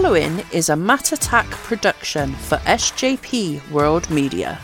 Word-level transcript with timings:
following 0.00 0.44
is 0.52 0.68
a 0.68 0.76
Matt 0.76 1.10
Attack 1.10 1.50
production 1.50 2.32
for 2.32 2.56
SJP 2.58 3.68
World 3.72 4.08
Media. 4.10 4.60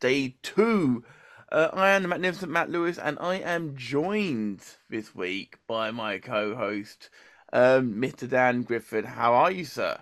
Day 0.00 0.36
two. 0.42 1.04
Uh, 1.50 1.70
I 1.72 1.90
am 1.90 2.02
the 2.02 2.08
magnificent 2.08 2.52
Matt 2.52 2.70
Lewis, 2.70 2.98
and 2.98 3.16
I 3.18 3.36
am 3.36 3.76
joined 3.76 4.62
this 4.90 5.14
week 5.14 5.58
by 5.66 5.90
my 5.90 6.18
co-host, 6.18 7.08
um, 7.52 7.94
Mr. 7.94 8.28
Dan 8.28 8.62
Griffin. 8.62 9.04
How 9.04 9.32
are 9.32 9.50
you, 9.50 9.64
sir? 9.64 9.98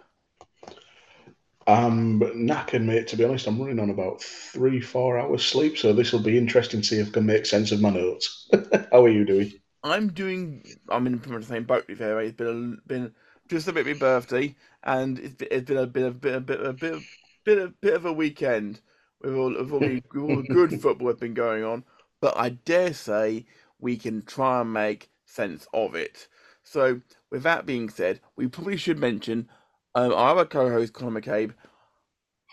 I'm 1.67 2.21
knackered, 2.21 2.83
mate. 2.83 3.07
To 3.09 3.17
be 3.17 3.25
honest, 3.25 3.47
I'm 3.47 3.61
running 3.61 3.79
on 3.79 3.91
about 3.91 4.23
three, 4.23 4.81
four 4.81 5.19
hours 5.19 5.45
sleep, 5.47 5.79
so 5.79 5.93
this 5.93 6.13
will 6.13 6.21
be 6.21 6.37
interesting 6.37 6.81
to 6.81 6.87
see 6.87 6.99
if 6.99 7.09
I 7.09 7.13
can 7.13 7.27
make 7.27 7.47
sense 7.47 7.71
of 7.73 7.81
my 7.81 7.91
notes. 7.91 8.51
How 8.93 9.05
are 9.05 9.09
you 9.09 9.25
doing? 9.25 9.53
I'm 9.83 10.13
doing. 10.13 10.65
I'm 10.89 11.07
in 11.07 11.19
pretty 11.19 11.35
much 11.35 11.43
the 11.43 11.55
same 11.55 11.65
boat 11.65 11.87
with 11.89 12.01
you. 12.01 12.19
It's 12.19 12.37
been 12.37 12.81
a, 12.83 12.89
been 12.89 13.15
just 13.49 13.69
a 13.69 13.73
bit 13.73 13.87
of 13.87 13.97
my 13.97 13.99
birthday, 13.99 14.57
and 14.83 15.19
it's 15.19 15.35
been, 15.35 15.49
it's 15.51 15.69
been 15.69 15.79
a 15.79 15.87
bit 15.87 16.05
of 16.05 16.21
bit 16.21 16.35
a 16.35 16.41
bit 16.41 16.61
a 16.61 16.73
bit 16.73 16.95
of, 16.95 17.05
bit 17.45 17.59
of, 17.59 17.81
bit 17.81 17.95
of 17.95 18.05
a 18.07 18.13
weekend 18.13 18.81
with 19.25 19.35
all 19.35 19.57
of 19.57 19.73
all, 19.73 19.81
the, 19.81 20.03
with 20.13 20.23
all 20.23 20.37
the 20.37 20.43
good 20.43 20.81
football 20.81 21.09
that's 21.09 21.21
been 21.21 21.35
going 21.35 21.65
on. 21.65 21.85
But 22.21 22.37
I 22.37 22.51
dare 22.51 22.95
say 22.95 23.47
we 23.79 23.97
can 23.97 24.23
try 24.23 24.61
and 24.61 24.73
make 24.73 25.11
sense 25.27 25.67
of 25.75 25.95
it. 25.95 26.29
So, 26.63 27.01
with 27.31 27.43
that 27.43 27.67
being 27.67 27.89
said, 27.89 28.21
we 28.37 28.49
probably 28.49 28.77
should 28.77 28.99
mention 28.99 29.49
um, 29.95 30.13
our 30.13 30.31
other 30.31 30.47
co-host 30.47 30.93
Conor 30.95 31.21
McCabe. 31.21 31.53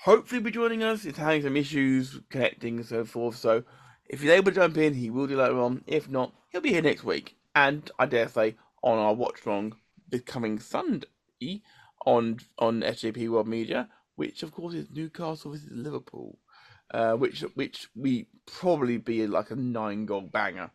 Hopefully, 0.03 0.41
be 0.41 0.51
joining 0.51 0.83
us. 0.83 1.03
He's 1.03 1.17
having 1.17 1.43
some 1.43 1.55
issues 1.55 2.19
connecting 2.29 2.77
and 2.77 2.85
so 2.85 3.05
forth. 3.05 3.37
So, 3.37 3.63
if 4.09 4.21
he's 4.21 4.31
able 4.31 4.51
to 4.51 4.55
jump 4.55 4.77
in, 4.77 4.93
he 4.93 5.09
will 5.09 5.27
do 5.27 5.37
later 5.37 5.59
on. 5.59 5.83
If 5.87 6.09
not, 6.09 6.33
he'll 6.49 6.61
be 6.61 6.73
here 6.73 6.81
next 6.81 7.03
week. 7.03 7.35
And 7.55 7.89
I 7.97 8.05
dare 8.05 8.27
say 8.27 8.55
on 8.83 8.97
our 8.97 9.13
watch 9.13 9.45
long 9.45 9.75
this 10.09 10.21
coming 10.21 10.59
Sunday 10.59 11.07
on 12.05 12.39
on 12.59 12.81
SJP 12.81 13.29
World 13.29 13.47
Media, 13.47 13.89
which 14.15 14.43
of 14.43 14.51
course 14.51 14.73
is 14.73 14.89
Newcastle 14.91 15.51
versus 15.51 15.69
Liverpool, 15.71 16.37
uh, 16.93 17.13
which 17.13 17.41
which 17.55 17.87
we 17.95 18.27
probably 18.45 18.97
be 18.97 19.25
like 19.27 19.51
a 19.51 19.55
nine 19.55 20.05
goal 20.05 20.21
banger, 20.21 20.71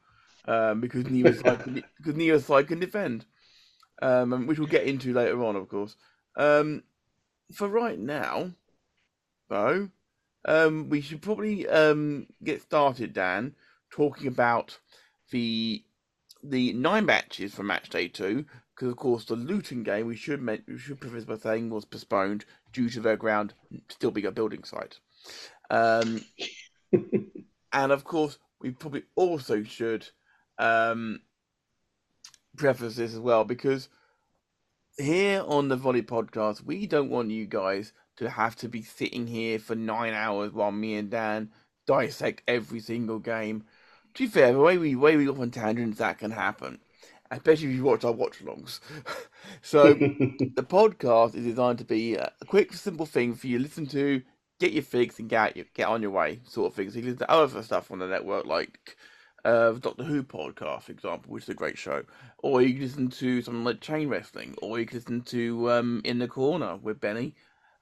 um, 0.47 0.81
because 0.81 1.07
neither 1.07 1.35
side 1.35 1.61
can, 1.61 1.75
because 1.97 2.17
neither 2.17 2.41
side 2.41 2.69
can 2.69 2.81
defend, 2.81 3.27
um, 4.03 4.47
which 4.47 4.59
we'll 4.59 4.69
get 4.69 4.85
into 4.85 5.13
later 5.13 5.43
on, 5.45 5.57
of 5.57 5.69
course. 5.69 5.97
Um, 6.37 6.83
for 7.53 7.69
right 7.69 7.99
now, 7.99 8.53
though, 9.49 9.91
um, 10.45 10.89
we 10.89 11.01
should 11.01 11.23
probably 11.23 11.69
um 11.69 12.27
get 12.43 12.63
started, 12.63 13.13
Dan, 13.13 13.55
talking 13.91 14.27
about 14.27 14.79
the 15.31 15.85
the 16.43 16.73
nine 16.73 17.07
matches 17.07 17.55
for 17.55 17.63
match 17.63 17.89
day 17.91 18.09
two, 18.09 18.47
because 18.75 18.91
of 18.91 18.97
course 18.97 19.25
the 19.25 19.37
Luton 19.37 19.83
game 19.83 20.07
we 20.07 20.17
should 20.17 20.45
we 20.47 20.79
should 20.79 21.01
preface 21.01 21.25
by 21.25 21.37
saying 21.37 21.71
was 21.71 21.85
postponed 21.85 22.45
due 22.73 22.91
to 22.91 23.01
their 23.01 23.17
ground 23.17 23.55
still 23.89 24.11
being 24.11 24.27
a 24.27 24.31
building 24.31 24.65
site. 24.65 24.99
Um, 25.71 26.25
and 27.73 27.93
of 27.93 28.05
course 28.05 28.39
we 28.61 28.71
probably 28.71 29.05
also 29.15 29.63
should 29.63 30.09
um, 30.59 31.21
preface 32.57 32.97
this 32.97 33.13
as 33.13 33.21
well 33.21 33.45
because 33.45 33.89
here 34.99 35.45
on 35.47 35.69
the 35.69 35.77
Volley 35.77 36.03
Podcast 36.03 36.65
we 36.65 36.87
don't 36.87 37.11
want 37.11 37.31
you 37.31 37.47
guys 37.47 37.93
to 38.17 38.31
have 38.31 38.57
to 38.57 38.69
be 38.69 38.83
sitting 38.83 39.27
here 39.27 39.59
for 39.59 39.75
nine 39.75 40.15
hours 40.15 40.53
while 40.53 40.73
me 40.73 40.95
and 40.95 41.11
Dan 41.11 41.51
dissect 41.87 42.43
every 42.49 42.81
single 42.81 43.19
game. 43.19 43.65
To 44.15 44.25
be 44.25 44.29
fair, 44.29 44.53
the 44.53 44.59
way 44.59 44.79
we 44.79 44.97
way 44.97 45.17
we 45.17 45.27
go 45.27 45.41
on 45.41 45.51
tangents 45.51 45.99
that 45.99 46.19
can 46.19 46.31
happen, 46.31 46.79
especially 47.31 47.69
if 47.69 47.75
you 47.75 47.85
watch 47.85 48.05
our 48.05 48.13
watch 48.13 48.43
alongs. 48.43 48.81
so 49.63 49.93
the 49.95 50.63
podcast 50.63 51.35
is 51.35 51.45
designed 51.45 51.79
to 51.79 51.85
be 51.85 52.15
a 52.15 52.33
quick, 52.47 52.73
simple 52.73 53.07
thing 53.07 53.35
for 53.35 53.47
you 53.47 53.59
to 53.59 53.65
listen 53.65 53.87
to, 53.89 54.23
get 54.59 54.73
your 54.73 54.83
fix, 54.83 55.19
and 55.19 55.29
get 55.29 55.57
your, 55.57 55.67
get 55.75 55.89
on 55.89 56.03
your 56.03 56.11
way, 56.11 56.41
sort 56.45 56.71
of 56.71 56.75
things. 56.75 56.93
So 56.93 56.99
you 56.99 57.05
listen 57.07 57.19
to 57.19 57.31
other 57.31 57.63
stuff 57.63 57.91
on 57.91 57.99
the 57.99 58.07
network, 58.07 58.47
like 58.47 58.97
uh, 59.45 59.73
the 59.73 59.81
Doctor 59.81 60.05
Who 60.05 60.23
podcast, 60.23 60.83
for 60.85 60.93
example, 60.93 61.33
which 61.33 61.45
is 61.45 61.51
a 61.51 61.55
great 61.55 61.79
show, 61.79 62.03
or 62.39 62.63
you 62.63 62.75
can 62.75 62.83
listen 62.83 63.09
to 63.09 63.43
something 63.43 63.65
like 63.65 63.81
Chain 63.81 64.09
Wrestling, 64.09 64.55
or 64.63 64.79
you 64.79 64.87
can 64.87 64.99
listen 64.99 65.21
to 65.23 65.71
um, 65.71 66.01
In 66.05 66.19
the 66.19 66.29
Corner 66.29 66.77
with 66.77 67.01
Benny, 67.01 67.35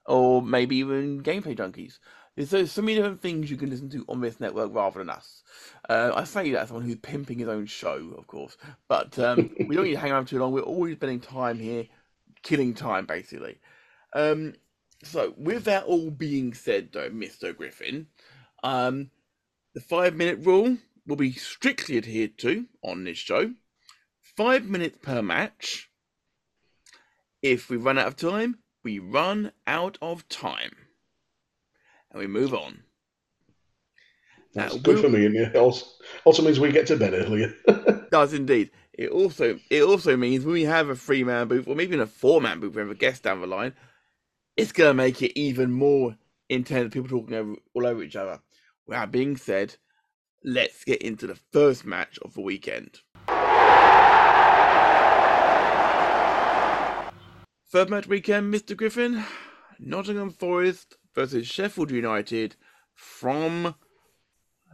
or 0.07 0.43
maybe 0.43 0.77
even 0.77 1.23
Gameplay 1.23 1.57
Junkies. 1.57 1.99
There's 2.37 2.51
so, 2.51 2.65
so 2.65 2.83
many 2.83 2.97
different 2.97 3.23
things 3.23 3.49
you 3.49 3.57
can 3.57 3.71
listen 3.71 3.89
to 3.91 4.05
on 4.09 4.21
this 4.21 4.41
network 4.41 4.75
rather 4.75 4.99
than 4.99 5.09
us. 5.09 5.45
Uh, 5.89 6.11
I 6.15 6.25
say 6.25 6.51
that 6.51 6.63
as 6.63 6.69
someone 6.69 6.85
who's 6.85 6.97
pimping 6.97 7.39
his 7.39 7.49
own 7.49 7.67
show, 7.67 8.13
of 8.19 8.27
course, 8.27 8.57
but 8.89 9.17
um, 9.21 9.55
we 9.69 9.77
don't 9.77 9.85
need 9.85 9.93
to 9.93 10.01
hang 10.01 10.11
around 10.11 10.27
too 10.27 10.41
long. 10.41 10.53
We're 10.53 10.63
always 10.63 10.97
spending 10.97 11.21
time 11.21 11.61
here, 11.61 11.87
killing 12.43 12.75
time, 12.75 13.07
basically. 13.07 13.61
Um, 14.13 14.55
so, 15.07 15.35
with 15.37 15.65
that 15.65 15.85
all 15.85 16.11
being 16.11 16.55
said, 16.55 16.91
though, 16.93 17.11
Mr. 17.11 17.57
Griffin, 17.57 18.09
um, 18.63 19.11
the 19.75 19.81
five 19.81 20.15
minute 20.15 20.39
rule 20.41 20.79
will 21.07 21.17
be 21.17 21.33
strictly 21.33 21.99
adhered 21.99 22.39
to 22.39 22.67
on 22.83 23.05
this 23.05 23.19
show. 23.19 23.53
Five 24.37 24.65
minutes 24.65 24.99
per 25.03 25.23
match. 25.23 25.91
If 27.43 27.69
we 27.69 27.77
run 27.77 27.99
out 27.99 28.07
of 28.07 28.17
time, 28.17 28.59
we 28.83 28.99
run 28.99 29.53
out 29.67 29.99
of 30.01 30.29
time. 30.29 30.73
And 32.11 32.21
we 32.21 32.27
move 32.27 32.55
on. 32.55 32.85
That's 34.55 34.77
good 34.79 34.97
will- 34.97 35.03
for 35.03 35.09
me, 35.09 35.27
and 35.27 35.37
it 35.37 35.57
also, 35.57 35.87
also 36.25 36.43
means 36.43 36.61
we 36.61 36.71
get 36.73 36.87
to 36.87 36.97
bed 36.97 37.13
earlier. 37.13 37.55
does 38.15 38.33
indeed. 38.33 38.71
It 38.93 39.11
also 39.11 39.59
it 39.71 39.83
also 39.83 40.17
means 40.17 40.45
when 40.45 40.55
we 40.55 40.63
have 40.63 40.89
a 40.89 40.95
three 40.95 41.25
man 41.25 41.49
booth 41.49 41.67
or 41.67 41.75
maybe 41.75 41.95
even 41.95 42.01
a 42.01 42.07
four 42.07 42.41
man 42.41 42.61
booth, 42.61 42.77
we 42.77 42.81
have 42.81 42.91
a 42.91 42.95
guest 42.95 43.25
down 43.25 43.41
the 43.41 43.47
line, 43.49 43.75
it's 44.57 44.73
gonna 44.73 44.95
make 44.95 45.23
it 45.23 45.39
even 45.39 45.73
more 45.73 46.17
intense. 46.49 46.93
People 46.93 47.09
talking 47.09 47.35
over 47.35 47.55
all 47.75 47.87
over 47.87 48.03
each 48.03 48.17
other. 48.17 48.41
With 48.87 48.97
that 48.97 49.11
being 49.11 49.37
said, 49.37 49.77
let's 50.45 50.85
get 50.85 51.03
into 51.03 51.27
the 51.27 51.39
first 51.53 51.85
match 51.85 52.19
of 52.23 52.35
the 52.35 52.41
weekend. 52.41 53.01
Third 57.71 57.91
match 57.91 58.07
weekend, 58.07 58.55
Mr. 58.55 58.77
Griffin, 58.77 59.25
Nottingham 59.81 60.31
Forest 60.31 60.97
versus 61.15 61.47
Sheffield 61.47 61.91
United 61.91 62.55
from 62.95 63.75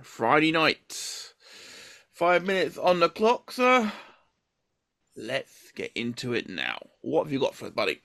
Friday 0.02 0.52
night. 0.52 1.32
Five 2.12 2.44
minutes 2.44 2.76
on 2.76 3.00
the 3.00 3.08
clock, 3.08 3.52
sir. 3.52 3.90
Let's 5.16 5.72
get 5.72 5.92
into 5.94 6.34
it 6.34 6.48
now. 6.50 6.78
What 7.00 7.24
have 7.24 7.32
you 7.32 7.40
got 7.40 7.54
for 7.54 7.66
us, 7.66 7.72
buddy? 7.72 8.02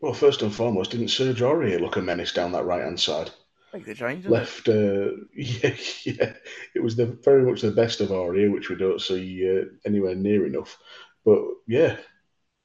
Well, 0.00 0.12
first 0.12 0.42
and 0.42 0.54
foremost, 0.54 0.90
didn't 0.90 1.08
Serge 1.08 1.40
Aurier 1.40 1.80
look 1.80 1.96
a 1.96 2.02
menace 2.02 2.32
down 2.32 2.52
that 2.52 2.64
right 2.66 2.82
hand 2.82 3.00
side? 3.00 3.30
Make 3.72 3.86
the 3.86 3.94
change. 3.94 4.26
Left, 4.26 4.68
uh, 4.68 5.10
yeah, 5.34 5.74
yeah, 6.04 6.32
it 6.74 6.82
was 6.82 6.96
the 6.96 7.06
very 7.24 7.42
much 7.42 7.62
the 7.62 7.70
best 7.70 8.00
of 8.00 8.10
Aurier, 8.10 8.52
which 8.52 8.68
we 8.68 8.76
don't 8.76 9.00
see 9.00 9.48
uh, 9.48 9.64
anywhere 9.84 10.14
near 10.14 10.46
enough. 10.46 10.78
But 11.24 11.40
yeah, 11.66 11.96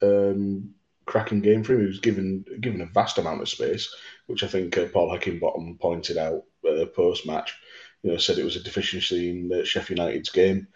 um, 0.01 0.73
cracking 1.05 1.41
game 1.41 1.63
for 1.63 1.73
him. 1.73 1.81
He 1.81 1.87
was 1.87 1.99
given 1.99 2.45
given 2.59 2.81
a 2.81 2.85
vast 2.85 3.17
amount 3.17 3.41
of 3.41 3.49
space, 3.49 3.93
which 4.27 4.43
I 4.43 4.47
think 4.47 4.77
uh, 4.77 4.85
Paul 4.87 5.09
Heckingbottom 5.09 5.79
pointed 5.79 6.17
out 6.17 6.43
uh, 6.67 6.85
post 6.85 7.25
match. 7.25 7.55
You 8.03 8.11
know, 8.11 8.17
said 8.17 8.37
it 8.37 8.45
was 8.45 8.55
a 8.55 8.63
deficiency 8.63 9.29
in 9.29 9.51
uh, 9.51 9.63
Sheffield 9.63 9.99
United's 9.99 10.29
game. 10.29 10.67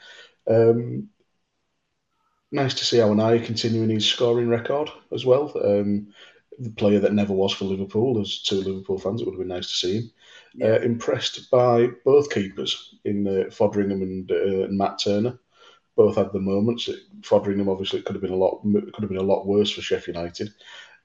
Um, 0.47 1.09
nice 2.51 2.75
to 2.75 2.85
see 2.85 2.97
Awoniyi 2.97 3.45
continuing 3.45 3.89
his 3.89 4.05
scoring 4.05 4.47
record 4.47 4.89
as 5.11 5.25
well. 5.25 5.51
Um, 5.63 6.13
the 6.59 6.71
player 6.71 6.99
that 6.99 7.13
never 7.13 7.33
was 7.33 7.53
for 7.53 7.65
Liverpool, 7.65 8.19
as 8.19 8.39
two 8.39 8.61
Liverpool 8.61 8.97
fans, 8.97 9.21
it 9.21 9.25
would 9.25 9.33
have 9.33 9.39
been 9.39 9.47
nice 9.47 9.69
to 9.69 9.75
see 9.75 9.97
him. 9.97 10.11
Uh, 10.61 10.79
impressed 10.79 11.51
by 11.51 11.87
both 12.05 12.29
keepers 12.29 12.95
in 13.03 13.27
uh, 13.27 13.49
Foderingham 13.49 14.01
and, 14.01 14.31
uh, 14.31 14.63
and 14.63 14.77
Matt 14.77 14.99
Turner. 15.03 15.37
Both 15.97 16.15
had 16.15 16.31
the 16.31 16.39
moments. 16.39 16.89
Foderingham 17.21 17.69
obviously 17.69 18.01
could 18.01 18.15
have 18.15 18.21
been 18.21 18.31
a 18.31 18.37
lot 18.37 18.61
could 18.63 19.01
have 19.01 19.09
been 19.09 19.17
a 19.17 19.23
lot 19.23 19.45
worse 19.45 19.71
for 19.71 19.81
Sheffield 19.81 20.15
United. 20.15 20.53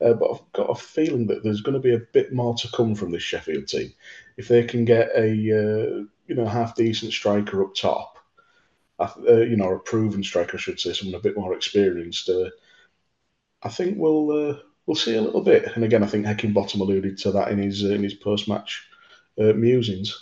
Uh, 0.00 0.14
but 0.14 0.30
I've 0.30 0.52
got 0.52 0.70
a 0.70 0.74
feeling 0.74 1.26
that 1.26 1.42
there's 1.42 1.60
going 1.60 1.74
to 1.74 1.80
be 1.80 1.94
a 1.94 2.06
bit 2.12 2.32
more 2.32 2.54
to 2.54 2.68
come 2.74 2.94
from 2.94 3.10
this 3.10 3.22
Sheffield 3.22 3.66
team 3.66 3.92
if 4.36 4.48
they 4.48 4.64
can 4.64 4.84
get 4.84 5.10
a 5.16 5.28
uh, 5.28 6.04
you 6.26 6.34
know 6.34 6.46
half 6.46 6.74
decent 6.74 7.12
striker 7.12 7.62
up 7.62 7.74
top 7.74 8.20
uh, 9.00 9.40
you 9.40 9.56
know, 9.56 9.70
a 9.72 9.78
proven 9.78 10.22
striker, 10.22 10.56
I 10.56 10.60
should 10.60 10.80
say, 10.80 10.92
someone 10.92 11.18
a 11.18 11.22
bit 11.22 11.36
more 11.36 11.54
experienced. 11.54 12.28
Uh, 12.28 12.50
I 13.62 13.68
think 13.68 13.96
we'll 13.98 14.50
uh, 14.50 14.58
we'll 14.90 14.96
see 14.96 15.14
a 15.14 15.22
little 15.22 15.40
bit. 15.40 15.76
And 15.76 15.84
again, 15.84 16.02
I 16.02 16.08
think 16.08 16.26
Heckingbottom 16.26 16.80
alluded 16.80 17.16
to 17.18 17.30
that 17.30 17.52
in 17.52 17.58
his 17.58 17.84
uh, 17.84 17.90
in 17.90 18.02
his 18.02 18.14
post 18.14 18.48
match 18.48 18.88
uh, 19.38 19.52
musings. 19.52 20.18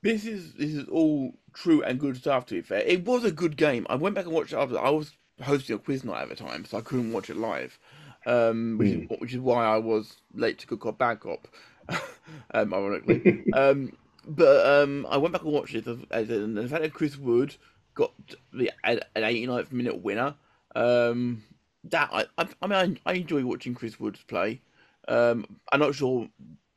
This 0.00 0.24
is 0.24 0.54
this 0.54 0.72
is 0.72 0.88
all 0.88 1.34
true 1.52 1.82
and 1.82 2.00
good 2.00 2.16
stuff. 2.16 2.46
To 2.46 2.54
be 2.54 2.62
fair, 2.62 2.78
it 2.78 3.04
was 3.04 3.24
a 3.24 3.30
good 3.30 3.58
game. 3.58 3.86
I 3.90 3.96
went 3.96 4.14
back 4.14 4.24
and 4.24 4.32
watched 4.32 4.54
it 4.54 4.56
after. 4.56 4.78
I 4.78 4.88
was 4.88 5.12
hosting 5.42 5.76
a 5.76 5.78
quiz 5.78 6.02
night 6.02 6.22
at 6.22 6.30
the 6.30 6.34
time, 6.34 6.64
so 6.64 6.78
I 6.78 6.80
couldn't 6.80 7.12
watch 7.12 7.28
it 7.28 7.36
live, 7.36 7.78
um, 8.24 8.78
which, 8.78 8.88
mm. 8.88 9.12
is, 9.12 9.20
which 9.20 9.34
is 9.34 9.40
why 9.40 9.66
I 9.66 9.76
was 9.76 10.16
late 10.32 10.60
to 10.60 10.66
Good 10.66 10.80
Cop 10.80 10.96
Bad 10.96 11.20
Cop, 11.20 11.46
um, 12.54 12.72
ironically. 12.72 13.44
um, 13.52 13.92
but 14.26 14.66
um, 14.66 15.06
I 15.10 15.18
went 15.18 15.34
back 15.34 15.42
and 15.42 15.52
watched 15.52 15.74
it, 15.74 15.86
and 15.86 16.56
the 16.56 16.68
fact 16.68 16.80
that 16.80 16.94
Chris 16.94 17.18
Wood 17.18 17.54
got 17.94 18.12
the 18.54 18.72
an 18.82 19.00
89th 19.14 19.72
minute 19.72 20.02
winner. 20.02 20.36
Um, 20.74 21.42
that 21.90 22.10
I, 22.12 22.24
I, 22.38 22.48
I 22.62 22.66
mean, 22.66 22.98
I, 23.06 23.10
I, 23.10 23.14
enjoy 23.14 23.44
watching 23.44 23.74
Chris 23.74 23.98
Woods 24.00 24.22
play. 24.26 24.60
Um, 25.08 25.46
I'm 25.72 25.80
not 25.80 25.94
sure 25.94 26.28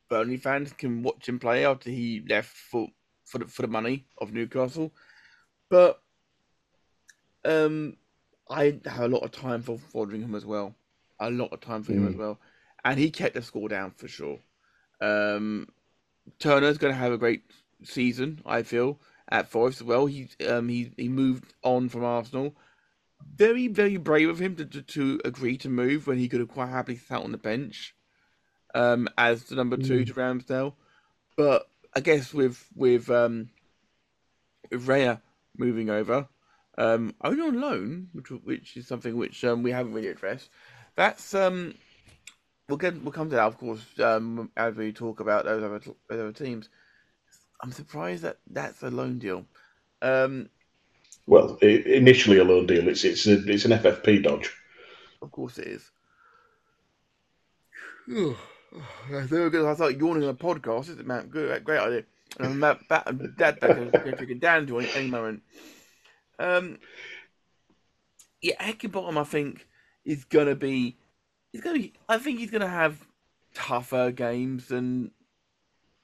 Burnley 0.08 0.36
fans 0.36 0.72
can 0.72 1.02
watch 1.02 1.28
him 1.28 1.38
play 1.38 1.64
after 1.64 1.90
he 1.90 2.22
left 2.28 2.56
for 2.56 2.88
for 3.24 3.38
the, 3.38 3.46
for 3.46 3.62
the 3.62 3.68
money 3.68 4.06
of 4.18 4.32
Newcastle, 4.32 4.92
but 5.68 6.02
um, 7.44 7.96
I 8.48 8.80
have 8.86 9.04
a 9.04 9.08
lot 9.08 9.22
of 9.22 9.30
time 9.30 9.62
for 9.62 9.78
following 9.78 10.22
him 10.22 10.34
as 10.34 10.44
well. 10.44 10.74
A 11.20 11.30
lot 11.30 11.52
of 11.52 11.60
time 11.60 11.82
for 11.82 11.92
mm. 11.92 11.96
him 11.96 12.08
as 12.08 12.14
hmm. 12.14 12.20
well, 12.20 12.40
and 12.84 12.98
he 12.98 13.10
kept 13.10 13.34
the 13.34 13.42
score 13.42 13.68
down 13.68 13.92
for 13.92 14.08
sure. 14.08 14.38
Um, 15.00 15.68
Turner's 16.38 16.78
going 16.78 16.92
to 16.92 16.98
have 16.98 17.12
a 17.12 17.18
great 17.18 17.42
season, 17.82 18.40
I 18.44 18.62
feel, 18.62 18.98
at 19.30 19.48
Forest 19.48 19.80
as 19.80 19.86
well. 19.86 20.06
He 20.06 20.28
um 20.48 20.68
he 20.68 20.90
he 20.96 21.08
moved 21.08 21.54
on 21.62 21.88
from 21.88 22.04
Arsenal. 22.04 22.54
Very 23.36 23.68
very 23.68 23.96
brave 23.96 24.28
of 24.28 24.38
him 24.38 24.56
to 24.56 24.64
to, 24.64 24.82
to 24.82 25.20
agree 25.24 25.56
to 25.58 25.68
move 25.68 26.06
when 26.06 26.18
he 26.18 26.28
could 26.28 26.40
have 26.40 26.48
quite 26.48 26.68
happily 26.68 26.96
sat 26.96 27.22
on 27.22 27.32
the 27.32 27.38
bench, 27.38 27.94
um 28.74 29.08
as 29.16 29.44
the 29.44 29.56
number 29.56 29.76
two 29.76 30.00
mm. 30.00 30.06
to 30.06 30.14
Ramsdale. 30.14 30.74
But 31.36 31.68
I 31.94 32.00
guess 32.00 32.34
with 32.34 32.66
with 32.74 33.10
um 33.10 33.50
Raya 34.70 35.20
moving 35.56 35.90
over, 35.90 36.28
um 36.78 37.14
only 37.22 37.40
on 37.42 37.60
loan, 37.60 38.08
which 38.12 38.30
which 38.30 38.76
is 38.76 38.86
something 38.86 39.16
which 39.16 39.44
um 39.44 39.62
we 39.62 39.72
haven't 39.72 39.94
really 39.94 40.08
addressed. 40.08 40.50
That's 40.96 41.34
um 41.34 41.74
we'll 42.70 42.78
get 42.78 43.02
we'll 43.02 43.12
come 43.12 43.28
to 43.28 43.36
that 43.36 43.46
of 43.46 43.58
course 43.58 43.84
um, 43.98 44.50
as 44.56 44.76
we 44.76 44.92
talk 44.92 45.20
about 45.20 45.44
those 45.44 45.62
other, 45.62 45.80
those 46.08 46.20
other 46.20 46.32
teams. 46.32 46.68
I'm 47.62 47.72
surprised 47.72 48.22
that 48.22 48.38
that's 48.48 48.82
a 48.82 48.90
loan 48.90 49.18
deal. 49.18 49.44
Um, 50.00 50.48
well, 51.30 51.56
it, 51.62 51.86
initially 51.86 52.38
a 52.38 52.44
loan 52.44 52.66
deal. 52.66 52.88
It's 52.88 53.04
it's 53.04 53.24
a, 53.28 53.34
it's 53.48 53.64
an 53.64 53.70
FFP 53.70 54.24
dodge. 54.24 54.52
Of 55.22 55.30
course 55.30 55.58
it 55.58 55.68
is. 55.68 55.90
we 58.08 58.34
I 59.12 59.74
thought 59.74 59.96
yawning 59.96 60.24
on 60.24 60.30
a 60.30 60.34
podcast. 60.34 60.88
Is 60.88 60.98
it, 60.98 61.06
man? 61.06 61.28
Good, 61.28 61.62
great 61.62 61.78
idea. 61.78 62.02
And 62.38 62.48
I'm 62.48 62.56
about, 62.58 62.80
about 63.06 63.36
that 63.38 63.60
back 63.60 64.20
and 64.20 64.40
down 64.40 64.66
to 64.66 64.80
any 64.80 65.06
moment. 65.06 65.42
Um, 66.40 66.78
yeah, 68.42 68.60
Heckingbottom, 68.60 69.16
I 69.16 69.24
think, 69.24 69.68
is 70.04 70.24
gonna 70.24 70.56
be 70.56 70.96
he's 71.52 71.60
gonna. 71.60 71.78
Be, 71.78 71.92
I 72.08 72.18
think 72.18 72.40
he's 72.40 72.50
gonna 72.50 72.66
have 72.66 73.06
tougher 73.54 74.10
games 74.10 74.66
than 74.66 75.12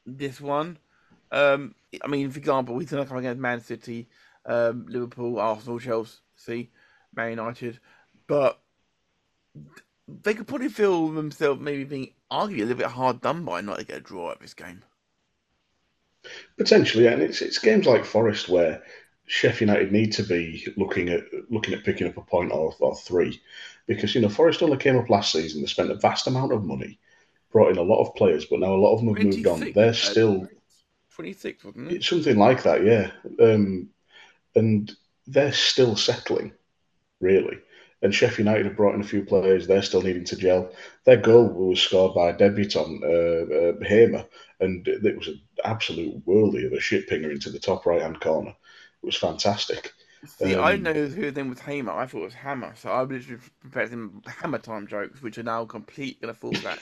this 0.06 0.40
one. 0.40 0.78
Um, 1.32 1.75
I 2.00 2.06
mean, 2.06 2.31
for 2.31 2.38
example, 2.38 2.78
he's 2.78 2.93
gonna 2.93 3.06
come 3.06 3.17
against 3.17 3.40
Man 3.40 3.61
City, 3.61 4.06
um, 4.47 4.87
Liverpool, 4.89 5.39
Arsenal, 5.39 5.79
Chelsea, 5.79 6.71
Man 7.15 7.31
United, 7.31 7.81
but 8.27 8.61
they 10.09 10.35
could 10.35 10.49
probably 10.49 10.69
feel 10.69 11.09
themselves 11.09 11.61
maybe 11.61 11.85
being 11.85 12.13
arguably 12.31 12.57
a 12.59 12.65
little 12.65 12.75
bit 12.77 12.87
hard 12.89 13.21
done 13.21 13.45
by 13.45 13.61
not 13.61 13.79
to 13.79 13.85
get 13.85 13.99
a 13.99 14.01
draw 14.01 14.33
at 14.33 14.41
this 14.41 14.55
game. 14.55 14.83
Potentially, 16.59 17.07
and 17.07 17.23
it's 17.23 17.43
it's 17.43 17.59
games 17.59 17.87
like 17.87 18.05
Forest 18.05 18.49
where 18.49 18.83
Sheffield 19.27 19.69
United 19.71 19.93
need 19.93 20.13
to 20.15 20.23
be 20.23 20.67
looking 20.77 21.09
at 21.09 21.25
looking 21.51 21.75
at 21.75 21.85
picking 21.85 22.07
up 22.07 22.17
a 22.17 22.23
point 22.23 22.53
or, 22.53 22.75
or 22.81 22.97
three 22.97 23.41
because 23.87 24.15
you 24.15 24.21
know 24.21 24.29
Forest 24.29 24.63
only 24.63 24.77
came 24.79 24.97
up 24.97 25.11
last 25.11 25.33
season. 25.33 25.61
They 25.61 25.67
spent 25.67 25.91
a 25.91 25.95
vast 25.97 26.27
amount 26.27 26.53
of 26.53 26.65
money, 26.65 26.99
brought 27.53 27.71
in 27.71 27.79
a 27.79 27.83
lot 27.83 28.03
of 28.03 28.15
players, 28.15 28.47
but 28.47 28.61
now 28.61 28.75
a 28.75 28.77
lot 28.77 28.95
of 28.95 29.01
them 29.01 29.09
have 29.09 29.23
moved 29.23 29.47
on. 29.47 29.71
They're 29.75 29.95
still 29.95 30.49
twenty 31.15 31.33
six, 31.33 31.65
wasn't 31.65 31.89
it? 31.89 32.05
Something 32.05 32.39
like 32.39 32.63
that, 32.65 32.85
yeah. 32.85 33.11
Um, 33.41 33.91
and 34.56 34.93
they're 35.26 35.53
still 35.53 35.97
settling, 35.97 36.53
really. 37.20 37.58
And 38.03 38.14
Sheffield 38.14 38.47
United 38.47 38.67
have 38.67 38.76
brought 38.76 38.94
in 38.94 39.00
a 39.00 39.05
few 39.05 39.25
players. 39.25 39.67
They're 39.67 39.82
still 39.82 40.03
needing 40.03 40.25
to 40.26 40.37
gel. 40.37 40.70
Their 41.05 41.17
goal 41.17 41.49
was 41.49 41.81
scored 41.81 42.14
by 42.14 42.31
a 42.31 42.37
debutant, 42.37 43.03
uh, 43.03 43.55
uh, 43.55 43.73
Hamer, 43.85 44.26
and 44.61 44.87
it 44.87 45.17
was 45.17 45.29
an 45.29 45.41
absolute 45.64 46.26
worldie 46.26 46.67
of 46.67 46.73
a 46.73 46.81
shit 46.81 47.08
pinger 47.08 47.31
into 47.31 47.50
the 47.50 47.58
top 47.58 47.87
right 47.87 48.03
hand 48.03 48.20
corner. 48.20 48.50
It 48.50 49.06
was 49.06 49.17
fantastic. 49.17 49.93
See, 50.26 50.55
um, 50.55 50.64
I 50.64 50.76
know 50.76 51.06
who 51.06 51.31
name 51.31 51.50
was 51.50 51.61
Hamer. 51.61 51.93
I 51.93 52.06
thought 52.06 52.23
it 52.23 52.25
was 52.25 52.35
Hammer, 52.35 52.75
so 52.76 52.91
I 52.91 53.02
was 53.02 53.26
prepared 53.61 53.91
him 53.91 54.23
Hammer 54.26 54.59
time 54.59 54.87
jokes, 54.87 55.23
which 55.23 55.38
are 55.38 55.43
now 55.43 55.64
complete 55.64 56.20
gonna 56.20 56.35
fall 56.35 56.52
flat. 56.52 56.81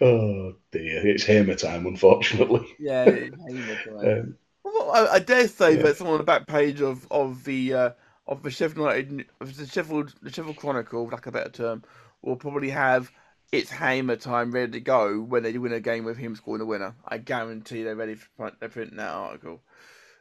oh 0.00 0.54
dear, 0.72 1.06
it's 1.06 1.24
Hammer 1.24 1.54
time, 1.54 1.86
unfortunately. 1.86 2.66
Yeah, 2.78 3.04
Hammer 3.04 3.76
time. 3.76 4.18
Um, 4.20 4.38
well, 4.74 4.90
I, 4.90 5.14
I, 5.14 5.18
dare 5.18 5.48
say 5.48 5.76
yeah. 5.76 5.82
that 5.82 5.96
someone 5.96 6.14
on 6.14 6.18
the 6.18 6.24
back 6.24 6.46
page 6.46 6.80
of 6.80 7.06
of 7.10 7.44
the 7.44 7.74
uh, 7.74 7.90
of 8.26 8.42
the 8.42 8.50
Sheffield 8.50 8.78
United, 8.78 9.26
of 9.40 9.56
the 9.56 9.66
Sheffield 9.66 10.14
the 10.22 10.30
Sheffield 10.30 10.56
Chronicle, 10.56 11.08
like 11.08 11.26
a 11.26 11.32
better 11.32 11.50
term, 11.50 11.84
will 12.22 12.36
probably 12.36 12.70
have 12.70 13.10
it's 13.50 13.70
Hamer 13.70 14.16
time 14.16 14.52
ready 14.52 14.72
to 14.72 14.80
go 14.80 15.20
when 15.20 15.42
they 15.42 15.56
win 15.56 15.72
a 15.72 15.80
game 15.80 16.04
with 16.04 16.18
him 16.18 16.36
scoring 16.36 16.58
the 16.58 16.66
winner. 16.66 16.94
I 17.06 17.18
guarantee 17.18 17.82
they're 17.82 17.96
ready 17.96 18.14
for 18.14 18.28
print, 18.36 18.54
they're 18.60 18.68
printing 18.68 18.98
that 18.98 19.10
article. 19.10 19.60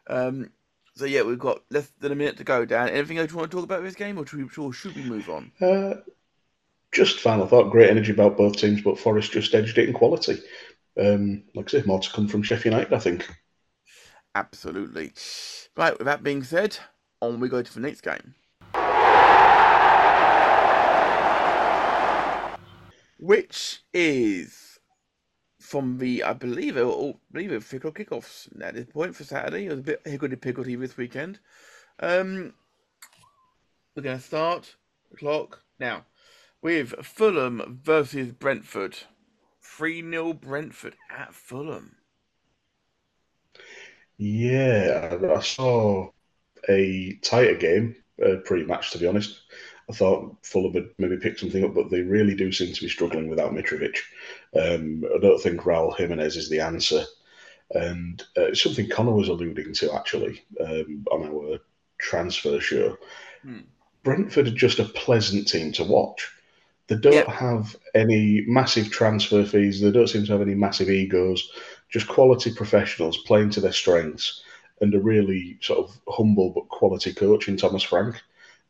Um, 0.07 0.51
so 0.95 1.05
yeah, 1.05 1.23
we've 1.23 1.37
got 1.37 1.61
less 1.69 1.87
than 1.99 2.11
a 2.11 2.15
minute 2.15 2.37
to 2.37 2.43
go. 2.43 2.65
Dan, 2.65 2.89
anything 2.89 3.17
else 3.17 3.31
you 3.31 3.37
want 3.37 3.51
to 3.51 3.55
talk 3.55 3.65
about 3.65 3.83
this 3.83 3.95
game, 3.95 4.17
or 4.17 4.25
should 4.25 4.39
we, 4.39 4.63
or 4.63 4.73
should 4.73 4.95
we 4.95 5.03
move 5.03 5.29
on? 5.29 5.51
Uh, 5.61 5.95
just 6.91 7.19
final 7.19 7.47
thought. 7.47 7.69
Great 7.69 7.89
energy 7.89 8.11
about 8.13 8.37
both 8.37 8.57
teams, 8.57 8.81
but 8.81 8.97
Forest 8.97 9.31
just 9.31 9.53
edged 9.53 9.77
it 9.77 9.87
in 9.87 9.93
quality. 9.93 10.41
Um, 10.99 11.43
like 11.53 11.67
I 11.73 11.79
say, 11.79 11.83
more 11.85 11.99
to 11.99 12.09
come 12.09 12.27
from 12.27 12.43
Sheffield 12.43 12.73
United, 12.73 12.93
I 12.93 12.99
think. 12.99 13.29
Absolutely. 14.37 15.13
Right. 15.75 15.97
With 15.97 16.05
that 16.05 16.21
being 16.21 16.43
said, 16.43 16.77
on 17.21 17.39
we 17.39 17.49
go 17.49 17.63
to 17.63 17.73
the 17.73 17.79
next 17.79 18.01
game. 18.01 18.35
Which 23.17 23.81
is 23.95 24.77
from 25.59 25.97
the, 25.97 26.23
I 26.23 26.33
believe 26.33 26.77
it, 26.77 26.85
I 26.85 27.15
believe 27.31 27.51
it, 27.51 27.63
fickle 27.63 27.91
kickoffs 27.91 28.47
at 28.61 28.75
this 28.75 28.85
point 28.85 29.15
for 29.15 29.23
Saturday. 29.23 29.65
It 29.65 29.69
was 29.69 29.79
a 29.79 29.81
bit 29.81 30.01
higgledy 30.05 30.35
piggledy 30.35 30.75
this 30.75 30.97
weekend. 30.97 31.39
Um, 31.99 32.53
we're 33.95 34.03
going 34.03 34.19
to 34.19 34.23
start 34.23 34.75
the 35.09 35.17
clock 35.17 35.63
now 35.79 36.05
with 36.61 36.93
Fulham 37.03 37.79
versus 37.83 38.33
Brentford. 38.33 38.99
3 39.63 40.07
0 40.07 40.33
Brentford 40.33 40.95
at 41.09 41.33
Fulham. 41.33 41.96
Yeah, 44.17 45.17
I 45.35 45.41
saw 45.41 46.09
a 46.69 47.13
tighter 47.21 47.55
game 47.55 47.95
uh, 48.25 48.37
pretty 48.45 48.65
much, 48.65 48.91
to 48.91 48.97
be 48.97 49.07
honest. 49.07 49.41
I 49.89 49.93
thought 49.93 50.35
Fulham 50.43 50.73
had 50.73 50.89
maybe 50.97 51.17
picked 51.17 51.39
something 51.39 51.63
up, 51.63 51.73
but 51.73 51.89
they 51.89 52.01
really 52.01 52.35
do 52.35 52.51
seem 52.51 52.73
to 52.73 52.81
be 52.81 52.89
struggling 52.89 53.29
without 53.29 53.53
Mitrovic. 53.53 53.97
Um, 54.53 55.05
I 55.15 55.19
don't 55.19 55.41
think 55.41 55.61
Raul 55.61 55.95
Jimenez 55.95 56.35
is 56.35 56.49
the 56.49 56.59
answer. 56.59 57.03
And 57.71 58.21
uh, 58.37 58.47
it's 58.47 58.61
something 58.61 58.89
Connor 58.89 59.13
was 59.13 59.29
alluding 59.29 59.73
to 59.73 59.93
actually 59.93 60.43
um, 60.59 61.05
on 61.11 61.29
our 61.29 61.59
transfer 61.99 62.59
show. 62.59 62.97
Hmm. 63.43 63.59
Brentford 64.03 64.47
are 64.47 64.51
just 64.51 64.79
a 64.79 64.85
pleasant 64.85 65.47
team 65.47 65.71
to 65.73 65.83
watch. 65.83 66.31
They 66.87 66.95
don't 66.95 67.13
yep. 67.13 67.27
have 67.27 67.75
any 67.93 68.45
massive 68.47 68.89
transfer 68.89 69.43
fees. 69.43 69.81
They 69.81 69.91
don't 69.91 70.07
seem 70.07 70.25
to 70.25 70.31
have 70.31 70.41
any 70.41 70.55
massive 70.55 70.89
egos. 70.89 71.51
Just 71.89 72.07
quality 72.07 72.53
professionals 72.53 73.17
playing 73.19 73.51
to 73.51 73.61
their 73.61 73.71
strengths 73.71 74.41
and 74.81 74.93
a 74.93 74.99
really 74.99 75.57
sort 75.61 75.79
of 75.79 75.99
humble 76.07 76.51
but 76.51 76.67
quality 76.69 77.13
coach 77.13 77.47
in 77.47 77.57
Thomas 77.57 77.83
Frank 77.83 78.21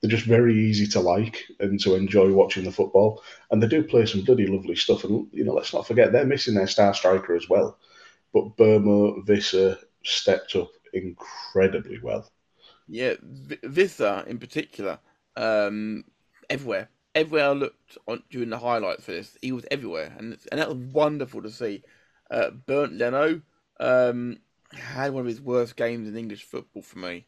they're 0.01 0.09
just 0.09 0.25
very 0.25 0.55
easy 0.55 0.87
to 0.87 0.99
like 0.99 1.43
and 1.59 1.79
to 1.79 1.95
enjoy 1.95 2.31
watching 2.31 2.63
the 2.63 2.71
football. 2.71 3.23
And 3.49 3.61
they 3.61 3.67
do 3.67 3.83
play 3.83 4.05
some 4.05 4.23
bloody 4.23 4.45
lovely 4.47 4.75
stuff. 4.75 5.03
And 5.03 5.27
you 5.31 5.43
know, 5.43 5.53
let's 5.53 5.73
not 5.73 5.87
forget 5.87 6.11
they're 6.11 6.25
missing 6.25 6.53
their 6.53 6.67
star 6.67 6.93
striker 6.93 7.35
as 7.35 7.49
well. 7.49 7.77
But 8.33 8.55
Burma, 8.57 9.23
Wissa 9.23 9.79
stepped 10.03 10.55
up 10.55 10.69
incredibly 10.93 11.99
well. 11.99 12.29
Yeah, 12.87 13.13
Wissa 13.63 14.27
in 14.27 14.37
particular, 14.37 14.99
um, 15.35 16.05
everywhere, 16.49 16.89
everywhere 17.15 17.49
I 17.49 17.53
looked 17.53 17.97
on 18.07 18.23
during 18.29 18.49
the 18.49 18.59
highlights 18.59 19.05
for 19.05 19.11
this, 19.11 19.37
he 19.41 19.51
was 19.51 19.65
everywhere, 19.71 20.13
and 20.17 20.37
and 20.51 20.61
that 20.61 20.69
was 20.69 20.77
wonderful 20.77 21.41
to 21.41 21.49
see. 21.49 21.83
Uh, 22.29 22.51
Bernd 22.51 22.97
Leno, 22.97 23.41
um, 23.79 24.39
had 24.73 25.13
one 25.13 25.21
of 25.21 25.27
his 25.27 25.41
worst 25.41 25.75
games 25.75 26.07
in 26.09 26.17
English 26.17 26.43
football 26.43 26.83
for 26.83 26.99
me. 26.99 27.25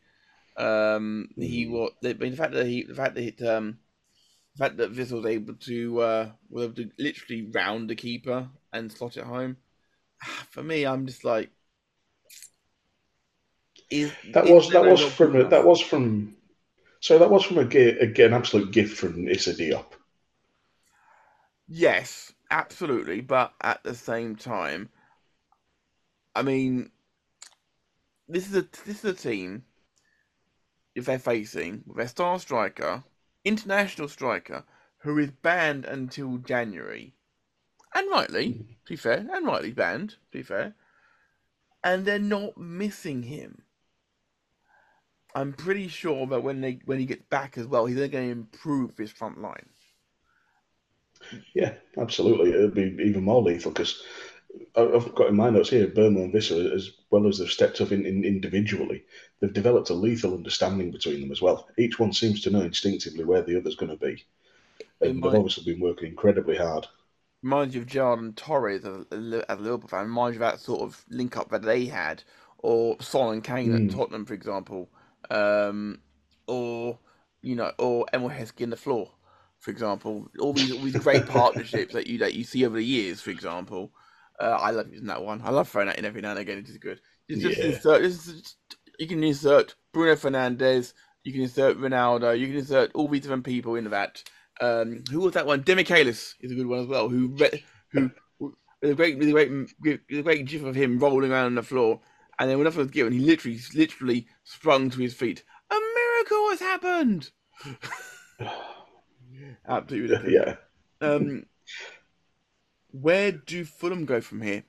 Um, 0.57 1.29
he 1.39 1.65
Mm. 1.65 1.67
was 1.67 1.91
the, 2.01 2.13
the 2.13 2.31
fact 2.35 2.53
that 2.53 2.67
he 2.67 2.83
the 2.83 2.95
fact 2.95 3.15
that 3.15 3.23
it, 3.23 3.47
um, 3.47 3.79
the 4.55 4.65
fact 4.65 4.77
that 4.77 4.91
Viss 4.91 5.11
was 5.11 5.25
able 5.25 5.55
to 5.55 6.01
uh, 6.01 6.31
was 6.49 6.65
able 6.65 6.75
to 6.75 6.91
literally 6.99 7.43
round 7.53 7.89
the 7.89 7.95
keeper 7.95 8.49
and 8.73 8.91
slot 8.91 9.17
it 9.17 9.25
home. 9.25 9.57
For 10.51 10.63
me, 10.63 10.85
I'm 10.85 11.07
just 11.07 11.23
like, 11.25 11.51
is 13.91 14.13
That 14.33 14.47
was 14.47 14.71
that 14.71 14.85
was 14.85 15.03
from 15.03 15.35
a, 15.35 15.43
that 15.49 15.65
was 15.65 15.81
from. 15.81 16.35
So 17.01 17.19
that 17.19 17.31
was 17.31 17.45
from 17.45 17.59
a, 17.59 17.65
gi- 17.65 17.99
a, 18.21 18.25
an 18.25 18.33
absolute 18.33 18.71
gift 18.71 18.97
from 18.97 19.27
Issa 19.27 19.53
Diop. 19.55 19.85
Yes, 21.69 22.33
absolutely. 22.51 23.21
But 23.21 23.53
at 23.61 23.83
the 23.83 23.95
same 23.95 24.35
time, 24.35 24.89
I 26.35 26.41
mean, 26.41 26.91
this 28.27 28.47
is 28.47 28.55
a 28.55 28.67
this 28.85 29.03
is 29.03 29.05
a 29.05 29.13
team. 29.13 29.65
If 30.95 31.05
they're 31.05 31.19
facing 31.19 31.83
with 31.85 31.97
their 31.97 32.07
star 32.07 32.39
striker, 32.39 33.03
international 33.45 34.07
striker, 34.07 34.63
who 34.99 35.17
is 35.17 35.31
banned 35.31 35.85
until 35.85 36.37
January, 36.37 37.13
and 37.93 38.09
rightly, 38.09 38.47
mm-hmm. 38.47 38.71
to 38.85 38.89
be 38.89 38.95
fair, 38.95 39.27
and 39.31 39.45
rightly 39.45 39.71
banned, 39.71 40.09
to 40.09 40.37
be 40.37 40.43
fair, 40.43 40.75
and 41.83 42.05
they're 42.05 42.19
not 42.19 42.57
missing 42.57 43.23
him. 43.23 43.63
I'm 45.35 45.53
pretty 45.53 45.87
sure 45.87 46.25
that 46.27 46.43
when 46.43 46.61
they 46.61 46.79
when 46.85 46.99
he 46.99 47.05
gets 47.05 47.23
back 47.29 47.57
as 47.57 47.67
well, 47.67 47.85
he's 47.85 47.97
going 47.97 48.11
to 48.11 48.31
improve 48.31 48.97
his 48.97 49.11
front 49.11 49.41
line. 49.41 49.69
Yeah, 51.53 51.73
absolutely. 51.97 52.51
It'll 52.51 52.69
be 52.69 52.95
even 53.03 53.23
more 53.23 53.41
lethal 53.41 53.71
because 53.71 54.01
I've 54.75 55.15
got 55.15 55.27
in 55.29 55.35
my 55.35 55.49
notes 55.49 55.69
here 55.69 55.87
Burma 55.87 56.21
and 56.21 56.33
Wissa, 56.33 56.73
as 56.73 56.91
well 57.11 57.27
as 57.27 57.39
they've 57.39 57.49
stepped 57.51 57.81
up 57.81 57.91
in, 57.91 58.05
in 58.05 58.25
individually, 58.25 59.05
they've 59.39 59.53
developed 59.53 59.89
a 59.91 59.93
lethal 59.95 60.33
understanding 60.35 60.91
between 60.91 61.21
them 61.21 61.31
as 61.31 61.41
well. 61.41 61.67
Each 61.77 61.99
one 61.99 62.13
seems 62.13 62.41
to 62.41 62.51
know 62.51 62.61
instinctively 62.61 63.25
where 63.25 63.43
the 63.43 63.57
other's 63.57 63.75
going 63.75 63.91
to 63.91 64.05
be. 64.05 64.25
And 65.01 65.23
they've 65.23 65.35
obviously 65.35 65.65
been 65.73 65.81
working 65.81 66.09
incredibly 66.09 66.57
hard. 66.57 66.87
reminds 67.41 67.75
you 67.75 67.81
of 67.81 68.19
and 68.19 68.35
Torres 68.35 68.85
as 68.85 69.05
a, 69.11 69.15
Liverpool 69.15 69.87
fan. 69.87 70.05
Reminds 70.05 70.37
you 70.37 70.43
of 70.43 70.51
that 70.51 70.59
sort 70.59 70.81
of 70.81 71.03
link 71.09 71.37
up 71.37 71.49
that 71.49 71.61
they 71.61 71.85
had, 71.85 72.23
or 72.57 72.97
Son 73.01 73.33
and 73.33 73.43
Kane 73.43 73.71
Mm. 73.71 73.75
at 73.75 73.87
Tottenham, 73.89 74.25
for 74.25 74.33
example, 74.33 74.89
um, 75.29 75.99
or 76.47 76.99
you 77.41 77.55
know, 77.55 77.71
or 77.77 78.05
Emile 78.13 78.29
Heskey 78.29 78.61
in 78.61 78.69
the 78.69 78.77
floor, 78.77 79.11
for 79.59 79.71
example. 79.71 80.29
All 80.39 80.53
these 80.53 80.71
all 80.71 80.81
these 80.83 80.95
great 80.97 81.25
partnerships 81.27 81.93
that 81.93 82.07
you 82.07 82.17
that 82.19 82.33
you 82.33 82.43
see 82.43 82.65
over 82.65 82.77
the 82.77 82.85
years, 82.85 83.21
for 83.21 83.29
example. 83.31 83.91
Uh, 84.39 84.57
I 84.61 84.71
love 84.71 84.89
using 84.89 85.07
that 85.07 85.21
one. 85.21 85.41
I 85.43 85.49
love 85.49 85.67
throwing 85.67 85.87
that 85.87 85.99
in 85.99 86.05
every 86.05 86.21
now 86.21 86.31
and 86.31 86.39
again. 86.39 86.59
It 86.59 86.69
is 86.69 86.77
good. 86.77 87.01
Just 87.29 87.59
Yeah. 87.59 87.65
insert. 87.65 88.01
This 88.01 88.27
is, 88.27 88.55
you 88.97 89.07
can 89.07 89.23
insert 89.23 89.75
Bruno 89.93 90.15
Fernandes. 90.15 90.93
You 91.23 91.33
can 91.33 91.41
insert 91.41 91.77
Ronaldo. 91.77 92.39
You 92.39 92.47
can 92.47 92.55
insert 92.57 92.91
all 92.95 93.09
these 93.09 93.21
different 93.21 93.43
people 93.43 93.75
into 93.75 93.89
that. 93.89 94.23
Um, 94.61 95.03
who 95.11 95.19
was 95.19 95.33
that 95.33 95.45
one? 95.45 95.63
Demichelis 95.63 96.35
is 96.39 96.51
a 96.51 96.55
good 96.55 96.67
one 96.67 96.79
as 96.79 96.87
well. 96.87 97.09
Who 97.09 97.27
re- 97.27 97.63
who 97.91 98.11
with 98.39 98.91
a 98.91 98.95
great 98.95 99.17
with 99.17 99.27
a 99.27 99.31
great 99.31 99.51
with 99.51 99.99
a 100.19 100.21
great 100.21 100.45
gif 100.45 100.63
of 100.63 100.75
him 100.75 100.99
rolling 100.99 101.31
around 101.31 101.47
on 101.47 101.55
the 101.55 101.63
floor, 101.63 101.99
and 102.39 102.49
then 102.49 102.57
when 102.57 102.63
nothing 102.65 102.79
was 102.79 102.91
given, 102.91 103.11
he 103.11 103.19
literally 103.19 103.59
literally 103.73 104.27
sprung 104.45 104.89
to 104.89 105.01
his 105.01 105.13
feet. 105.13 105.43
A 105.69 105.75
miracle 105.75 106.49
has 106.49 106.59
happened. 106.61 107.31
Absolutely 109.69 110.09
ridiculous. 110.09 110.35
Yeah. 110.35 110.55
Um, 111.01 111.45
where 112.91 113.31
do 113.31 113.65
Fulham 113.65 114.05
go 114.05 114.21
from 114.21 114.41
here? 114.41 114.63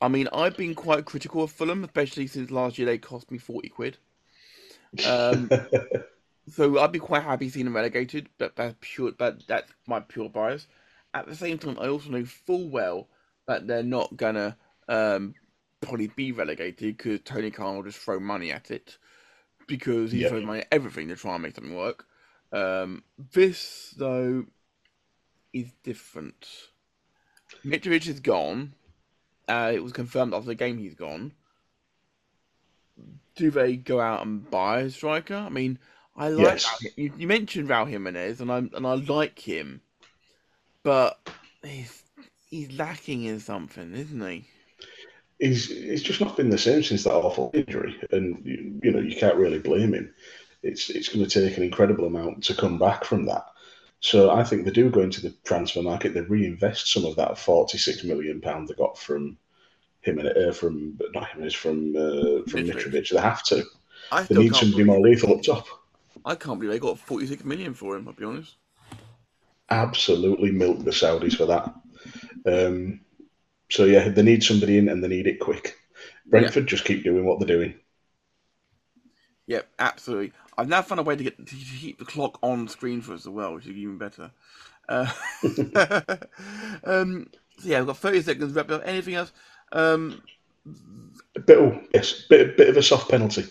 I 0.00 0.08
mean, 0.08 0.28
I've 0.32 0.56
been 0.56 0.74
quite 0.74 1.04
critical 1.06 1.42
of 1.44 1.52
Fulham, 1.52 1.84
especially 1.84 2.26
since 2.26 2.50
last 2.50 2.76
year 2.78 2.86
they 2.86 2.98
cost 2.98 3.30
me 3.30 3.38
forty 3.38 3.68
quid. 3.68 3.98
Um, 5.04 5.52
so 6.48 6.78
I'd 6.80 6.92
be 6.92 6.98
quite 6.98 7.22
happy 7.22 7.48
seeing 7.48 7.66
them 7.66 7.76
relegated, 7.76 8.28
but 8.38 8.56
that's 8.56 8.76
pure. 8.80 9.12
But 9.12 9.46
that's 9.48 9.72
my 9.86 10.00
pure 10.00 10.28
bias. 10.28 10.66
At 11.14 11.26
the 11.26 11.34
same 11.36 11.58
time, 11.58 11.78
I 11.80 11.88
also 11.88 12.10
know 12.10 12.24
full 12.24 12.68
well 12.70 13.08
that 13.46 13.66
they're 13.66 13.82
not 13.82 14.16
gonna 14.16 14.56
um, 14.88 15.34
probably 15.80 16.08
be 16.08 16.32
relegated 16.32 16.96
because 16.96 17.20
Tony 17.22 17.50
Khan 17.50 17.76
will 17.76 17.84
just 17.84 17.98
throw 17.98 18.20
money 18.20 18.52
at 18.52 18.70
it 18.70 18.98
because 19.68 20.12
he's 20.12 20.22
Yep. 20.22 20.30
throws 20.30 20.44
money 20.44 20.60
at 20.60 20.68
everything 20.72 21.08
to 21.08 21.16
try 21.16 21.34
and 21.34 21.42
make 21.42 21.54
something 21.54 21.76
work. 21.76 22.06
Um, 22.56 23.04
this 23.18 23.94
though 23.98 24.46
is 25.52 25.72
different. 25.82 26.68
Mitrovic 27.64 28.06
is 28.06 28.20
gone. 28.20 28.74
Uh, 29.48 29.72
it 29.74 29.82
was 29.82 29.92
confirmed 29.92 30.34
after 30.34 30.48
the 30.48 30.54
game 30.54 30.78
he's 30.78 30.94
gone. 30.94 31.34
Do 33.36 33.52
they 33.52 33.76
go 33.76 34.00
out 34.00 34.26
and 34.26 34.50
buy 34.50 34.80
a 34.80 34.90
striker? 34.90 35.36
I 35.36 35.48
mean, 35.48 35.78
I 36.16 36.28
like 36.30 36.64
Yes. 36.64 36.82
you, 36.96 37.12
you 37.16 37.26
mentioned 37.28 37.68
Raul 37.68 37.88
Jimenez, 37.88 38.40
and 38.40 38.50
I 38.50 38.58
and 38.58 38.86
I 38.86 38.94
like 38.94 39.38
him, 39.38 39.82
but 40.82 41.18
he's 41.62 42.02
he's 42.48 42.72
lacking 42.72 43.24
in 43.24 43.40
something, 43.40 43.94
isn't 43.94 44.26
he? 44.26 44.48
he's 45.38 45.66
he's 45.68 46.02
just 46.02 46.20
not 46.20 46.36
been 46.36 46.50
the 46.50 46.58
same 46.58 46.82
since 46.82 47.04
that 47.04 47.12
awful 47.14 47.50
injury, 47.54 47.96
and 48.10 48.40
you, 48.44 48.80
you 48.82 48.90
know 48.92 49.00
you 49.00 49.16
can't 49.16 49.36
really 49.36 49.58
blame 49.58 49.94
him. 49.94 50.12
It's 50.66 50.90
it's 50.90 51.08
going 51.08 51.24
to 51.26 51.40
take 51.40 51.56
an 51.56 51.62
incredible 51.62 52.06
amount 52.06 52.44
to 52.44 52.54
come 52.54 52.78
back 52.78 53.04
from 53.04 53.26
that. 53.26 53.46
So 54.00 54.30
I 54.30 54.44
think 54.44 54.64
they 54.64 54.70
do 54.70 54.90
go 54.90 55.00
into 55.00 55.22
the 55.22 55.34
transfer 55.44 55.82
market. 55.82 56.14
They 56.14 56.20
reinvest 56.20 56.92
some 56.92 57.04
of 57.04 57.16
that 57.16 57.38
forty-six 57.38 58.04
million 58.04 58.40
pound 58.40 58.68
they 58.68 58.74
got 58.74 58.98
from 58.98 59.38
him 60.02 60.18
and 60.18 60.28
uh, 60.28 60.52
from 60.52 60.98
not 61.14 61.28
him, 61.30 61.50
from 61.50 61.96
uh, 61.96 62.44
from 62.46 62.64
Mitrovic. 62.64 63.10
They 63.10 63.20
have 63.20 63.42
to. 63.44 63.64
I 64.12 64.22
They 64.24 64.36
need 64.36 64.54
somebody 64.54 64.84
more 64.84 65.00
lethal 65.00 65.34
up 65.34 65.42
top. 65.42 65.66
I 66.24 66.34
can't 66.34 66.60
believe 66.60 66.72
they 66.72 66.78
got 66.78 66.98
forty 66.98 67.26
six 67.26 67.44
million 67.44 67.74
for 67.74 67.96
him. 67.96 68.06
I'll 68.08 68.14
be 68.14 68.24
honest. 68.24 68.54
Absolutely 69.70 70.52
milk 70.52 70.84
the 70.84 70.90
Saudis 70.90 71.36
for 71.36 71.46
that. 71.46 71.74
Um, 72.46 73.00
so 73.68 73.84
yeah, 73.84 74.08
they 74.08 74.22
need 74.22 74.44
somebody 74.44 74.78
in 74.78 74.88
and 74.88 75.02
they 75.02 75.08
need 75.08 75.26
it 75.26 75.40
quick. 75.40 75.76
Brentford 76.26 76.66
just 76.66 76.84
keep 76.84 77.04
doing 77.04 77.24
what 77.24 77.38
they're 77.38 77.56
doing. 77.56 77.74
Yep, 79.46 79.68
absolutely. 79.78 80.32
I've 80.58 80.68
now 80.68 80.82
found 80.82 81.00
a 81.00 81.04
way 81.04 81.16
to 81.16 81.22
get 81.24 81.38
to 81.46 81.54
keep 81.54 81.98
the 81.98 82.04
clock 82.04 82.38
on 82.42 82.68
screen 82.68 83.00
for 83.00 83.12
us 83.14 83.20
as 83.20 83.28
well, 83.28 83.54
which 83.54 83.66
is 83.66 83.76
even 83.76 83.98
better. 83.98 84.32
Uh, 84.88 85.12
um, 86.84 87.28
so 87.58 87.68
yeah, 87.68 87.78
we've 87.78 87.86
got 87.86 87.98
thirty 87.98 88.22
seconds 88.22 88.54
wrapped 88.54 88.70
up. 88.70 88.82
Anything 88.84 89.14
else? 89.14 89.32
Um, 89.72 90.22
A 91.36 91.40
bit, 91.40 91.58
oh, 91.58 91.80
yes, 91.94 92.22
bit, 92.28 92.56
bit 92.56 92.68
of 92.68 92.76
a 92.76 92.82
soft 92.82 93.10
penalty 93.10 93.44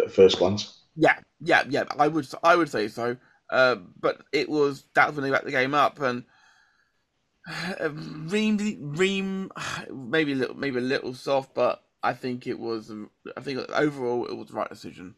at 0.00 0.10
first 0.12 0.38
glance. 0.38 0.82
yeah, 0.96 1.18
yeah, 1.40 1.62
yeah. 1.68 1.84
I 1.98 2.08
would, 2.08 2.26
I 2.42 2.56
would 2.56 2.68
say 2.68 2.88
so. 2.88 3.16
Uh, 3.50 3.76
but 4.00 4.22
it 4.32 4.48
was 4.48 4.84
that 4.94 5.06
was 5.08 5.16
when 5.16 5.24
they 5.24 5.30
wrapped 5.30 5.44
the 5.44 5.50
game 5.50 5.74
up, 5.74 6.00
and 6.00 6.24
uh, 7.80 7.90
Ream, 7.92 8.58
Ream, 8.96 9.50
maybe 9.92 10.32
a 10.32 10.36
little, 10.36 10.56
maybe 10.56 10.78
a 10.78 10.82
little 10.82 11.14
soft, 11.14 11.54
but 11.54 11.82
I 12.02 12.14
think 12.14 12.46
it 12.46 12.58
was. 12.58 12.90
I 13.36 13.40
think 13.40 13.58
overall 13.70 14.26
it 14.26 14.34
was 14.36 14.48
the 14.48 14.54
right 14.54 14.68
decision. 14.68 15.14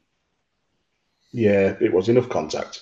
Yeah, 1.34 1.74
it 1.80 1.92
was 1.92 2.08
enough 2.08 2.28
contact. 2.28 2.80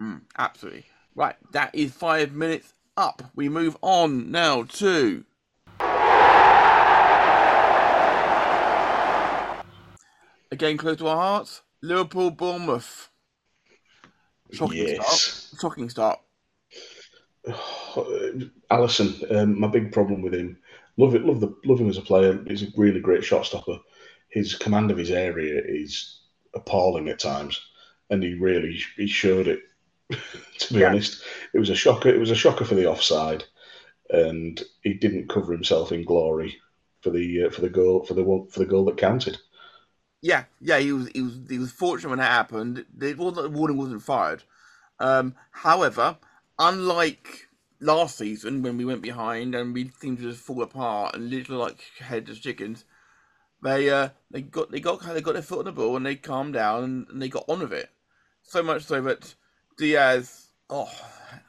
Mm, 0.00 0.20
absolutely. 0.38 0.86
Right, 1.16 1.34
that 1.50 1.74
is 1.74 1.90
five 1.90 2.32
minutes 2.32 2.72
up. 2.96 3.22
We 3.34 3.48
move 3.48 3.76
on 3.82 4.30
now 4.30 4.62
to. 4.62 5.24
Again, 10.52 10.76
close 10.76 10.98
to 10.98 11.08
our 11.08 11.16
hearts. 11.16 11.62
Liverpool, 11.82 12.30
Bournemouth. 12.30 13.10
Shocking 14.52 14.76
yes. 14.76 15.16
start. 15.16 15.60
Shocking 15.60 15.90
start. 15.90 16.20
Alisson, 18.70 19.36
um, 19.36 19.58
my 19.58 19.66
big 19.66 19.90
problem 19.90 20.22
with 20.22 20.34
him. 20.34 20.56
Love 20.98 21.16
it, 21.16 21.24
love 21.24 21.40
the 21.40 21.52
love 21.64 21.80
him 21.80 21.88
as 21.88 21.98
a 21.98 22.02
player. 22.02 22.44
He's 22.46 22.62
a 22.62 22.68
really 22.76 23.00
great 23.00 23.24
shot 23.24 23.44
stopper. 23.44 23.78
His 24.28 24.54
command 24.54 24.92
of 24.92 24.98
his 24.98 25.10
area 25.10 25.60
is 25.64 26.20
appalling 26.54 27.08
at 27.08 27.18
times, 27.18 27.60
and 28.10 28.22
he 28.22 28.34
really 28.34 28.80
he 28.96 29.06
showed 29.06 29.48
it. 29.48 29.60
to 30.58 30.74
be 30.74 30.82
Yeah. 30.82 30.84
honest, 30.84 31.22
it 31.54 31.58
was 31.58 31.70
a 31.70 31.74
shocker. 31.74 32.08
It 32.10 32.20
was 32.20 32.30
a 32.30 32.34
shocker 32.36 32.64
for 32.64 32.74
the 32.74 32.86
offside, 32.86 33.44
and 34.10 34.62
he 34.82 34.94
didn't 34.94 35.28
cover 35.30 35.52
himself 35.52 35.92
in 35.92 36.04
glory 36.04 36.58
for 37.02 37.10
the 37.10 37.46
uh, 37.46 37.50
for 37.50 37.62
the 37.62 37.70
goal 37.70 38.04
for 38.04 38.14
the 38.14 38.24
one 38.24 38.48
for 38.48 38.60
the 38.60 38.66
goal 38.66 38.86
that 38.86 38.98
counted. 38.98 39.38
Yeah, 40.20 40.44
yeah, 40.60 40.78
he 40.78 40.92
was 40.92 41.08
he 41.08 41.22
was 41.22 41.38
he 41.48 41.58
was 41.58 41.70
fortunate 41.72 42.10
when 42.10 42.18
that 42.18 42.30
happened. 42.30 42.84
It 43.00 43.18
wasn't 43.18 43.42
the 43.52 43.58
warning 43.58 43.76
wasn't 43.76 44.02
fired. 44.02 44.42
Um, 45.00 45.34
however, 45.52 46.18
unlike 46.58 47.48
last 47.80 48.18
season 48.18 48.62
when 48.62 48.76
we 48.78 48.84
went 48.84 49.02
behind 49.02 49.54
and 49.54 49.74
we 49.74 49.90
seemed 50.00 50.18
to 50.18 50.24
just 50.24 50.40
fall 50.44 50.62
apart 50.62 51.14
and 51.16 51.30
literally 51.30 51.60
like 51.62 51.82
headless 52.00 52.38
chickens, 52.40 52.84
they 53.62 53.90
uh 53.90 54.10
they 54.30 54.42
got 54.42 54.70
they 54.72 54.80
got 54.80 55.02
they 55.02 55.20
got 55.22 55.34
their 55.34 55.42
foot 55.42 55.60
on 55.60 55.64
the 55.66 55.72
ball 55.72 55.96
and 55.96 56.06
they 56.06 56.16
calmed 56.16 56.54
down 56.54 56.84
and, 56.84 57.08
and 57.10 57.22
they 57.22 57.28
got 57.28 57.44
on 57.48 57.60
with 57.60 57.72
it. 57.74 57.90
So 58.48 58.62
much 58.62 58.84
so 58.84 59.02
that 59.02 59.34
Diaz, 59.76 60.48
oh, 60.70 60.90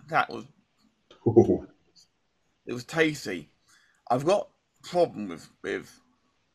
that 0.10 0.29
was 0.29 0.44
it 2.65 2.74
was 2.74 2.84
tasty. 2.84 3.48
I've 4.12 4.25
got 4.25 4.50
a 4.84 4.88
problem 4.89 5.29
with 5.29 5.50
with 5.63 6.01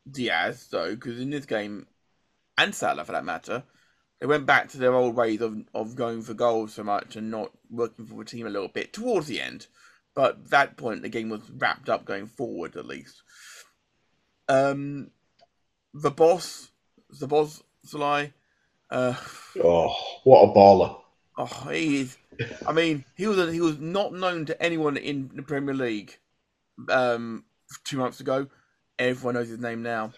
Diaz 0.09 0.67
though, 0.69 0.93
because 0.93 1.19
in 1.19 1.31
this 1.31 1.47
game, 1.47 1.87
and 2.59 2.75
Salah 2.75 3.05
for 3.05 3.13
that 3.13 3.25
matter, 3.25 3.63
they 4.21 4.27
went 4.27 4.45
back 4.45 4.69
to 4.69 4.77
their 4.77 4.93
old 4.93 5.15
ways 5.15 5.41
of 5.41 5.63
of 5.73 5.95
going 5.95 6.21
for 6.21 6.35
goals 6.35 6.75
so 6.75 6.83
much 6.83 7.15
and 7.15 7.31
not 7.31 7.51
working 7.71 8.05
for 8.05 8.23
the 8.23 8.25
team 8.25 8.45
a 8.45 8.51
little 8.51 8.67
bit 8.67 8.93
towards 8.93 9.25
the 9.25 9.41
end. 9.41 9.65
But 10.13 10.51
that 10.51 10.77
point, 10.77 11.01
the 11.01 11.09
game 11.09 11.29
was 11.29 11.49
wrapped 11.57 11.89
up 11.89 12.05
going 12.05 12.27
forward 12.27 12.75
at 12.75 12.85
least. 12.85 13.23
Um, 14.47 15.09
the 15.91 16.11
boss, 16.11 16.69
the 17.09 17.25
boss, 17.25 17.63
Salai. 17.83 18.31
Uh, 18.89 19.15
oh, 19.63 19.95
what 20.23 20.43
a 20.43 20.53
baller! 20.53 21.01
Oh, 21.37 21.69
he 21.71 22.01
is. 22.01 22.17
I 22.67 22.71
mean, 22.71 23.03
he 23.15 23.27
was 23.27 23.51
he 23.53 23.61
was 23.61 23.79
not 23.79 24.13
known 24.13 24.45
to 24.45 24.63
anyone 24.63 24.97
in 24.97 25.31
the 25.33 25.43
Premier 25.43 25.73
League 25.73 26.17
um, 26.89 27.43
two 27.83 27.97
months 27.97 28.19
ago. 28.19 28.47
Everyone 28.99 29.35
knows 29.35 29.49
his 29.49 29.59
name 29.59 29.81
now. 29.83 30.13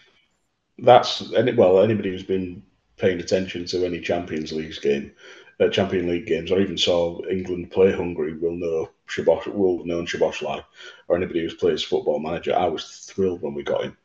That's 0.78 1.32
any 1.32 1.52
well 1.52 1.80
anybody 1.80 2.10
who's 2.10 2.22
been 2.22 2.62
paying 2.96 3.20
attention 3.20 3.64
to 3.66 3.84
any 3.84 4.00
Champions 4.00 4.52
League 4.52 4.80
game, 4.80 5.12
uh, 5.60 5.68
Champion 5.68 6.08
League 6.08 6.26
games, 6.26 6.50
or 6.50 6.60
even 6.60 6.78
saw 6.78 7.20
England 7.28 7.70
play 7.70 7.92
Hungary 7.92 8.36
will 8.36 8.56
know 8.56 8.90
Szobosz, 9.08 9.46
will 9.46 9.78
have 9.78 9.86
known 9.86 10.06
Szoboszlai, 10.06 10.62
or 11.08 11.16
anybody 11.16 11.40
who's 11.40 11.54
played 11.54 11.74
as 11.74 11.82
Football 11.82 12.20
Manager. 12.20 12.54
I 12.56 12.66
was 12.66 13.10
thrilled 13.10 13.42
when 13.42 13.54
we 13.54 13.62
got 13.62 13.84
him, 13.84 13.96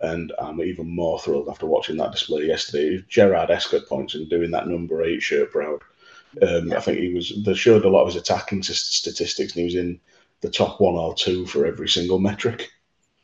and 0.00 0.32
I'm 0.38 0.60
even 0.60 0.88
more 0.88 1.18
thrilled 1.18 1.48
after 1.48 1.66
watching 1.66 1.96
that 1.98 2.12
display 2.12 2.46
yesterday. 2.46 3.04
Gerrard 3.08 3.50
Escott 3.50 3.88
points 3.88 4.14
and 4.14 4.28
doing 4.28 4.50
that 4.50 4.68
number 4.68 5.02
eight 5.02 5.22
shirt 5.22 5.50
proud. 5.50 5.80
Um, 6.42 6.72
I 6.72 6.80
think 6.80 6.98
he 6.98 7.14
was. 7.14 7.32
They 7.44 7.54
showed 7.54 7.84
a 7.84 7.88
lot 7.88 8.02
of 8.02 8.08
his 8.08 8.16
attacking 8.16 8.62
statistics, 8.62 9.52
and 9.52 9.60
he 9.60 9.64
was 9.64 9.76
in 9.76 10.00
the 10.40 10.50
top 10.50 10.80
one 10.80 10.94
or 10.94 11.14
two 11.14 11.46
for 11.46 11.64
every 11.64 11.88
single 11.88 12.18
metric. 12.18 12.70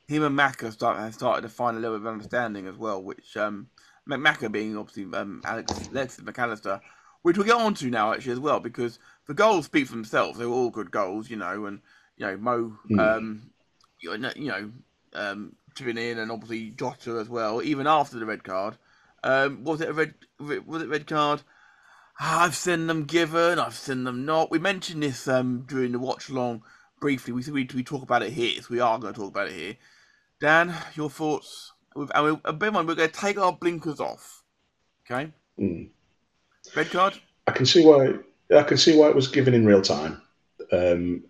Him 0.06 0.24
and 0.24 0.34
Maka 0.34 0.72
start, 0.72 0.98
have 0.98 1.14
started 1.14 1.42
to 1.42 1.48
find 1.48 1.76
a 1.76 1.80
little 1.80 1.98
bit 1.98 2.06
of 2.06 2.12
understanding 2.12 2.66
as 2.66 2.76
well, 2.76 3.02
which 3.02 3.36
um, 3.36 3.68
Maka 4.06 4.48
being 4.48 4.76
obviously 4.76 5.06
um, 5.18 5.40
Alex 5.44 5.88
Alexis 5.88 6.24
McAllister, 6.24 6.80
which 7.22 7.36
we'll 7.36 7.46
get 7.46 7.56
on 7.56 7.74
to 7.74 7.86
now 7.86 8.12
actually 8.12 8.32
as 8.32 8.40
well, 8.40 8.60
because 8.60 8.98
the 9.26 9.34
goals 9.34 9.66
speak 9.66 9.86
for 9.86 9.92
themselves. 9.92 10.38
They 10.38 10.46
were 10.46 10.54
all 10.54 10.70
good 10.70 10.90
goals, 10.90 11.28
you 11.30 11.36
know, 11.36 11.66
and 11.66 11.80
you 12.16 12.26
know 12.26 12.36
Mo, 12.36 12.76
mm. 12.90 12.98
um, 12.98 13.50
you 14.00 14.48
know, 14.48 14.70
um, 15.14 15.54
chipping 15.74 15.98
in, 15.98 16.18
and 16.18 16.30
obviously 16.30 16.70
Jota 16.70 17.18
as 17.18 17.28
well, 17.28 17.62
even 17.62 17.86
after 17.86 18.18
the 18.18 18.26
red 18.26 18.44
card. 18.44 18.76
Um, 19.22 19.64
was 19.64 19.80
it 19.80 19.90
a 19.90 19.92
red? 19.92 20.14
Was 20.38 20.82
it 20.82 20.88
red 20.88 21.06
card? 21.06 21.42
I've 22.18 22.54
seen 22.54 22.86
them 22.86 23.04
given, 23.04 23.58
I've 23.58 23.74
seen 23.74 24.04
them 24.04 24.26
not. 24.26 24.50
We 24.50 24.58
mentioned 24.58 25.02
this 25.02 25.26
um, 25.26 25.64
during 25.66 25.92
the 25.92 25.98
watch 25.98 26.28
along 26.28 26.62
briefly. 27.00 27.32
We 27.32 27.42
we 27.50 27.68
we 27.74 27.82
talk 27.82 28.02
about 28.02 28.22
it 28.22 28.32
here, 28.32 28.60
so 28.60 28.68
we 28.70 28.80
are 28.80 28.98
going 28.98 29.14
to 29.14 29.20
talk 29.20 29.30
about 29.30 29.48
it 29.48 29.54
here. 29.54 29.76
Dan, 30.40 30.74
your 30.94 31.10
thoughts? 31.10 31.72
And 31.94 32.24
we, 32.24 32.52
bear 32.52 32.68
in 32.68 32.74
mind, 32.74 32.88
we're 32.88 32.94
going 32.94 33.10
to 33.10 33.14
take 33.14 33.38
our 33.38 33.52
blinkers 33.52 34.00
off. 34.00 34.42
Okay. 35.10 35.32
Mm. 35.58 35.88
Red 36.76 36.90
card. 36.90 37.18
I 37.46 37.52
can 37.52 37.66
see 37.66 37.84
why. 37.84 38.14
I 38.56 38.62
can 38.62 38.76
see 38.76 38.96
why 38.96 39.08
it 39.08 39.14
was 39.14 39.28
given 39.28 39.54
in 39.54 39.64
real 39.64 39.82
time. 39.82 40.20
Um, 40.72 41.24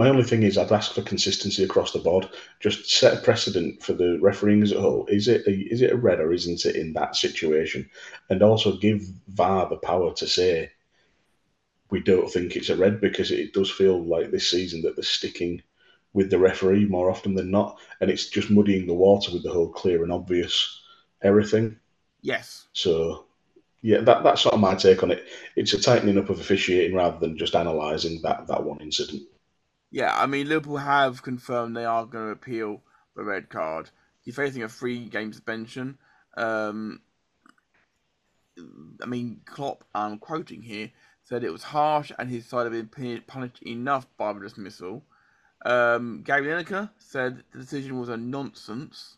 my 0.00 0.08
only 0.08 0.24
thing 0.24 0.44
is, 0.44 0.56
I'd 0.56 0.72
ask 0.72 0.94
for 0.94 1.02
consistency 1.02 1.62
across 1.62 1.92
the 1.92 1.98
board. 1.98 2.26
Just 2.58 2.90
set 2.90 3.18
a 3.18 3.20
precedent 3.20 3.82
for 3.82 3.92
the 3.92 4.18
refereeing 4.22 4.62
as 4.62 4.72
a 4.72 4.80
whole. 4.80 5.04
Is 5.08 5.28
it 5.28 5.46
a, 5.46 5.50
is 5.50 5.82
it 5.82 5.92
a 5.92 5.96
red 5.96 6.20
or 6.20 6.32
isn't 6.32 6.64
it 6.64 6.74
in 6.74 6.94
that 6.94 7.16
situation? 7.16 7.86
And 8.30 8.42
also 8.42 8.78
give 8.78 9.02
VAR 9.28 9.68
the 9.68 9.76
power 9.76 10.14
to 10.14 10.26
say 10.26 10.70
we 11.90 12.00
don't 12.00 12.32
think 12.32 12.56
it's 12.56 12.70
a 12.70 12.76
red 12.76 12.98
because 13.02 13.30
it 13.30 13.52
does 13.52 13.70
feel 13.70 14.02
like 14.02 14.30
this 14.30 14.50
season 14.50 14.80
that 14.80 14.96
they're 14.96 15.02
sticking 15.04 15.62
with 16.14 16.30
the 16.30 16.38
referee 16.38 16.86
more 16.86 17.10
often 17.10 17.34
than 17.34 17.50
not, 17.50 17.78
and 18.00 18.10
it's 18.10 18.30
just 18.30 18.50
muddying 18.50 18.86
the 18.86 18.94
water 18.94 19.30
with 19.30 19.42
the 19.42 19.52
whole 19.52 19.68
clear 19.68 20.02
and 20.02 20.12
obvious 20.12 20.80
everything. 21.20 21.76
Yes. 22.22 22.68
So 22.72 23.26
yeah, 23.82 24.00
that 24.00 24.24
that's 24.24 24.40
sort 24.40 24.54
of 24.54 24.60
my 24.62 24.76
take 24.76 25.02
on 25.02 25.10
it. 25.10 25.26
It's 25.56 25.74
a 25.74 25.80
tightening 25.80 26.16
up 26.16 26.30
of 26.30 26.40
officiating 26.40 26.96
rather 26.96 27.18
than 27.18 27.36
just 27.36 27.54
analysing 27.54 28.22
that 28.22 28.46
that 28.46 28.64
one 28.64 28.80
incident. 28.80 29.24
Yeah, 29.90 30.14
I 30.16 30.26
mean, 30.26 30.48
Liverpool 30.48 30.76
have 30.76 31.22
confirmed 31.22 31.76
they 31.76 31.84
are 31.84 32.06
going 32.06 32.26
to 32.26 32.32
appeal 32.32 32.82
the 33.16 33.24
red 33.24 33.48
card. 33.48 33.90
He's 34.22 34.36
facing 34.36 34.62
a 34.62 34.68
three 34.68 35.06
game 35.06 35.32
suspension. 35.32 35.98
Um, 36.36 37.00
I 39.02 39.06
mean, 39.06 39.40
Klopp, 39.46 39.84
I'm 39.94 40.18
quoting 40.18 40.62
here, 40.62 40.90
said 41.24 41.42
it 41.42 41.52
was 41.52 41.64
harsh 41.64 42.12
and 42.18 42.30
his 42.30 42.46
side 42.46 42.70
had 42.70 42.90
been 42.90 43.22
punished 43.26 43.62
enough 43.62 44.06
by 44.16 44.32
the 44.32 44.40
dismissal. 44.40 45.04
Um, 45.64 46.22
Gary 46.24 46.46
Lineker 46.46 46.90
said 46.98 47.42
the 47.52 47.58
decision 47.58 47.98
was 47.98 48.08
a 48.08 48.16
nonsense. 48.16 49.16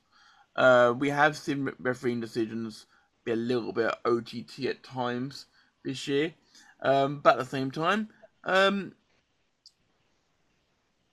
Uh, 0.57 0.95
we 0.97 1.11
have 1.11 1.37
seen 1.37 1.71
refereeing 1.79 2.21
decisions 2.21 2.87
be 3.25 3.33
a 3.33 3.37
little 3.37 3.73
bit 3.73 3.95
OTT 4.05 4.67
at 4.67 4.83
times 4.83 5.47
this 5.85 6.09
year, 6.09 6.35
um, 6.81 7.21
but 7.21 7.35
at 7.35 7.39
the 7.39 7.45
same 7.45 7.71
time, 7.71 8.09
um, 8.45 8.93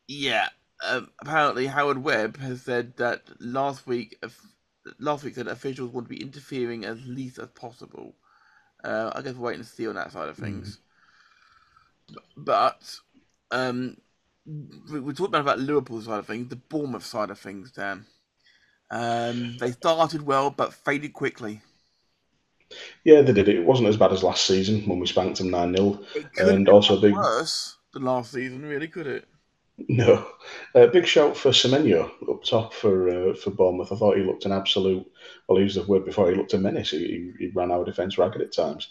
yeah. 0.10 0.50
Um, 0.86 1.10
apparently, 1.22 1.67
Howard 1.67 2.04
Webb 2.04 2.38
has 2.38 2.63
said 2.63 2.98
that 2.98 3.22
last 3.39 3.86
week, 3.86 4.22
last 4.98 5.24
week 5.24 5.36
said 5.36 5.48
officials 5.48 5.91
want 5.91 6.08
to 6.08 6.13
be 6.13 6.22
interfering 6.22 6.84
as 6.84 7.06
least 7.06 7.38
as 7.38 7.50
possible. 7.50 8.15
Uh, 8.84 9.12
I 9.13 9.22
guess 9.22 9.36
we're 9.36 9.48
waiting 9.48 9.63
to 9.63 9.69
see 9.69 9.88
on 9.88 9.95
that 9.95 10.12
side 10.12 10.30
of 10.30 10.38
hmm. 10.38 10.43
things. 10.43 10.80
Mm. 12.12 12.17
But 12.38 12.95
um, 13.52 13.98
we, 14.91 15.00
we 15.00 15.13
talked 15.13 15.30
about, 15.30 15.41
about 15.41 15.60
Liverpool 15.60 16.02
side 16.02 16.19
of 16.19 16.28
things, 16.28 16.50
the 16.50 16.56
Bournemouth 16.56 17.06
side 17.06 17.30
of 17.30 17.38
things, 17.38 17.72
Dan. 17.72 18.06
Um, 18.89 19.58
they 19.60 19.72
started 19.72 20.24
well, 20.24 20.50
but 20.50 20.74
faded 20.74 21.13
quickly. 21.13 21.62
Yeah, 23.04 23.22
they 23.22 23.34
did. 23.34 23.48
It 23.48 23.65
wasn't 23.65 23.89
as 23.89 23.98
bad 23.98 24.12
as 24.12 24.24
last 24.24 24.48
season 24.48 24.88
when 24.88 25.00
we 25.00 25.06
spanked 25.06 25.38
them 25.38 25.52
9 25.52 25.76
0. 25.76 26.00
And 26.38 26.67
also, 26.67 27.00
big. 27.00 27.13
worse 27.13 27.78
than 27.93 28.04
last 28.04 28.32
season, 28.32 28.63
really, 28.63 28.88
could 28.88 29.06
it? 29.06 29.28
No, 29.87 30.27
uh, 30.75 30.87
big 30.87 31.05
shout 31.05 31.37
for 31.37 31.51
Semenyo 31.51 32.11
up 32.29 32.43
top 32.43 32.73
for 32.73 33.09
uh, 33.09 33.33
for 33.33 33.51
Bournemouth. 33.51 33.91
I 33.91 33.95
thought 33.95 34.17
he 34.17 34.23
looked 34.23 34.45
an 34.45 34.51
absolute. 34.51 35.09
Well, 35.47 35.57
he 35.57 35.63
used 35.63 35.77
the 35.77 35.83
word 35.83 36.05
before. 36.05 36.29
He 36.29 36.35
looked 36.35 36.53
a 36.53 36.57
menace. 36.57 36.91
He, 36.91 37.31
he 37.39 37.51
ran 37.53 37.71
our 37.71 37.85
defence 37.85 38.17
ragged 38.17 38.41
at 38.41 38.53
times. 38.53 38.89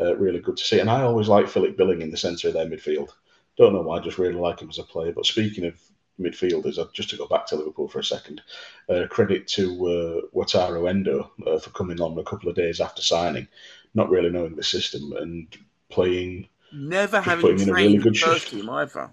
Uh, 0.00 0.16
really 0.16 0.40
good 0.40 0.56
to 0.56 0.64
see. 0.64 0.80
And 0.80 0.90
I 0.90 1.02
always 1.02 1.28
like 1.28 1.48
Philip 1.48 1.76
Billing 1.76 2.02
in 2.02 2.10
the 2.10 2.16
centre 2.16 2.48
of 2.48 2.54
their 2.54 2.66
midfield. 2.66 3.10
Don't 3.56 3.72
know 3.72 3.82
why. 3.82 3.98
I 3.98 4.00
just 4.00 4.18
really 4.18 4.34
like 4.34 4.60
him 4.60 4.70
as 4.70 4.78
a 4.78 4.82
player. 4.82 5.12
But 5.12 5.26
speaking 5.26 5.66
of 5.66 5.80
midfielders, 6.20 6.78
just 6.92 7.10
to 7.10 7.16
go 7.16 7.26
back 7.26 7.46
to 7.46 7.56
Liverpool 7.56 7.88
for 7.88 8.00
a 8.00 8.04
second, 8.04 8.40
uh, 8.88 9.06
credit 9.08 9.46
to 9.48 9.86
uh, 9.86 10.36
Wataru 10.36 10.88
Endo 10.88 11.30
uh, 11.46 11.58
for 11.58 11.70
coming 11.70 12.00
on 12.00 12.18
a 12.18 12.24
couple 12.24 12.48
of 12.48 12.56
days 12.56 12.80
after 12.80 13.02
signing, 13.02 13.46
not 13.94 14.10
really 14.10 14.30
knowing 14.30 14.56
the 14.56 14.62
system 14.62 15.12
and 15.16 15.56
playing. 15.90 16.48
Never 16.72 17.20
having 17.20 17.56
trained 17.56 17.60
in 17.60 17.68
a 17.68 17.72
really 17.72 17.96
good 17.98 18.18
first 18.18 18.48
shift. 18.48 18.52
team 18.52 18.70
either. 18.70 19.12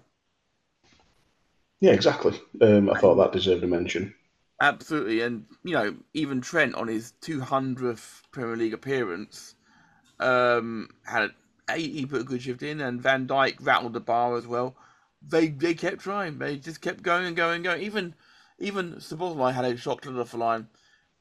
Yeah, 1.82 1.90
exactly. 1.90 2.40
Um, 2.60 2.88
I 2.88 3.00
thought 3.00 3.16
that 3.16 3.32
deserved 3.32 3.64
a 3.64 3.66
mention. 3.66 4.14
Absolutely, 4.60 5.20
and 5.20 5.46
you 5.64 5.72
know, 5.72 5.96
even 6.14 6.40
Trent 6.40 6.76
on 6.76 6.86
his 6.86 7.12
200th 7.22 8.22
Premier 8.30 8.56
League 8.56 8.72
appearance 8.72 9.56
um, 10.20 10.90
had 11.02 11.32
a, 11.68 11.76
he 11.76 12.06
put 12.06 12.20
a 12.20 12.24
good 12.24 12.40
shift 12.40 12.62
in, 12.62 12.80
and 12.80 13.02
Van 13.02 13.26
Dijk 13.26 13.56
rattled 13.60 13.94
the 13.94 14.00
bar 14.00 14.36
as 14.36 14.46
well. 14.46 14.76
They 15.26 15.48
they 15.48 15.74
kept 15.74 15.98
trying. 15.98 16.38
They 16.38 16.56
just 16.56 16.80
kept 16.80 17.02
going 17.02 17.26
and 17.26 17.34
going 17.34 17.56
and 17.56 17.64
going. 17.64 17.82
Even 17.82 18.14
even 18.60 18.92
Szoboszlai 19.00 19.52
had 19.52 19.64
a 19.64 19.76
shot 19.76 20.02
to 20.02 20.12
the 20.12 20.36
line, 20.36 20.68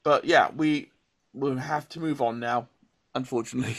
but 0.04 0.26
yeah, 0.26 0.52
we 0.56 0.92
will 1.34 1.58
have 1.58 1.90
to 1.90 2.00
move 2.00 2.22
on 2.22 2.40
now, 2.40 2.68
unfortunately. 3.16 3.78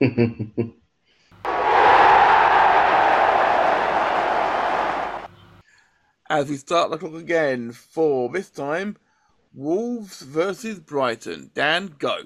as 6.34 6.50
we 6.50 6.56
start 6.56 6.90
the 6.90 6.98
clock 6.98 7.14
again 7.14 7.70
for 7.70 8.28
this 8.28 8.50
time 8.50 8.96
Wolves 9.54 10.20
versus 10.22 10.80
Brighton. 10.80 11.52
Dan, 11.54 11.94
go. 12.00 12.22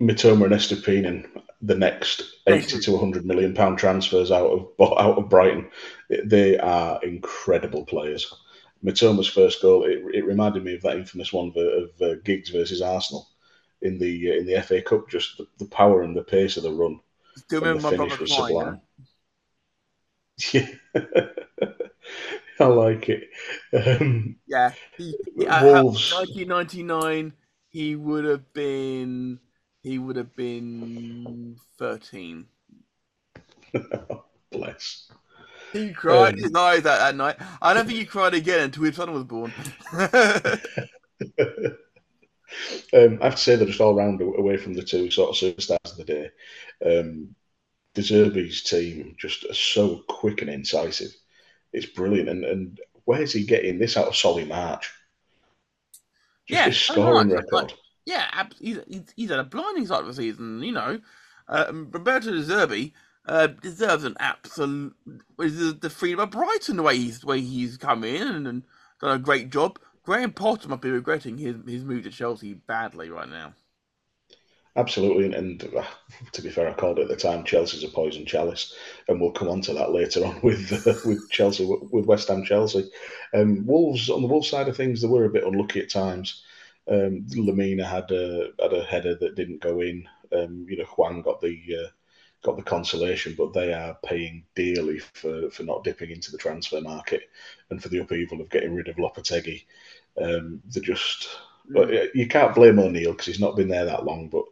Mitoma 0.00 0.44
and 0.44 0.54
Estupiñán, 0.54 1.26
the 1.60 1.74
next 1.74 2.22
80 2.46 2.78
to 2.82 2.92
100 2.92 3.26
million 3.26 3.52
pound 3.52 3.78
transfers 3.78 4.30
out 4.30 4.46
of 4.46 4.68
out 4.80 5.18
of 5.18 5.28
Brighton. 5.28 5.68
They 6.24 6.56
are 6.56 7.02
incredible 7.02 7.84
players. 7.84 8.32
Mitoma's 8.84 9.26
first 9.26 9.60
goal, 9.60 9.84
it, 9.84 10.00
it 10.14 10.24
reminded 10.24 10.64
me 10.64 10.74
of 10.74 10.82
that 10.82 10.96
infamous 10.96 11.32
one 11.32 11.48
of, 11.48 11.56
of 11.56 11.90
uh, 12.00 12.14
Giggs 12.24 12.50
versus 12.50 12.80
Arsenal 12.80 13.28
in 13.82 13.98
the 13.98 14.30
uh, 14.30 14.34
in 14.36 14.46
the 14.46 14.62
FA 14.62 14.80
Cup. 14.80 15.10
Just 15.10 15.36
the, 15.36 15.48
the, 15.58 15.66
power 15.66 16.02
and 16.02 16.16
the 16.16 16.22
pace 16.22 16.56
of 16.56 16.62
the 16.62 16.72
run. 16.72 17.00
Still 17.36 17.60
remember 17.60 17.90
my 17.90 17.96
brother 17.96 18.24
Klein, 18.24 18.80
yeah? 20.52 20.68
I 22.60 22.66
like 22.66 23.08
it. 23.08 23.30
Um, 23.72 24.36
yeah, 24.46 24.72
he, 24.96 25.14
Wolves. 25.36 26.12
1999, 26.12 27.32
he 27.70 27.96
would 27.96 28.24
have 28.24 28.52
been 28.52 29.40
he 29.82 29.98
would 29.98 30.16
have 30.16 30.34
been 30.36 31.56
13. 31.78 32.44
Bless. 34.52 35.10
He 35.72 35.92
cried 35.92 36.34
um, 36.34 36.40
his 36.40 36.54
eyes 36.54 36.84
out 36.84 36.98
that 36.98 37.16
night. 37.16 37.36
I 37.62 37.72
don't 37.72 37.86
think 37.86 37.98
he 37.98 38.04
cried 38.04 38.34
again 38.34 38.64
until 38.64 38.82
his 38.82 38.96
son 38.96 39.12
was 39.12 39.24
born. 39.24 39.52
Um, 42.92 43.18
I 43.20 43.26
have 43.26 43.36
to 43.36 43.40
say 43.40 43.54
that 43.56 43.66
just 43.66 43.80
all 43.80 43.94
round 43.94 44.20
away 44.20 44.56
from 44.56 44.74
the 44.74 44.82
two 44.82 45.10
sort 45.10 45.30
of 45.30 45.36
superstars 45.36 45.92
of 45.92 45.96
the 45.98 46.04
day, 46.04 46.30
um, 46.84 47.34
Zerbi's 47.94 48.62
team 48.62 49.14
just 49.18 49.44
are 49.44 49.54
so 49.54 50.02
quick 50.08 50.42
and 50.42 50.50
incisive. 50.50 51.14
It's 51.72 51.86
brilliant. 51.86 52.28
And, 52.28 52.44
and 52.44 52.80
where's 53.04 53.32
he 53.32 53.44
getting 53.44 53.78
this 53.78 53.96
out 53.96 54.08
of 54.08 54.16
Solly 54.16 54.44
March? 54.44 54.92
Just 56.46 56.58
Yeah, 56.58 56.64
his 56.66 56.78
scoring 56.78 57.28
know, 57.28 57.36
record. 57.36 57.52
like- 57.52 57.76
Yeah, 58.06 58.44
he's, 58.60 58.78
he's, 59.16 59.30
had 59.30 59.38
a 59.38 59.44
blinding 59.44 59.86
start 59.86 60.02
of 60.02 60.08
the 60.08 60.14
season, 60.14 60.62
you 60.62 60.72
know. 60.72 61.00
Um, 61.48 61.88
Roberto 61.90 62.30
De 62.30 62.42
Zerbi 62.42 62.92
uh, 63.26 63.48
deserves 63.48 64.04
an 64.04 64.16
absolute. 64.20 64.94
The, 65.38 65.76
the 65.80 65.90
freedom 65.90 66.20
of 66.20 66.30
Brighton 66.30 66.76
the 66.76 66.82
way 66.82 66.96
he's 66.96 67.20
the 67.20 67.26
way 67.26 67.40
he's 67.40 67.76
come 67.76 68.04
in 68.04 68.26
and, 68.26 68.46
and 68.46 68.62
done 69.00 69.16
a 69.16 69.18
great 69.18 69.50
job. 69.50 69.78
Graham 70.02 70.32
Potter 70.32 70.68
might 70.68 70.80
be 70.80 70.90
regretting 70.90 71.38
his 71.38 71.56
his 71.66 71.84
move 71.84 72.04
to 72.04 72.10
Chelsea 72.10 72.54
badly 72.54 73.10
right 73.10 73.28
now. 73.28 73.52
Absolutely, 74.76 75.24
and, 75.26 75.34
and 75.34 75.74
uh, 75.74 75.84
to 76.32 76.42
be 76.42 76.50
fair, 76.50 76.68
I 76.68 76.72
called 76.74 76.98
it 76.98 77.02
at 77.02 77.08
the 77.08 77.16
time 77.16 77.44
Chelsea's 77.44 77.84
a 77.84 77.88
poison 77.88 78.24
chalice, 78.24 78.74
and 79.08 79.20
we'll 79.20 79.32
come 79.32 79.48
on 79.48 79.60
to 79.62 79.74
that 79.74 79.92
later 79.92 80.24
on 80.24 80.40
with 80.44 80.72
uh, 80.86 80.94
with 81.04 81.28
Chelsea 81.30 81.66
with 81.66 82.06
West 82.06 82.28
Ham 82.28 82.44
Chelsea. 82.44 82.90
Um, 83.34 83.66
Wolves 83.66 84.08
on 84.08 84.22
the 84.22 84.28
Wolves 84.28 84.48
side 84.48 84.68
of 84.68 84.76
things, 84.76 85.02
they 85.02 85.08
were 85.08 85.24
a 85.24 85.30
bit 85.30 85.44
unlucky 85.44 85.80
at 85.80 85.90
times. 85.90 86.42
Um, 86.88 87.26
Lemina 87.30 87.84
had 87.84 88.10
a 88.12 88.50
had 88.60 88.72
a 88.72 88.84
header 88.84 89.16
that 89.16 89.34
didn't 89.34 89.60
go 89.60 89.80
in. 89.80 90.08
Um, 90.32 90.66
you 90.68 90.76
know, 90.76 90.84
Hwang 90.84 91.22
got 91.22 91.40
the 91.40 91.58
uh, 91.84 91.88
got 92.42 92.56
the 92.56 92.62
consolation, 92.62 93.34
but 93.36 93.52
they 93.52 93.72
are 93.72 93.98
paying 94.04 94.44
dearly 94.54 94.98
for, 95.00 95.50
for 95.50 95.62
not 95.64 95.84
dipping 95.84 96.10
into 96.10 96.32
the 96.32 96.38
transfer 96.38 96.80
market 96.80 97.22
and 97.70 97.82
for 97.82 97.88
the 97.90 97.98
upheaval 97.98 98.40
of 98.40 98.50
getting 98.50 98.74
rid 98.74 98.88
of 98.88 98.96
Lopetegui. 98.96 99.64
Um, 100.20 100.62
they're 100.66 100.82
just, 100.82 101.28
but 101.68 101.94
uh, 101.94 102.06
you 102.14 102.28
can't 102.28 102.54
blame 102.54 102.78
O'Neill 102.78 103.12
because 103.12 103.26
he's 103.26 103.40
not 103.40 103.56
been 103.56 103.68
there 103.68 103.84
that 103.84 104.04
long, 104.04 104.28
but 104.28 104.44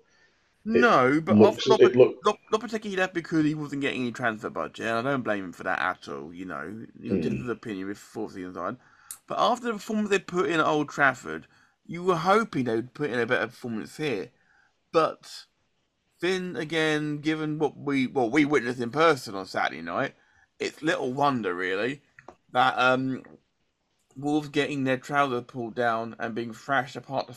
No, 0.65 1.21
but 1.21 1.37
looks- 1.37 1.67
Lop- 1.67 1.81
it 1.81 1.97
look- 1.97 2.19
Lopetegui 2.53 2.97
left 2.97 3.15
because 3.15 3.45
he 3.45 3.55
wasn't 3.55 3.81
getting 3.81 4.03
any 4.03 4.13
transfer 4.13 4.51
budget, 4.51 4.87
and 4.87 4.99
I 5.09 5.11
don't 5.11 5.23
blame 5.23 5.45
him 5.45 5.53
for 5.53 5.63
that 5.65 5.79
at 5.81 6.09
all. 6.09 6.33
You 6.33 6.45
know, 6.45 6.87
he 7.01 7.09
Hmm. 7.09 7.21
did 7.21 7.33
his 7.33 7.49
opinion 7.49 7.89
with 7.89 7.99
four 7.99 8.31
seasons 8.31 8.57
on. 8.57 8.79
But 9.27 9.39
after 9.39 9.67
the 9.67 9.73
performance 9.75 10.11
they 10.11 10.19
put 10.19 10.49
in 10.51 10.61
at 10.61 10.67
Old 10.67 10.91
Trafford, 10.91 11.47
you 11.87 12.03
were 12.03 12.17
hoping 12.17 12.65
they 12.65 12.77
would 12.77 12.93
put 12.95 13.11
in 13.11 13.19
a 13.19 13.27
better 13.27 13.47
performance 13.47 13.97
here. 13.97 14.31
But 14.93 15.47
then 16.21 16.57
again, 16.57 17.19
given 17.19 17.59
what 17.59 17.77
we 17.77 18.07
what 18.07 18.31
we 18.33 18.45
witnessed 18.45 18.81
in 18.81 18.91
person 18.91 19.35
on 19.35 19.47
Saturday 19.47 19.83
night, 19.83 20.15
it's 20.59 20.83
little 20.83 21.13
wonder 21.13 21.55
really 21.55 22.03
that 22.53 22.75
um, 22.79 23.23
Wolves 24.17 24.49
getting 24.49 24.85
their 24.85 24.97
trousers 24.99 25.45
pulled 25.47 25.75
down 25.75 26.17
and 26.19 26.35
being 26.35 26.53
thrashed 26.53 26.97
apart, 26.97 27.31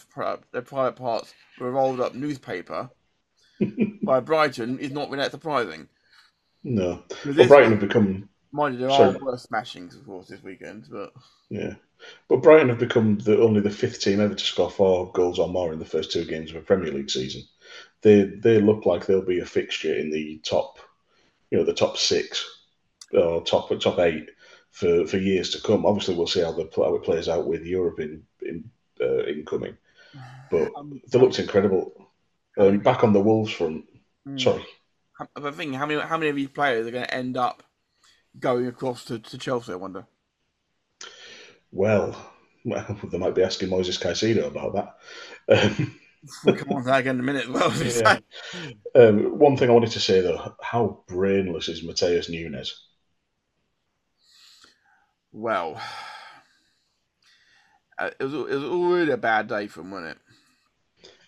their 0.52 0.62
private 0.62 0.96
parts 0.96 1.34
a 1.60 1.64
rolled 1.66 2.00
up 2.02 2.16
newspaper 2.16 2.90
by 4.04 4.20
Brighton 4.20 4.80
is 4.80 4.92
not 4.92 5.10
really 5.10 5.24
that 5.24 5.32
surprising. 5.32 5.88
no. 6.64 7.04
Well, 7.26 7.48
Brighton 7.48 7.72
have 7.72 7.80
become 7.80 8.30
mind 8.52 8.76
you, 8.76 8.82
there 8.82 8.90
sorry. 8.90 9.16
are 9.16 9.20
worse 9.24 9.46
smashings, 9.46 9.96
of 9.96 10.06
course, 10.06 10.28
this 10.28 10.44
weekend. 10.44 10.88
But 10.90 11.14
Yeah. 11.50 11.76
But 12.28 12.42
Brighton 12.42 12.70
have 12.70 12.80
become 12.80 13.20
the 13.20 13.40
only 13.42 13.62
the 13.62 13.70
fifth 13.70 14.02
team 14.02 14.20
ever 14.20 14.34
to 14.34 14.44
score 14.44 14.72
four 14.72 15.12
goals 15.12 15.40
or 15.40 15.48
more 15.48 15.72
in 15.72 15.80
the 15.80 15.86
first 15.86 16.12
two 16.12 16.26
games 16.26 16.50
of 16.50 16.58
a 16.58 16.62
Premier 16.62 16.92
League 16.92 17.10
season. 17.10 17.44
They 18.02 18.24
they 18.24 18.60
look 18.60 18.86
like 18.86 19.06
they'll 19.06 19.22
be 19.22 19.40
a 19.40 19.46
fixture 19.46 19.94
in 19.94 20.10
the 20.10 20.40
top, 20.44 20.80
you 21.52 21.58
know, 21.58 21.64
the 21.64 21.74
top 21.74 21.98
six 21.98 22.44
or 23.14 23.44
top 23.44 23.70
top 23.80 24.00
eight 24.00 24.30
for, 24.72 25.06
for 25.06 25.18
years 25.18 25.52
to 25.52 25.62
come. 25.62 25.86
Obviously, 25.86 26.16
we'll 26.16 26.28
see 26.28 26.42
how 26.42 26.52
the 26.52 26.70
how 26.76 26.96
it 26.96 27.04
plays 27.04 27.30
out 27.30 27.48
with 27.48 27.66
Europe 27.66 28.00
in, 28.00 28.24
in 28.42 28.70
uh, 29.00 29.26
incoming. 29.26 29.78
But 30.50 30.72
um, 30.76 31.02
they 31.08 31.20
looked 31.20 31.40
incredible. 31.40 32.01
Um, 32.58 32.80
back 32.80 33.04
on 33.04 33.14
the 33.14 33.22
Wolves 33.22 33.52
front, 33.52 33.86
mm, 34.26 34.38
sorry, 34.38 34.66
I 35.36 35.52
think 35.52 35.76
how 35.76 35.86
many 35.86 36.00
how 36.02 36.18
many 36.18 36.30
of 36.30 36.36
these 36.36 36.50
players 36.50 36.88
are 36.88 36.92
going 36.92 37.06
to 37.06 37.14
end 37.14 37.38
up 37.38 37.64
going 38.40 38.68
across 38.68 39.06
to, 39.06 39.20
to 39.20 39.38
Chelsea? 39.38 39.74
I 39.74 39.78
wonder. 39.78 40.08
well, 41.72 42.16
well, 42.66 43.00
they 43.12 43.18
might 43.18 43.36
be 43.36 43.44
asking 43.44 43.70
Moses 43.70 43.98
Caicedo 43.98 44.48
about 44.48 44.74
that. 45.48 45.72
Um, 45.78 46.00
We'll 46.44 46.56
come 46.56 46.72
on 46.72 46.84
to 46.84 46.88
that 46.88 47.00
again 47.00 47.16
in 47.16 47.22
a 47.22 47.24
minute. 47.24 47.50
Well, 47.50 47.72
Yeah. 47.74 48.20
Um, 48.96 49.40
one 49.40 49.58
thing 49.58 49.70
I 49.70 49.74
wanted 49.74 49.92
to 49.92 50.00
say 50.00 50.22
though, 50.22 50.56
how 50.62 51.04
brainless 51.08 51.70
is 51.70 51.84
Matheus 51.84 52.30
Nunes? 52.30 52.88
well, 55.32 55.82
uh, 57.98 58.10
it 58.20 58.24
was 58.24 58.34
it 58.34 58.56
was 58.56 58.64
already 58.64 59.12
a 59.12 59.18
bad 59.18 59.48
day 59.48 59.68
for 59.68 59.82
him, 59.82 59.92
wasn't 59.92 60.12
it? 60.12 60.18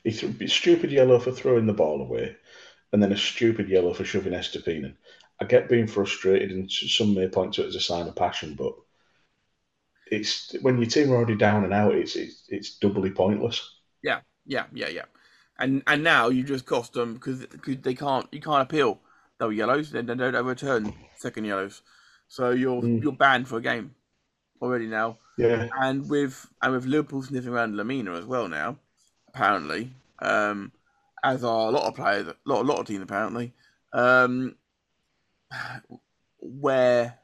He 0.04 0.12
threw 0.12 0.34
a 0.42 0.48
stupid 0.48 0.92
yellow 0.92 1.20
for 1.20 1.32
throwing 1.32 1.66
the 1.68 1.74
ball 1.74 2.02
away, 2.02 2.38
and 2.94 3.04
then 3.04 3.12
a 3.12 3.18
stupid 3.18 3.70
yellow 3.70 3.94
for 3.94 4.06
shoving 4.06 4.34
Estupiñán. 4.34 4.96
I 5.42 5.46
get 5.46 5.70
being 5.70 5.88
frustrated, 5.88 6.52
and 6.52 6.72
some 6.72 7.16
may 7.16 7.28
point 7.30 7.56
to 7.56 7.64
it 7.64 7.68
as 7.68 7.76
a 7.76 7.82
sign 7.82 8.08
of 8.08 8.16
passion, 8.16 8.56
but 8.56 8.74
it's 10.12 10.54
when 10.62 10.78
your 10.78 10.90
team 10.90 11.12
are 11.12 11.16
already 11.16 11.36
down 11.36 11.64
and 11.64 11.74
out, 11.74 11.94
it's 11.96 12.16
it's, 12.16 12.44
it's 12.50 12.78
doubly 12.78 13.12
pointless. 13.12 13.60
Yeah, 14.02 14.22
yeah, 14.46 14.66
yeah. 14.74 14.88
Yeah. 14.90 15.06
And 15.58 15.84
and 15.88 16.04
now 16.04 16.30
you 16.30 16.44
just 16.44 16.66
cost 16.66 16.94
them 16.94 17.14
because 17.14 17.46
they 17.66 17.94
can't 17.94 18.28
you 18.32 18.42
can't 18.42 18.62
appeal 18.64 19.00
double 19.40 19.54
yellows. 19.54 19.92
They, 19.92 20.02
they 20.02 20.16
don't 20.16 20.36
overturn 20.36 20.94
second 21.16 21.46
yellows, 21.46 21.82
so 22.28 22.52
you're 22.52 22.84
Mm. 22.84 23.02
you're 23.02 23.12
banned 23.14 23.48
for 23.48 23.58
a 23.58 23.62
game 23.62 23.96
already 24.62 24.88
now. 24.88 25.20
Yeah, 25.38 25.70
And 25.80 26.10
with 26.10 26.48
and 26.62 26.74
with 26.74 26.86
Liverpool 26.86 27.24
sniffing 27.24 27.52
around 27.54 27.76
Lemina 27.76 28.18
as 28.18 28.26
well 28.26 28.50
now, 28.50 28.80
apparently, 29.34 29.92
um, 30.20 30.72
as 31.24 31.44
are 31.44 31.68
a 31.68 31.72
lot 31.72 31.88
of 31.88 31.96
players, 31.96 32.28
a 32.28 32.36
lot 32.46 32.62
a 32.62 32.68
lot 32.68 32.80
of 32.80 32.86
teams 32.88 33.02
apparently. 33.02 33.54
Um, 33.94 34.56
where 36.40 37.20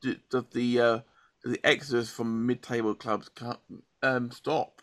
do, 0.00 0.16
does 0.30 0.44
the 0.52 0.80
uh, 0.80 0.98
does 1.42 1.52
the 1.52 1.66
exodus 1.66 2.10
from 2.10 2.46
mid-table 2.46 2.94
clubs 2.94 3.30
um, 4.02 4.30
stop? 4.30 4.82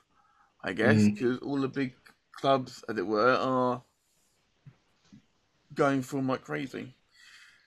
I 0.63 0.74
guess 0.74 0.96
Mm. 0.98 1.13
because 1.13 1.40
all 1.40 1.62
the 1.62 1.68
big 1.68 1.94
clubs, 2.34 2.84
as 2.90 2.98
it 2.98 3.06
were, 3.06 3.34
are 3.36 3.84
going 5.74 6.02
for 6.02 6.18
'em 6.18 6.28
like 6.28 6.44
crazy. 6.44 6.94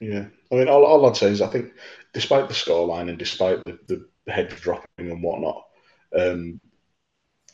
yeah. 0.01 0.27
I 0.51 0.55
mean, 0.55 0.68
all, 0.68 0.85
all 0.85 1.07
I'd 1.07 1.16
say 1.16 1.31
is 1.31 1.40
I 1.40 1.46
think, 1.46 1.73
despite 2.12 2.49
the 2.49 2.55
scoreline 2.55 3.09
and 3.09 3.18
despite 3.18 3.62
the, 3.64 4.07
the 4.27 4.33
heads 4.33 4.61
dropping 4.61 5.11
and 5.11 5.23
whatnot, 5.23 5.64
um, 6.18 6.61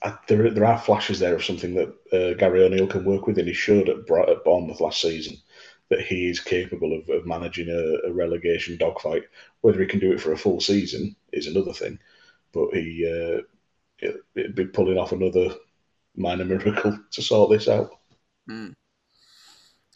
I, 0.03 0.17
there 0.29 0.51
there 0.51 0.65
are 0.65 0.79
flashes 0.79 1.19
there 1.19 1.35
of 1.35 1.45
something 1.45 1.75
that 1.75 1.89
uh, 2.13 2.35
Gary 2.39 2.65
O'Neill 2.65 2.87
can 2.87 3.05
work 3.05 3.27
with, 3.27 3.39
and 3.39 3.49
he 3.49 3.55
showed 3.55 3.89
at, 3.89 3.99
at 4.29 4.45
Bournemouth 4.45 4.81
last 4.81 5.01
season 5.01 5.37
that 5.89 6.01
he 6.01 6.29
is 6.29 6.41
capable 6.41 6.99
of, 6.99 7.09
of 7.09 7.27
managing 7.27 7.69
a, 7.69 8.09
a 8.09 8.13
relegation 8.13 8.77
dogfight. 8.77 9.25
Whether 9.61 9.81
he 9.81 9.87
can 9.87 10.01
do 10.01 10.13
it 10.13 10.21
for 10.21 10.33
a 10.33 10.39
full 10.39 10.61
season 10.61 11.17
is 11.33 11.47
another 11.47 11.73
thing, 11.73 11.99
but 12.53 12.71
he 12.73 13.07
uh, 13.07 13.43
it, 13.99 14.17
it'd 14.35 14.55
be 14.55 14.67
pulling 14.67 14.99
off 14.99 15.13
another 15.13 15.55
minor 16.17 16.45
miracle 16.45 16.99
to 17.13 17.23
sort 17.23 17.51
this 17.51 17.69
out. 17.69 17.91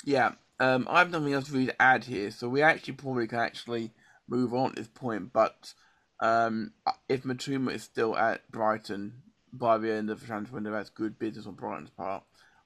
Yeah, 0.04 0.32
um, 0.58 0.86
I 0.90 1.00
have 1.00 1.10
nothing 1.10 1.32
else 1.32 1.50
to 1.50 1.82
add 1.82 2.04
here, 2.04 2.30
so 2.30 2.48
we 2.48 2.62
actually 2.62 2.94
probably 2.94 3.26
can 3.26 3.38
actually 3.38 3.92
move 4.28 4.54
on 4.54 4.70
at 4.70 4.76
this 4.76 4.88
point. 4.88 5.32
But 5.32 5.74
um, 6.20 6.72
if 7.08 7.24
Mitoma 7.24 7.72
is 7.72 7.82
still 7.82 8.16
at 8.16 8.50
Brighton 8.50 9.22
by 9.52 9.78
the 9.78 9.92
end 9.92 10.10
of 10.10 10.20
the 10.20 10.26
transfer 10.26 10.54
window, 10.54 10.70
that's 10.72 10.90
good 10.90 11.18
business 11.18 11.46
on 11.46 11.54
Brighton's 11.54 11.90
part. 11.90 12.22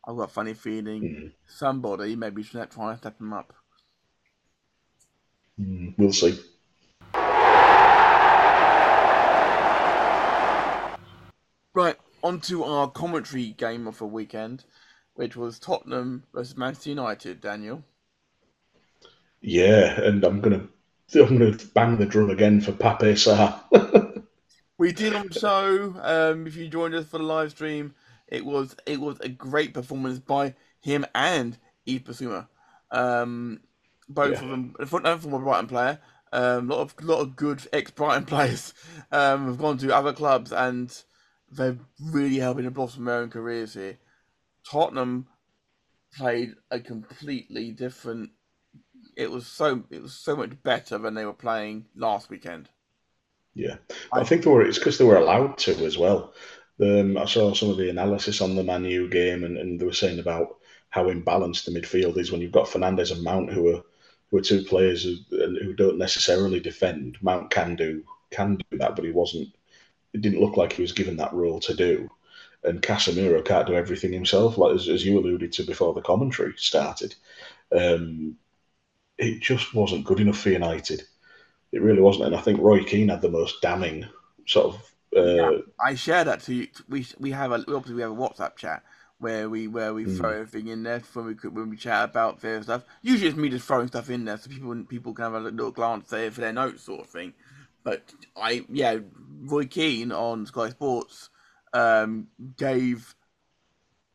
I've 0.07 0.16
got 0.16 0.25
a 0.25 0.33
funny 0.33 0.55
feeling 0.55 1.03
Mm. 1.03 1.33
somebody 1.47 2.14
maybe 2.16 2.42
should 2.42 2.70
try 2.70 2.90
and 2.90 2.99
step 2.99 3.18
him 3.20 3.33
up. 3.33 3.53
Mm, 5.61 5.94
we'll 5.97 6.12
see. 6.12 6.38
Right, 11.73 11.97
on 12.23 12.40
to 12.42 12.62
our 12.64 12.88
commentary 12.90 13.47
game 13.49 13.87
of 13.88 13.99
the 13.99 14.07
weekend, 14.07 14.64
which 15.14 15.37
was 15.37 15.59
Tottenham 15.59 16.25
versus 16.33 16.57
Manchester 16.57 16.90
United. 16.90 17.40
Daniel. 17.40 17.83
Yeah, 19.40 20.01
and 20.01 20.25
I'm 20.25 20.40
gonna 20.40 20.68
I'm 21.14 21.38
gonna 21.38 21.57
bang 21.75 21.97
the 21.99 22.07
drum 22.07 22.31
again 22.31 22.61
for 22.61 22.73
Pape 22.73 23.16
Sarr. 23.16 23.61
We 24.79 24.93
did 24.93 25.15
on 25.15 25.29
the 25.29 25.35
show. 25.39 25.95
Um, 26.01 26.47
if 26.47 26.57
you 26.57 26.69
joined 26.69 26.95
us 26.95 27.07
for 27.07 27.19
the 27.19 27.25
live 27.25 27.51
stream, 27.53 27.95
it 28.27 28.45
was 28.45 28.75
it 28.87 29.01
was 29.01 29.21
a 29.21 29.29
great 29.29 29.73
performance 29.73 30.19
by 30.19 30.55
him 30.81 31.07
and 31.15 31.57
Yves 31.87 32.03
Bissouma. 32.05 32.49
Um, 32.91 33.61
both 34.09 34.33
Yeah. 34.35 34.45
of 34.45 34.51
them, 34.51 34.75
a 34.79 34.87
front 34.87 35.07
and 35.07 35.21
former 35.21 35.39
Brighton 35.39 35.69
player. 35.69 36.01
A 36.33 36.59
um, 36.59 36.69
lot 36.69 36.81
of 36.81 36.95
lot 37.05 37.21
of 37.21 37.37
good 37.37 37.67
ex 37.73 37.93
Brighton 37.93 38.25
players 38.27 38.75
um, 39.13 39.47
have 39.47 39.59
gone 39.59 39.79
to 39.79 39.95
other 39.95 40.13
clubs 40.13 40.53
and 40.53 41.03
they're 41.51 41.79
really 42.01 42.39
helping 42.39 42.65
to 42.65 42.71
blossom 42.73 43.05
their 43.05 43.17
own 43.19 43.31
careers 43.31 43.75
here. 43.75 43.99
Tottenham 44.69 45.29
played 46.17 46.55
a 46.73 46.81
completely 46.81 47.71
different. 47.71 48.31
It 49.17 49.31
was 49.31 49.47
so 49.47 49.85
it 49.91 50.03
was 50.03 50.15
so 50.15 50.35
much 50.35 50.61
better 50.65 50.99
than 50.99 51.15
they 51.15 51.25
were 51.25 51.33
playing 51.33 51.87
last 51.95 52.29
weekend. 52.29 52.69
Yeah, 53.55 53.77
I 54.12 54.25
think 54.25 54.43
they 54.43 54.51
were. 54.51 54.62
It's 54.67 54.79
because 54.79 54.99
they 54.99 55.05
were 55.05 55.17
allowed 55.17 55.59
to 55.59 55.73
as 55.85 55.97
well. 55.97 56.35
Um, 56.81 57.17
I 57.17 57.25
saw 57.27 57.53
some 57.55 57.71
of 57.71 57.77
the 57.77 57.88
analysis 57.90 58.40
on 58.40 58.57
the 58.57 58.64
Manu 58.64 59.09
game, 59.09 59.45
and, 59.45 59.57
and 59.57 59.79
they 59.81 59.85
were 59.85 59.93
saying 59.93 60.19
about 60.19 60.57
how 60.90 61.05
imbalanced 61.09 61.64
the 61.64 61.71
midfield 61.73 62.17
is 62.19 62.33
when 62.33 62.40
you've 62.40 62.53
got 62.53 62.67
Fernandes 62.67 63.12
and 63.12 63.23
Mount, 63.23 63.53
who 63.53 63.69
are 63.77 63.83
who 64.31 64.38
are 64.38 64.43
two 64.43 64.62
players 64.64 65.05
who, 65.05 65.17
who 65.31 65.73
don't 65.75 65.99
necessarily 65.99 66.59
defend. 66.61 67.17
Mount 67.23 67.51
can 67.51 67.77
do 67.77 68.05
can 68.31 68.57
do 68.71 68.79
that, 68.79 68.97
but 68.97 69.05
he 69.05 69.12
wasn't. 69.12 69.49
It 70.14 70.23
didn't 70.23 70.40
look 70.40 70.57
like 70.57 70.73
he 70.73 70.83
was 70.83 70.93
given 70.93 71.17
that 71.19 71.33
role 71.33 71.61
to 71.61 71.75
do. 71.75 72.11
And 72.64 72.83
Casemiro 72.83 73.45
can't 73.45 73.67
do 73.67 73.75
everything 73.75 74.12
himself, 74.12 74.59
like 74.59 74.75
as, 74.75 74.88
as 74.88 75.05
you 75.05 75.19
alluded 75.19 75.53
to 75.53 75.64
before 75.64 75.95
the 75.95 76.01
commentary 76.03 76.55
started. 76.57 77.14
Um, 77.73 78.37
it 79.19 79.40
just 79.43 79.75
wasn't 79.75 80.05
good 80.07 80.21
enough 80.21 80.38
for 80.38 80.51
United. 80.51 81.05
It 81.75 81.83
really 81.83 82.01
wasn't, 82.01 82.27
and 82.27 82.37
I 82.37 82.41
think 82.41 82.61
Roy 82.61 82.85
Keane 82.85 83.09
had 83.09 83.21
the 83.21 83.29
most 83.29 83.61
damning 83.61 84.07
sort 84.47 84.75
of. 84.75 84.95
Uh, 85.17 85.23
yeah, 85.23 85.59
I 85.81 85.95
share 85.97 86.23
that 86.23 86.41
to 86.43 86.55
you. 86.55 86.69
We 86.89 87.05
we 87.19 87.33
have 87.33 87.51
a 87.51 87.57
obviously 87.57 87.95
we 87.95 88.03
have 88.03 88.13
a 88.13 88.15
WhatsApp 88.15 88.55
chat 88.55 88.85
where 89.19 89.51
we 89.51 89.67
where 89.67 89.93
we 89.93 90.05
mm. 90.05 90.17
throw 90.17 90.31
everything 90.31 90.69
in 90.69 90.85
there 90.85 91.03
when 91.15 91.27
we 91.27 91.35
when 91.49 91.71
we 91.71 91.77
chat 91.77 92.05
about 92.05 92.41
various 92.41 92.67
stuff. 92.67 92.85
Usually 93.03 93.29
it's 93.29 93.37
me 93.37 93.49
just 93.49 93.67
throwing 93.67 93.89
stuff 93.89 94.09
in 94.09 94.25
there 94.25 94.37
so 94.37 94.49
people 94.51 94.85
people 94.85 95.15
can 95.15 95.25
have 95.25 95.35
a 95.35 95.41
little 95.41 95.73
glance 95.73 96.11
there 96.11 96.31
for 96.31 96.43
their 96.43 96.53
notes 96.53 96.85
sort 96.85 97.01
of 97.01 97.11
thing. 97.11 97.35
But 97.83 98.03
I 98.37 98.65
yeah, 98.69 98.99
Roy 99.43 99.67
Keane 99.67 100.13
on 100.13 100.47
Sky 100.47 100.71
Sports 100.71 101.31
um, 101.73 102.29
gave 102.57 103.17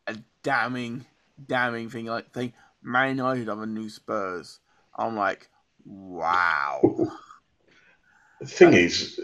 a 0.07 0.15
damning 0.43 1.05
damning 1.45 1.89
thing 1.89 2.05
like 2.05 2.31
thing. 2.31 2.53
Man 2.81 3.17
United 3.17 3.49
are 3.49 3.57
the 3.57 3.65
new 3.65 3.89
Spurs. 3.89 4.61
I'm 4.97 5.17
like, 5.17 5.49
wow. 5.85 6.79
The 8.39 8.47
thing 8.47 8.73
is, 8.73 9.19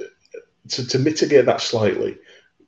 to, 0.69 0.87
to 0.87 0.99
mitigate 0.99 1.45
that 1.45 1.61
slightly, 1.61 2.17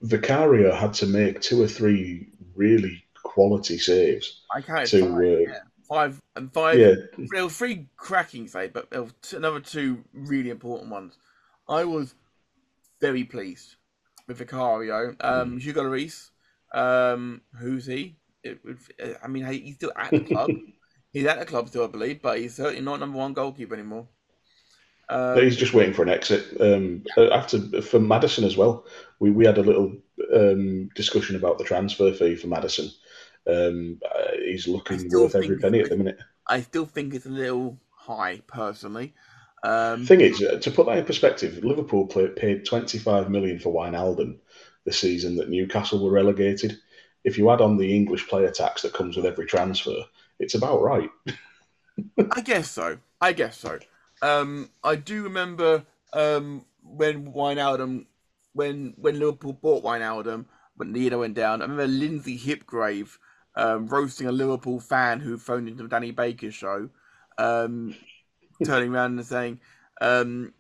Vicario 0.02 0.74
had 0.74 0.94
to 0.96 1.06
make 1.06 1.42
two 1.42 1.62
or 1.62 1.68
three 1.68 2.30
really 2.56 3.04
quality 3.24 3.78
saves. 3.78 4.42
I 4.54 4.62
counted 4.62 4.88
to, 4.88 5.02
five, 5.02 5.14
uh, 5.14 5.22
yeah. 5.22 5.60
five 5.88 6.22
and 6.36 6.54
five. 6.54 6.80
Yeah. 6.80 6.94
There 7.32 7.44
were 7.44 7.50
three 7.50 7.88
cracking 7.98 8.48
saves, 8.48 8.74
but 8.74 8.90
there 8.90 9.04
were 9.04 9.12
another 9.34 9.60
two 9.60 10.04
really 10.14 10.50
important 10.50 10.92
ones. 10.92 11.18
I 11.68 11.84
was 11.84 12.16
very 13.02 13.24
pleased 13.24 13.76
with 14.28 14.38
Vicario. 14.38 15.16
Um, 15.20 15.58
mm. 15.58 15.62
Hugo 15.62 15.84
Lloris, 15.84 16.30
um, 16.74 17.42
who's 17.60 17.86
he? 17.86 18.18
It, 18.44 18.60
it, 18.98 19.18
I 19.24 19.28
mean, 19.28 19.46
he's 19.46 19.76
still 19.76 19.92
at 19.96 20.12
the 20.12 20.22
club. 20.22 20.52
he's 21.12 21.26
at 21.26 21.40
the 21.40 21.46
club 21.46 21.68
still, 21.70 21.86
I 21.86 21.88
believe, 21.88 22.22
but 22.22 22.40
he's 22.40 22.56
certainly 22.56 22.82
not 22.82 23.00
number 23.00 23.18
one 23.18 23.34
goalkeeper 23.34 23.74
anymore. 23.74 24.08
Um, 25.10 25.42
he's 25.42 25.56
just 25.56 25.74
waiting 25.74 25.94
for 25.94 26.04
an 26.04 26.10
exit. 26.10 26.46
Um, 26.60 27.04
after 27.18 27.82
for 27.82 28.00
Maddison 28.00 28.44
as 28.44 28.58
well, 28.58 28.86
we, 29.20 29.32
we 29.32 29.46
had 29.46 29.58
a 29.58 29.64
little 29.64 29.96
um, 30.36 30.90
discussion 30.96 31.36
about 31.36 31.58
the 31.58 31.64
transfer 31.64 32.12
fee 32.12 32.36
for 32.36 32.48
Maddison. 32.48 32.92
Um, 33.48 34.00
uh, 34.04 34.32
he's 34.44 34.68
looking 34.68 35.10
worth 35.10 35.36
every 35.36 35.58
penny 35.58 35.80
at 35.80 35.90
the 35.90 35.98
minute. 35.98 36.20
I 36.48 36.62
still 36.62 36.86
think 36.86 37.14
it's 37.14 37.26
a 37.26 37.30
little 37.30 37.80
high, 37.90 38.42
personally. 38.48 39.14
Um, 39.64 40.06
Thing 40.06 40.22
is, 40.22 40.42
uh, 40.42 40.60
to 40.60 40.72
put 40.72 40.86
that 40.86 40.98
in 40.98 41.06
perspective, 41.06 41.64
Liverpool 41.64 42.08
paid 42.08 42.66
25 42.66 43.30
million 43.30 43.60
for 43.60 43.74
Wijnaldum 43.74 44.38
the 44.86 44.94
season 44.94 45.36
that 45.36 45.50
Newcastle 45.50 46.04
were 46.04 46.12
relegated. 46.12 46.80
If 47.24 47.38
you 47.38 47.50
add 47.50 47.60
on 47.60 47.78
the 47.78 47.94
English 47.94 48.28
player 48.28 48.50
tax 48.50 48.82
that 48.82 48.94
comes 48.94 49.18
with 49.18 49.26
every 49.26 49.46
transfer, 49.46 50.06
it's 50.40 50.56
about 50.56 50.82
right. 50.82 51.10
I 52.32 52.42
guess 52.42 52.72
so. 52.72 53.00
I 53.20 53.34
guess 53.34 53.58
so. 53.58 53.80
Um, 54.22 54.70
I 54.84 54.96
do 54.96 55.24
remember 55.24 55.86
um, 56.14 56.66
when 56.82 57.32
Wijnaldum, 57.34 58.06
when 58.54 58.94
when 58.98 59.20
Liverpool 59.20 59.54
bought 59.54 59.84
Wijnaldum, 59.84 60.46
when 60.76 60.92
Nina 60.92 61.18
went 61.18 61.36
down. 61.36 61.62
I 61.62 61.66
remember 61.66 61.88
Lindsay 61.88 62.38
Hipgrave 62.38 63.18
um, 63.56 63.88
roasting 63.88 64.28
a 64.28 64.32
Liverpool 64.32 64.80
fan 64.80 65.20
who 65.20 65.38
phoned 65.38 65.68
into 65.68 65.88
Danny 65.88 66.12
Baker's 66.12 66.56
show, 66.56 66.90
um, 67.38 67.96
turning 68.66 68.94
around 68.94 69.18
and 69.18 69.26
saying, 69.26 69.60
um, 70.02 70.54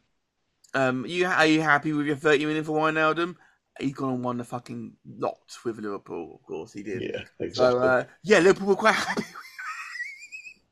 um, 0.74 1.06
you, 1.08 1.26
"Are 1.26 1.46
you 1.46 1.62
happy 1.62 1.93
with 1.93 2.06
your 2.06 2.15
thirty 2.15 2.46
million 2.46 2.63
for 2.63 2.78
Wijnaldum?" 2.78 3.36
He's 3.80 3.93
gone 3.93 4.13
and 4.13 4.24
won 4.24 4.38
the 4.38 4.43
fucking 4.43 4.93
lot 5.20 5.56
with 5.63 5.78
Liverpool. 5.78 6.36
Of 6.36 6.48
course, 6.48 6.74
he 6.74 6.82
did. 6.82 7.02
Yeah, 7.02 7.22
exactly. 7.39 7.54
So 7.54 7.80
uh, 7.80 8.04
yeah, 8.24 8.39
Liverpool 8.39 8.70
were 8.70 8.76
quite 8.76 8.96
happy. 8.96 9.24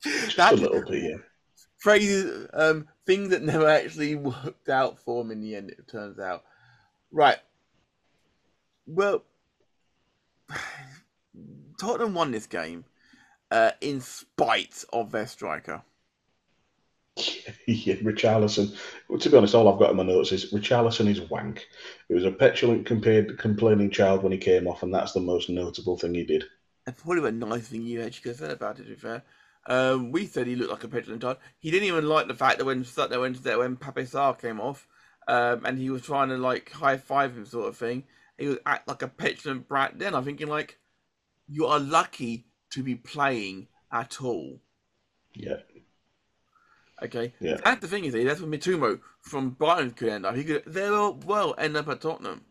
Just 0.03 0.37
that, 0.37 0.53
a 0.53 0.55
little 0.55 0.83
bit, 0.83 1.03
yeah 1.03 1.17
phrases, 1.85 2.49
um, 2.53 2.87
things 3.05 3.29
that 3.29 3.43
never 3.53 3.69
actually 3.69 4.15
worked 4.15 4.69
out 4.69 4.97
for 4.97 5.21
him 5.21 5.29
in 5.29 5.39
the 5.39 5.55
end. 5.55 5.69
It 5.69 5.87
turns 5.87 6.19
out, 6.19 6.43
right? 7.11 7.37
Well, 8.87 9.23
Tottenham 11.79 12.15
won 12.15 12.31
this 12.31 12.47
game 12.47 12.85
uh, 13.51 13.71
in 13.81 14.01
spite 14.01 14.83
of 14.91 15.11
their 15.11 15.27
striker. 15.27 15.83
yeah, 17.67 17.95
Richarlison. 17.95 18.75
Well, 19.07 19.19
to 19.19 19.29
be 19.29 19.37
honest, 19.37 19.53
all 19.53 19.71
I've 19.71 19.79
got 19.79 19.91
in 19.91 19.97
my 19.97 20.03
notes 20.03 20.31
is 20.31 20.51
Richarlison 20.51 21.07
is 21.07 21.21
wank. 21.21 21.67
He 22.07 22.15
was 22.15 22.25
a 22.25 22.31
petulant, 22.31 22.87
compared, 22.87 23.37
complaining 23.37 23.91
child 23.91 24.23
when 24.23 24.31
he 24.31 24.39
came 24.39 24.67
off, 24.67 24.81
and 24.81 24.93
that's 24.93 25.13
the 25.13 25.21
most 25.21 25.51
notable 25.51 25.97
thing 25.97 26.15
he 26.15 26.23
did. 26.23 26.45
And 26.87 26.97
probably 26.97 27.29
a 27.29 27.31
nice 27.31 27.67
thing 27.67 27.83
you 27.83 28.01
actually 28.01 28.23
could 28.23 28.39
have 28.39 28.49
said 28.49 28.51
about 28.51 28.79
it, 28.79 28.83
to 28.83 28.89
be 28.89 28.95
fair. 28.95 29.23
Um, 29.67 30.11
we 30.11 30.27
said 30.27 30.47
he 30.47 30.55
looked 30.55 30.71
like 30.71 30.83
a 30.83 30.87
petulant 30.87 31.21
child. 31.21 31.37
He 31.59 31.71
didn't 31.71 31.87
even 31.87 32.07
like 32.07 32.27
the 32.27 32.35
fact 32.35 32.59
that 32.59 32.65
when 32.65 32.85
that 32.95 33.19
when 33.19 33.33
when 33.33 33.75
Pape 33.77 34.05
Sarr 34.05 34.39
came 34.39 34.61
off, 34.61 34.87
um, 35.27 35.65
and 35.65 35.79
he 35.79 35.89
was 35.89 36.03
trying 36.03 36.29
to 36.29 36.37
like 36.37 36.71
high 36.71 36.97
five 36.97 37.35
him, 37.35 37.45
sort 37.45 37.67
of 37.67 37.77
thing. 37.77 38.03
He 38.37 38.47
was 38.47 38.57
act 38.65 38.87
like 38.87 39.01
a 39.01 39.07
petulant 39.07 39.67
brat. 39.67 39.97
Then 39.97 40.13
I'm 40.13 40.23
thinking 40.23 40.47
like, 40.47 40.77
you 41.47 41.65
are 41.65 41.79
lucky 41.79 42.45
to 42.71 42.83
be 42.83 42.95
playing 42.95 43.67
at 43.91 44.21
all. 44.21 44.59
Yeah. 45.33 45.57
Okay. 47.01 47.33
Yeah. 47.39 47.57
And 47.65 47.81
the 47.81 47.87
thing 47.87 48.05
is, 48.05 48.13
that's 48.13 48.41
what 48.41 48.51
Mitoma 48.51 48.99
from 49.21 49.51
Brighton 49.51 49.91
could 49.91 50.09
end 50.09 50.25
up. 50.25 50.35
He 50.35 50.43
could 50.43 50.65
very 50.65 51.09
well 51.25 51.55
end 51.57 51.75
up 51.75 51.87
at 51.87 52.01
Tottenham. 52.01 52.45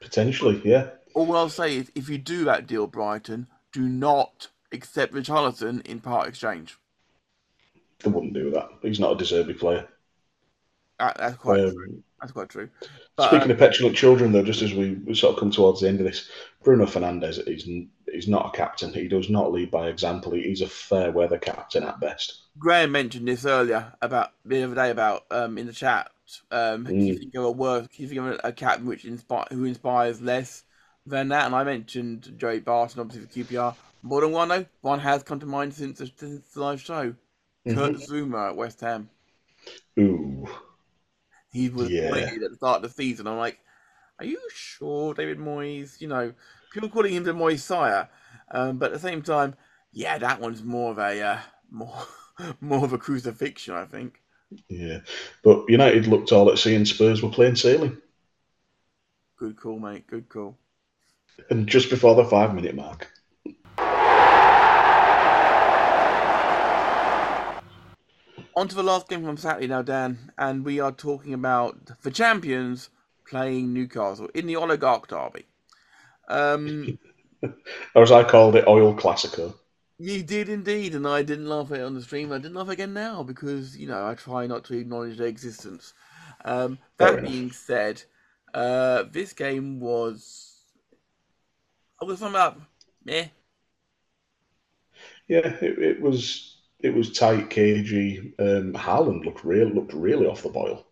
Potentially, 0.00 0.60
yeah. 0.64 0.90
All 1.14 1.36
I'll 1.36 1.48
say 1.48 1.76
is, 1.76 1.92
if 1.94 2.08
you 2.08 2.18
do 2.18 2.44
that 2.44 2.66
deal, 2.66 2.86
Brighton, 2.86 3.46
do 3.72 3.82
not 3.82 4.48
accept 4.72 5.12
Richarlison 5.12 5.86
in 5.86 6.00
part 6.00 6.28
exchange. 6.28 6.78
They 8.00 8.10
wouldn't 8.10 8.34
do 8.34 8.50
that. 8.50 8.70
He's 8.82 9.00
not 9.00 9.12
a 9.12 9.18
deserving 9.18 9.58
player. 9.58 9.86
That, 10.98 11.16
that's 11.18 11.36
quite 11.36 11.60
um, 11.60 11.74
true. 11.74 12.02
That's 12.20 12.32
quite 12.32 12.48
true. 12.50 12.68
But, 13.16 13.28
speaking 13.28 13.50
uh, 13.50 13.54
of 13.54 13.58
petulant 13.58 13.96
children, 13.96 14.32
though, 14.32 14.42
just 14.42 14.62
as 14.62 14.74
we, 14.74 14.94
we 15.06 15.14
sort 15.14 15.34
of 15.34 15.40
come 15.40 15.50
towards 15.50 15.80
the 15.80 15.88
end 15.88 16.00
of 16.00 16.06
this, 16.06 16.28
Bruno 16.62 16.84
Fernandes 16.84 17.46
is 17.48 17.64
he's 18.12 18.28
not 18.28 18.52
a 18.52 18.56
captain. 18.56 18.92
He 18.92 19.08
does 19.08 19.30
not 19.30 19.52
lead 19.52 19.70
by 19.70 19.88
example. 19.88 20.32
He's 20.32 20.60
a 20.60 20.66
fair 20.66 21.10
weather 21.10 21.38
captain 21.38 21.84
at 21.84 22.00
best. 22.00 22.42
Graham 22.58 22.92
mentioned 22.92 23.26
this 23.26 23.46
earlier 23.46 23.92
about 24.02 24.32
the 24.44 24.62
other 24.62 24.74
day 24.74 24.90
about 24.90 25.24
um, 25.30 25.56
in 25.56 25.66
the 25.66 25.72
chat. 25.72 26.10
Um, 26.50 26.86
mm. 26.86 27.06
you 27.06 27.18
think 27.18 27.34
of 27.34 27.44
a 27.44 27.50
worse? 27.50 27.88
you 27.94 28.06
think 28.06 28.20
of 28.20 28.40
a 28.44 28.52
captain 28.52 28.86
which 28.86 29.04
inspire 29.04 29.46
who 29.50 29.64
inspires 29.64 30.20
less 30.20 30.64
than 31.06 31.28
that? 31.28 31.46
And 31.46 31.54
I 31.54 31.64
mentioned 31.64 32.34
Joey 32.36 32.60
Barton, 32.60 33.00
obviously 33.00 33.44
for 33.44 33.52
QPR. 33.52 33.74
More 34.02 34.20
than 34.20 34.32
one 34.32 34.48
though. 34.48 34.66
One 34.80 35.00
has 35.00 35.22
come 35.22 35.40
to 35.40 35.46
mind 35.46 35.74
since 35.74 35.98
the, 35.98 36.10
since 36.16 36.46
the 36.48 36.60
live 36.60 36.80
show. 36.80 37.14
Mm-hmm. 37.66 37.74
Kurt 37.74 37.94
Zouma 37.96 38.48
at 38.50 38.56
West 38.56 38.80
Ham. 38.80 39.10
Ooh. 39.98 40.46
He 41.52 41.68
was 41.68 41.90
yeah. 41.90 42.10
played 42.10 42.42
at 42.42 42.50
the 42.50 42.56
start 42.56 42.76
of 42.76 42.82
the 42.82 42.88
season. 42.88 43.26
I'm 43.26 43.36
like, 43.36 43.58
are 44.18 44.24
you 44.24 44.40
sure, 44.54 45.14
David 45.14 45.38
Moyes? 45.38 46.00
You 46.00 46.08
know, 46.08 46.32
people 46.72 46.88
calling 46.88 47.12
him 47.12 47.24
the 47.24 47.32
Moyes 47.32 47.60
sire, 47.60 48.08
um, 48.52 48.78
but 48.78 48.86
at 48.86 48.92
the 48.92 48.98
same 48.98 49.22
time, 49.22 49.54
yeah, 49.92 50.18
that 50.18 50.40
one's 50.40 50.62
more 50.62 50.92
of 50.92 50.98
a 50.98 51.20
uh, 51.20 51.38
more 51.70 51.94
more 52.60 52.84
of 52.84 52.92
a 52.92 52.98
crucifixion, 52.98 53.74
I 53.74 53.84
think. 53.84 54.22
Yeah, 54.68 54.98
but 55.42 55.64
United 55.68 56.06
looked 56.06 56.32
all 56.32 56.50
at 56.50 56.58
sea 56.58 56.74
and 56.74 56.86
Spurs 56.86 57.22
were 57.22 57.30
playing 57.30 57.56
sailing. 57.56 57.96
Good 59.36 59.56
call, 59.56 59.78
mate. 59.78 60.06
Good 60.06 60.28
call. 60.28 60.56
And 61.48 61.66
just 61.66 61.88
before 61.88 62.14
the 62.14 62.24
five 62.24 62.54
minute 62.54 62.74
mark, 62.74 63.10
On 68.56 68.66
to 68.66 68.74
the 68.74 68.82
last 68.82 69.08
game 69.08 69.24
from 69.24 69.36
Saturday 69.36 69.68
now, 69.68 69.82
Dan, 69.82 70.32
and 70.36 70.64
we 70.64 70.80
are 70.80 70.90
talking 70.90 71.32
about 71.34 72.02
the 72.02 72.10
champions 72.10 72.90
playing 73.28 73.72
Newcastle 73.72 74.28
in 74.34 74.46
the 74.46 74.56
Oligarch 74.56 75.06
Derby. 75.06 75.46
Um, 76.28 76.98
or 77.94 78.02
as 78.02 78.10
I 78.10 78.24
called 78.24 78.56
it, 78.56 78.66
Oil 78.66 78.94
Classico. 78.94 79.54
You 79.98 80.22
did 80.22 80.48
indeed, 80.48 80.94
and 80.94 81.06
I 81.06 81.22
didn't 81.22 81.48
laugh 81.48 81.70
at 81.70 81.80
it 81.80 81.84
on 81.84 81.94
the 81.94 82.02
stream. 82.02 82.32
I 82.32 82.38
didn't 82.38 82.54
laugh 82.54 82.68
again 82.68 82.92
now 82.92 83.22
because 83.22 83.76
you 83.76 83.86
know 83.86 84.06
I 84.06 84.14
try 84.14 84.46
not 84.46 84.64
to 84.64 84.78
acknowledge 84.78 85.18
their 85.18 85.28
existence. 85.28 85.92
Um, 86.44 86.78
that 86.96 87.22
being 87.22 87.52
said, 87.52 88.02
uh, 88.54 89.04
this 89.12 89.32
game 89.32 89.78
was 89.78 90.50
I 92.00 92.04
was 92.04 92.18
sum 92.18 92.34
up, 92.34 92.60
meh. 93.04 93.28
Yeah, 95.28 95.46
it, 95.60 95.78
it 95.78 96.00
was 96.00 96.56
it 96.82 96.94
was 96.94 97.12
tight, 97.12 97.50
cagey. 97.50 98.34
Um, 98.38 98.72
Haaland 98.74 99.24
looked 99.24 99.44
real 99.44 99.68
looked 99.68 99.92
really 99.94 100.26
off 100.26 100.42
the 100.42 100.48
boil. 100.50 100.86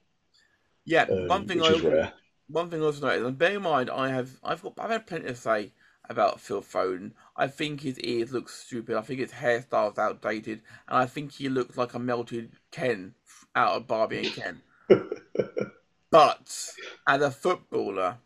Yeah, 0.85 1.11
um, 1.11 1.17
one 1.27 1.47
thing 1.47 1.63
I 1.63 1.73
rare. 1.83 2.13
one 2.49 2.71
thing 2.71 2.83
I 2.83 2.87
also 2.87 3.07
noted, 3.07 3.25
and 3.27 3.39
bear 3.39 3.57
in 3.57 3.63
mind, 3.63 3.91
I 3.91 4.09
have 4.09 4.41
I've 4.43 4.63
got 4.63 4.75
I've 4.79 4.91
had 4.91 5.07
plenty 5.07 5.29
to 5.29 5.35
say 5.37 5.73
about 6.09 6.41
Phil 6.41 6.63
Foden. 6.63 7.13
I 7.37 7.47
think 7.47 7.83
his 7.83 7.99
ears 8.01 8.33
look 8.33 8.49
stupid. 8.49 8.97
I 8.97 9.03
think 9.03 9.21
his 9.21 9.33
hairstyle's 9.33 9.99
outdated, 9.99 10.63
and 10.89 10.99
I 10.99 11.07
think 11.07 11.33
he 11.33 11.49
looks 11.49 11.77
like 11.77 11.95
a 11.95 11.99
melted 12.01 12.53
Ken 12.73 13.15
out 13.55 13.77
of 13.77 13.87
Barbie 13.87 14.19
and 14.19 14.33
Ken. 14.33 14.63
but 16.11 16.75
as 17.07 17.23
a 17.23 17.31
footballer, 17.31 18.19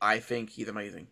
I 0.00 0.18
think 0.20 0.50
he's 0.50 0.68
amazing. 0.68 1.08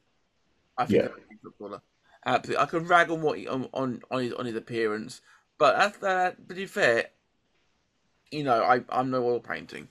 I 0.79 0.87
think 0.87 1.05
Yeah. 1.05 1.09
he's 1.29 1.39
a 1.39 1.43
footballer. 1.43 1.83
Absolutely, 2.27 2.63
I 2.63 2.67
can 2.67 2.87
rag 2.87 3.11
on 3.11 3.23
what 3.23 3.39
he, 3.39 3.49
on, 3.49 3.69
on 3.75 4.03
on 4.11 4.23
his 4.23 4.33
on 4.35 4.47
his 4.47 4.57
appearance, 4.57 5.23
but 5.59 5.77
that's 5.77 5.99
that. 5.99 6.37
But 6.47 6.55
to 6.55 6.61
be 6.61 6.67
fair, 6.67 7.07
you 8.31 8.45
know, 8.45 8.63
I 8.63 8.83
I'm 8.89 9.11
no 9.11 9.25
oil 9.25 9.41
painting, 9.41 9.89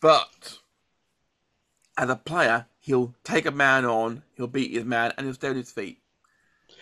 but 0.00 0.58
as 1.96 2.10
a 2.10 2.16
player, 2.16 2.66
he'll 2.78 3.14
take 3.24 3.46
a 3.46 3.50
man 3.50 3.84
on, 3.84 4.22
he'll 4.34 4.46
beat 4.46 4.72
his 4.72 4.84
man, 4.84 5.12
and 5.16 5.26
he'll 5.26 5.34
stay 5.34 5.48
on 5.48 5.56
his 5.56 5.72
feet. 5.72 6.00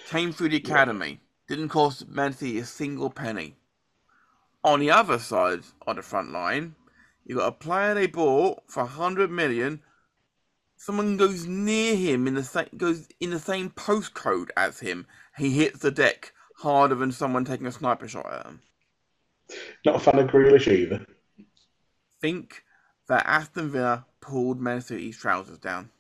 Came 0.08 0.32
through 0.32 0.48
the 0.48 0.56
academy, 0.56 1.20
didn't 1.48 1.68
cost 1.68 2.08
Man 2.08 2.32
City 2.32 2.58
a 2.58 2.64
single 2.64 3.10
penny. 3.10 3.56
On 4.64 4.80
the 4.80 4.90
other 4.90 5.18
side 5.18 5.60
on 5.86 5.96
the 5.96 6.02
front 6.02 6.32
line, 6.32 6.74
you've 7.24 7.38
got 7.38 7.48
a 7.48 7.52
player 7.52 7.94
they 7.94 8.06
bought 8.06 8.62
for 8.66 8.84
hundred 8.84 9.30
million. 9.30 9.80
Someone 10.76 11.16
goes 11.16 11.46
near 11.46 11.96
him 11.96 12.26
in 12.26 12.34
the 12.34 12.42
same 12.42 12.68
goes 12.76 13.08
in 13.20 13.30
the 13.30 13.38
same 13.38 13.70
postcode 13.70 14.48
as 14.56 14.80
him. 14.80 15.06
He 15.36 15.50
hits 15.50 15.80
the 15.80 15.90
deck 15.90 16.32
harder 16.54 16.94
than 16.94 17.12
someone 17.12 17.44
taking 17.44 17.66
a 17.66 17.72
sniper 17.72 18.08
shot 18.08 18.32
at 18.32 18.46
him. 18.46 18.60
Not 19.84 19.96
a 19.96 19.98
fan 19.98 20.18
of 20.18 20.30
Grealish 20.30 20.68
either. 20.68 21.06
think 22.20 22.64
that 23.08 23.26
Aston 23.26 23.70
Villa 23.70 24.06
pulled 24.20 24.60
Man 24.60 24.80
City's 24.80 25.18
trousers 25.18 25.58
down 25.58 25.90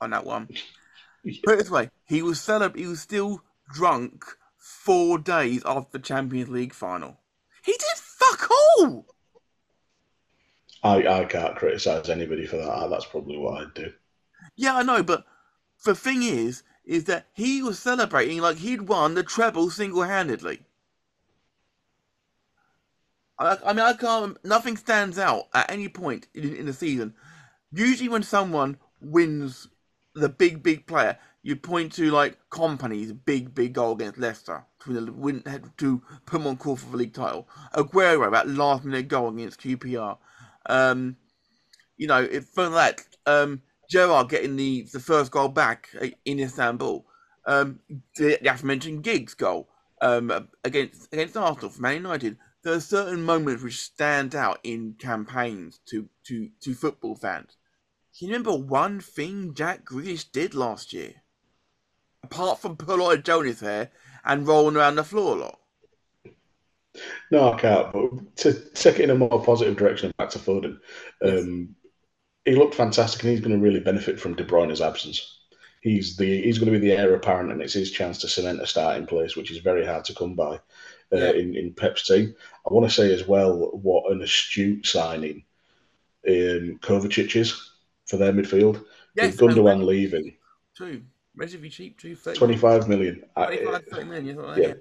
on 0.00 0.10
that 0.10 0.24
one. 0.24 0.48
Put 1.44 1.54
it 1.54 1.58
this 1.58 1.70
way, 1.70 1.90
he 2.04 2.22
was 2.22 2.38
celeb- 2.38 2.76
he 2.76 2.86
was 2.86 3.00
still 3.00 3.42
drunk 3.72 4.24
four 4.56 5.18
days 5.18 5.62
after 5.64 5.98
the 5.98 6.04
Champions 6.04 6.48
League 6.48 6.74
final. 6.74 7.18
He 7.64 7.72
did 7.72 7.96
fuck 7.96 8.48
all. 8.50 9.06
I, 10.82 11.06
I 11.06 11.24
can't 11.24 11.56
criticise 11.56 12.08
anybody 12.08 12.46
for 12.46 12.56
that. 12.56 12.88
That's 12.90 13.04
probably 13.04 13.38
what 13.38 13.62
I'd 13.62 13.74
do. 13.74 13.92
Yeah, 14.56 14.76
I 14.76 14.82
know, 14.82 15.02
but 15.02 15.24
the 15.84 15.94
thing 15.94 16.22
is, 16.24 16.64
is 16.84 17.04
that 17.04 17.26
he 17.32 17.62
was 17.62 17.78
celebrating 17.78 18.40
like 18.40 18.58
he'd 18.58 18.82
won 18.82 19.14
the 19.14 19.22
treble 19.22 19.70
single-handedly. 19.70 20.60
I, 23.38 23.58
I 23.64 23.72
mean, 23.72 23.84
I 23.84 23.92
can't. 23.94 24.42
Nothing 24.44 24.76
stands 24.76 25.18
out 25.18 25.48
at 25.54 25.70
any 25.70 25.88
point 25.88 26.26
in, 26.34 26.54
in 26.54 26.66
the 26.66 26.72
season. 26.72 27.14
Usually, 27.72 28.08
when 28.08 28.22
someone 28.22 28.78
wins 29.00 29.68
the 30.14 30.28
big, 30.28 30.62
big 30.62 30.86
player, 30.86 31.18
you 31.42 31.56
point 31.56 31.92
to 31.94 32.10
like 32.10 32.38
Kompany's 32.50 33.12
big, 33.12 33.54
big 33.54 33.72
goal 33.72 33.92
against 33.92 34.18
Leicester 34.18 34.64
to 34.80 35.12
win 35.12 35.42
to 35.78 36.02
put 36.26 36.38
them 36.38 36.46
on 36.46 36.56
course 36.56 36.82
for 36.82 36.90
the 36.90 36.96
league 36.96 37.14
title. 37.14 37.48
Aguero 37.74 38.30
that 38.30 38.48
last 38.48 38.84
minute 38.84 39.08
goal 39.08 39.28
against 39.28 39.60
QPR. 39.60 40.18
Um, 40.66 41.16
you 41.96 42.06
know, 42.06 42.22
it 42.22 42.44
from 42.44 42.72
that. 42.72 43.00
Um, 43.26 43.62
Gerrard 43.92 44.30
getting 44.30 44.56
the, 44.56 44.86
the 44.90 45.00
first 45.00 45.30
goal 45.30 45.48
back 45.48 45.90
uh, 46.00 46.06
in 46.24 46.40
Istanbul. 46.40 47.04
Um, 47.44 47.80
the, 48.16 48.38
the 48.40 48.48
aforementioned 48.48 49.02
Giggs 49.02 49.34
goal 49.34 49.68
um, 50.00 50.48
against 50.64 51.12
against 51.12 51.36
Arsenal 51.36 51.70
for 51.70 51.82
Man 51.82 51.96
United. 51.96 52.38
There 52.62 52.72
are 52.72 52.80
certain 52.80 53.22
moments 53.22 53.62
which 53.62 53.80
stand 53.80 54.34
out 54.34 54.60
in 54.62 54.94
campaigns 54.98 55.80
to, 55.86 56.08
to, 56.28 56.48
to 56.60 56.74
football 56.74 57.16
fans. 57.16 57.56
Can 58.16 58.28
you 58.28 58.34
remember 58.34 58.56
one 58.56 59.00
thing 59.00 59.52
Jack 59.52 59.84
Grealish 59.84 60.30
did 60.32 60.54
last 60.54 60.92
year? 60.92 61.12
Apart 62.22 62.60
from 62.60 62.78
lot 62.86 63.14
of 63.18 63.24
Jonas 63.24 63.60
hair 63.60 63.90
and 64.24 64.46
rolling 64.46 64.76
around 64.76 64.94
the 64.94 65.04
floor 65.04 65.36
a 65.36 65.40
lot. 65.40 65.58
No, 67.30 67.52
I 67.52 67.58
can't. 67.58 67.92
But 67.92 68.36
to 68.36 68.52
take 68.74 69.00
it 69.00 69.04
in 69.04 69.10
a 69.10 69.14
more 69.16 69.42
positive 69.42 69.76
direction, 69.76 70.12
back 70.16 70.30
to 70.30 70.38
Foden, 70.38 70.78
um, 71.24 71.74
he 72.44 72.54
looked 72.54 72.74
fantastic, 72.74 73.22
and 73.22 73.30
he's 73.30 73.40
going 73.40 73.52
to 73.56 73.62
really 73.62 73.80
benefit 73.80 74.18
from 74.20 74.34
De 74.34 74.44
Bruyne's 74.44 74.80
absence. 74.80 75.38
He's 75.80 76.16
the 76.16 76.42
he's 76.42 76.58
going 76.58 76.72
to 76.72 76.78
be 76.78 76.86
the 76.86 76.96
heir 76.96 77.14
apparent, 77.14 77.52
and 77.52 77.60
it's 77.60 77.72
his 77.72 77.90
chance 77.90 78.18
to 78.18 78.28
cement 78.28 78.60
a 78.62 78.66
starting 78.66 79.06
place, 79.06 79.36
which 79.36 79.50
is 79.50 79.58
very 79.58 79.84
hard 79.84 80.04
to 80.06 80.14
come 80.14 80.34
by 80.34 80.54
uh, 80.54 80.60
Yeah. 81.12 81.30
in 81.32 81.56
in 81.56 81.72
Pep's 81.74 82.06
team. 82.06 82.34
I 82.68 82.72
want 82.72 82.88
to 82.88 82.94
say 82.94 83.12
as 83.12 83.26
well 83.26 83.70
what 83.72 84.12
an 84.12 84.22
astute 84.22 84.86
signing 84.86 85.44
um, 86.28 86.78
Kovacic 86.82 87.34
is 87.34 87.70
for 88.06 88.16
their 88.16 88.32
midfield. 88.32 88.84
Yes, 89.14 89.40
With 89.40 89.56
Gundogan 89.56 89.84
leaving, 89.84 90.34
Two. 90.76 91.02
Relatively 91.34 91.70
cheap, 91.70 91.98
two 91.98 92.14
thirty. 92.14 92.38
twenty 92.38 92.56
five 92.56 92.88
million. 92.88 93.24
I- 93.36 93.56
25, 93.56 93.84
30 93.90 94.04
million, 94.04 94.36
something 94.36 94.52
like 94.52 94.62
yeah. 94.62 94.74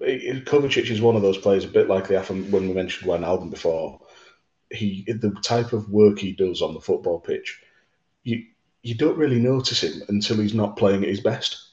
that. 0.00 0.44
Kovacic 0.44 0.90
is 0.90 1.00
one 1.00 1.16
of 1.16 1.22
those 1.22 1.38
players, 1.38 1.64
a 1.64 1.68
bit 1.68 1.88
like 1.88 2.08
the 2.08 2.20
when 2.20 2.68
we 2.68 2.74
mentioned 2.74 3.10
Wijnaldum 3.10 3.50
before. 3.50 4.00
He 4.72 5.04
the 5.06 5.34
type 5.42 5.72
of 5.72 5.90
work 5.90 6.18
he 6.18 6.32
does 6.32 6.62
on 6.62 6.74
the 6.74 6.80
football 6.80 7.20
pitch, 7.20 7.60
you 8.22 8.44
you 8.82 8.94
don't 8.94 9.18
really 9.18 9.38
notice 9.38 9.82
him 9.82 10.02
until 10.08 10.38
he's 10.38 10.54
not 10.54 10.76
playing 10.76 11.02
at 11.02 11.08
his 11.08 11.20
best, 11.20 11.70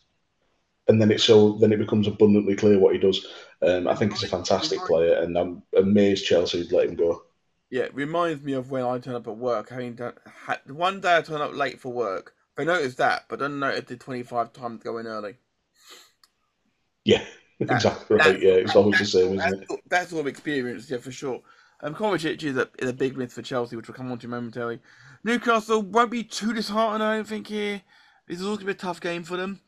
and 0.87 1.01
then 1.01 1.11
it's 1.11 1.23
so 1.23 1.53
then 1.53 1.71
it 1.71 1.79
becomes 1.79 2.07
abundantly 2.07 2.55
clear 2.55 2.79
what 2.79 2.93
he 2.93 2.99
does. 2.99 3.25
Um, 3.61 3.87
I 3.87 3.95
think 3.95 4.13
he's 4.13 4.23
a 4.23 4.27
fantastic 4.27 4.79
player, 4.79 5.21
and 5.21 5.37
I'm 5.37 5.63
amazed 5.75 6.25
Chelsea 6.25 6.59
would 6.59 6.71
let 6.71 6.87
him 6.87 6.95
go. 6.95 7.23
Yeah, 7.69 7.83
it 7.83 7.93
reminds 7.93 8.43
me 8.43 8.53
of 8.53 8.71
when 8.71 8.83
I 8.83 8.97
turn 8.97 9.15
up 9.15 9.27
at 9.27 9.37
work. 9.37 9.69
Having 9.69 9.95
done 9.95 10.13
ha, 10.25 10.57
one 10.67 11.01
day 11.01 11.17
I 11.17 11.21
turn 11.21 11.41
up 11.41 11.53
late 11.53 11.79
for 11.79 11.91
work. 11.91 12.33
They 12.55 12.65
noticed 12.65 12.97
that, 12.97 13.25
but 13.29 13.39
don't 13.39 13.59
notice 13.59 13.85
the 13.85 13.97
twenty-five 13.97 14.53
times 14.53 14.83
going 14.83 15.05
early. 15.05 15.35
Yeah, 17.05 17.23
exactly 17.59 18.17
right. 18.17 18.41
Yeah, 18.41 18.53
it's 18.53 18.75
always 18.75 18.99
the 18.99 19.05
same, 19.05 19.39
isn't 19.39 19.63
it? 19.63 19.79
That's, 19.87 20.13
all 20.13 20.27
experience, 20.27 20.89
yeah, 20.89 20.97
for 20.97 21.11
sure. 21.11 21.41
Um, 21.81 21.95
Kovacic 21.95 22.43
is 22.43 22.57
a, 22.57 22.67
is 22.77 22.89
a 22.89 22.93
big 22.93 23.17
miss 23.17 23.33
for 23.33 23.41
Chelsea, 23.41 23.75
which 23.75 23.87
we'll 23.87 23.95
come 23.95 24.11
on 24.11 24.19
to 24.19 24.27
momentarily. 24.27 24.79
Newcastle 25.23 25.81
won't 25.81 26.11
be 26.11 26.23
too 26.23 26.53
disheartened, 26.53 27.03
I 27.03 27.15
don't 27.15 27.27
think, 27.27 27.47
here. 27.47 27.81
This 28.27 28.39
is 28.39 28.45
also 28.45 28.57
going 28.57 28.67
to 28.67 28.73
be 28.73 28.77
a 28.77 28.81
tough 28.81 29.01
game 29.01 29.23
for 29.23 29.37
them. 29.37 29.61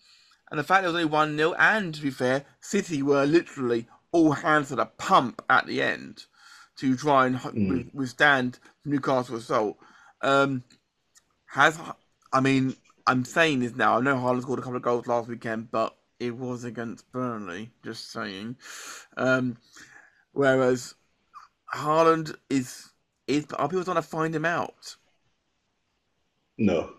And 0.50 0.60
the 0.60 0.63
fact 0.63 0.82
there 0.84 0.91
was 0.91 0.95
only 0.95 1.12
1 1.12 1.38
0, 1.38 1.54
and 1.58 1.95
to 1.95 2.02
be 2.02 2.10
fair, 2.10 2.43
City 2.60 3.02
were 3.02 3.26
literally 3.26 3.88
all 4.12 4.32
hands 4.34 4.67
to 4.67 4.76
the 4.76 4.86
pump 4.86 5.41
at 5.50 5.65
the 5.65 5.82
end 5.82 6.26
to 6.78 6.95
try 6.97 7.28
and 7.28 7.38
Mm. 7.38 7.93
withstand 7.93 8.60
Newcastle's 8.84 9.43
assault. 9.43 9.78
Um, 10.21 10.63
has, 11.45 11.80
I 12.34 12.41
mean, 12.41 12.76
I'm 13.08 13.24
saying 13.26 13.60
this 13.60 13.76
now. 13.76 13.97
I 13.97 14.02
know 14.02 14.15
Haaland 14.15 14.41
scored 14.41 14.60
a 14.60 14.62
couple 14.62 14.78
of 14.78 14.84
goals 14.84 15.08
last 15.08 15.30
weekend, 15.30 15.71
but 15.71 15.95
it 16.19 16.36
was 16.36 16.63
against 16.65 17.10
Burnley, 17.12 17.71
just 17.84 18.12
saying. 18.12 18.58
Um, 19.17 19.58
whereas 20.34 20.93
Haaland 21.73 22.36
is 22.49 22.91
is 23.27 23.45
are 23.53 23.67
people 23.67 23.84
trying 23.84 23.95
to 23.95 24.01
find 24.01 24.36
him 24.36 24.45
out? 24.45 24.97
No, 26.57 26.93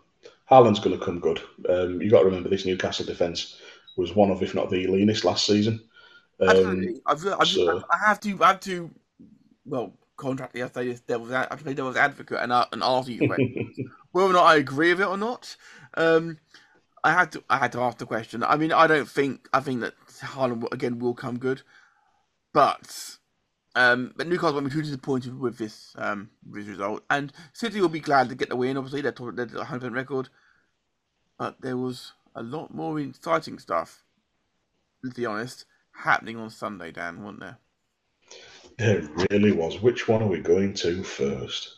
Haaland's 0.50 0.80
going 0.80 0.98
to 0.98 1.04
come 1.04 1.20
good. 1.20 1.40
Um, 1.68 2.00
you 2.00 2.10
got 2.10 2.20
to 2.20 2.26
remember 2.26 2.48
this 2.48 2.66
Newcastle 2.66 3.06
defence 3.06 3.60
was 3.96 4.14
one 4.14 4.30
of, 4.30 4.42
if 4.42 4.54
not 4.54 4.70
the 4.70 4.86
leanest 4.86 5.24
last 5.24 5.46
season. 5.46 5.80
Um, 6.40 7.00
I've, 7.06 7.24
I've, 7.26 7.48
so- 7.48 7.84
I 7.90 7.98
have 8.06 8.20
to 8.20 8.42
I 8.42 8.46
have 8.48 8.60
to 8.60 8.90
well 9.64 9.92
contractually 10.16 10.64
I 10.64 10.68
say 10.68 10.88
this 10.88 11.00
devil's 11.00 11.32
I 11.32 11.40
have 11.40 11.58
to 11.58 11.64
play 11.64 11.74
devil's 11.74 11.96
advocate 11.96 12.38
and 12.40 12.52
uh, 12.52 12.66
and 12.72 12.82
ask 12.82 13.08
you 13.08 13.28
whether 14.12 14.30
or 14.30 14.32
not 14.32 14.46
I 14.46 14.56
agree 14.56 14.92
with 14.92 15.02
it 15.02 15.08
or 15.08 15.16
not. 15.16 15.56
Um, 15.94 16.38
I 17.04 17.12
had 17.12 17.32
to 17.32 17.44
I 17.48 17.58
had 17.58 17.72
to 17.72 17.80
ask 17.80 17.98
the 17.98 18.06
question. 18.06 18.42
I 18.42 18.56
mean 18.56 18.72
I 18.72 18.86
don't 18.86 19.08
think 19.08 19.48
I 19.52 19.60
think 19.60 19.80
that 19.80 19.94
Haaland 20.20 20.72
again 20.72 20.98
will 20.98 21.14
come 21.14 21.38
good, 21.38 21.62
but 22.52 23.18
um, 23.74 24.12
but 24.16 24.26
Newcastle 24.26 24.54
won't 24.54 24.66
be 24.66 24.72
too 24.72 24.82
disappointed 24.82 25.38
with 25.38 25.58
this 25.58 25.94
um 25.96 26.30
this 26.44 26.66
result, 26.66 27.02
and 27.10 27.32
City 27.52 27.80
will 27.80 27.88
be 27.88 28.00
glad 28.00 28.28
to 28.28 28.34
get 28.34 28.48
the 28.48 28.56
win. 28.56 28.76
Obviously, 28.76 29.00
they're 29.00 29.12
top- 29.12 29.34
they're 29.34 29.46
100 29.46 29.92
record, 29.92 30.28
but 31.38 31.60
there 31.60 31.76
was 31.76 32.12
a 32.34 32.42
lot 32.42 32.74
more 32.74 32.98
exciting 33.00 33.58
stuff. 33.58 34.04
To 35.04 35.10
be 35.10 35.26
honest, 35.26 35.64
happening 35.92 36.36
on 36.36 36.50
Sunday, 36.50 36.92
Dan, 36.92 37.22
wasn't 37.22 37.40
there? 37.40 37.58
It 38.78 39.30
really 39.30 39.52
was. 39.52 39.80
Which 39.80 40.08
one 40.08 40.22
are 40.22 40.28
we 40.28 40.40
going 40.40 40.74
to 40.74 41.02
first? 41.02 41.76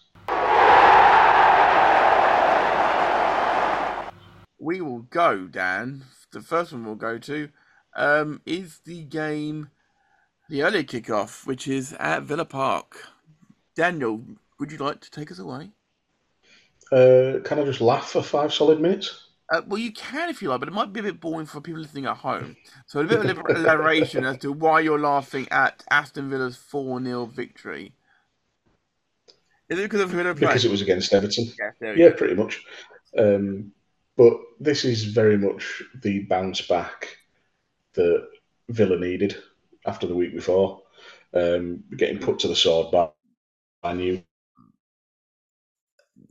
we 4.64 4.80
will 4.80 5.03
go, 5.03 5.47
Dan. 5.47 6.05
The 6.32 6.40
first 6.40 6.72
one 6.72 6.84
we'll 6.84 6.95
go 6.95 7.18
to 7.18 7.51
um, 7.95 8.40
is 8.47 8.80
the 8.84 9.05
game, 9.05 9.68
the 10.49 10.62
early 10.62 10.84
kickoff, 10.84 11.47
which 11.47 11.66
is 11.66 11.95
at 11.99 12.22
Villa 12.22 12.45
Park. 12.45 13.09
Daniel, 13.74 14.22
would 14.59 14.70
you 14.70 14.78
like 14.78 15.01
to 15.01 15.11
take 15.11 15.30
us 15.30 15.38
away? 15.38 15.70
Uh, 16.92 17.40
can 17.45 17.59
I 17.59 17.64
just 17.64 17.80
laugh 17.80 18.11
for 18.11 18.22
five 18.22 18.53
solid 18.53 18.80
minutes? 18.80 19.28
Uh, 19.51 19.62
well, 19.66 19.78
you 19.78 19.92
can 19.92 20.30
if 20.30 20.40
you 20.40 20.49
like, 20.49 20.61
but 20.61 20.68
it 20.68 20.74
might 20.74 20.92
be 20.92 21.01
a 21.01 21.03
bit 21.03 21.20
boring 21.20 21.47
for 21.47 21.61
people 21.61 21.80
listening 21.80 22.07
at 22.07 22.16
home. 22.16 22.57
So 22.86 23.01
a 23.01 23.05
bit 23.05 23.24
of 23.24 23.38
elaboration 23.49 24.24
as 24.24 24.38
to 24.38 24.53
why 24.53 24.80
you're 24.80 24.99
laughing 24.99 25.47
at 25.51 25.82
Aston 25.90 26.30
Villa's 26.30 26.57
4 26.57 27.03
0 27.03 27.26
victory. 27.26 27.92
Is 29.68 29.78
it 29.78 29.82
because 29.82 30.01
of 30.03 30.12
they're 30.12 30.22
playing? 30.34 30.34
because 30.36 30.64
it 30.64 30.70
was 30.70 30.82
against 30.82 31.12
Everton. 31.12 31.47
Yeah, 31.59 31.92
Yeah, 31.95 32.11
go. 32.11 32.16
pretty 32.16 32.34
much. 32.34 32.62
Um, 33.16 33.72
but 34.16 34.34
this 34.61 34.84
is 34.84 35.05
very 35.05 35.36
much 35.36 35.82
the 36.03 36.20
bounce 36.24 36.61
back 36.66 37.16
that 37.95 38.26
Villa 38.68 38.99
needed 38.99 39.36
after 39.85 40.07
the 40.07 40.14
week 40.14 40.35
before. 40.35 40.82
Um, 41.32 41.82
getting 41.97 42.18
put 42.18 42.39
to 42.41 42.49
the 42.49 42.57
sword 42.57 42.93
by, 42.93 43.11
by 43.82 44.22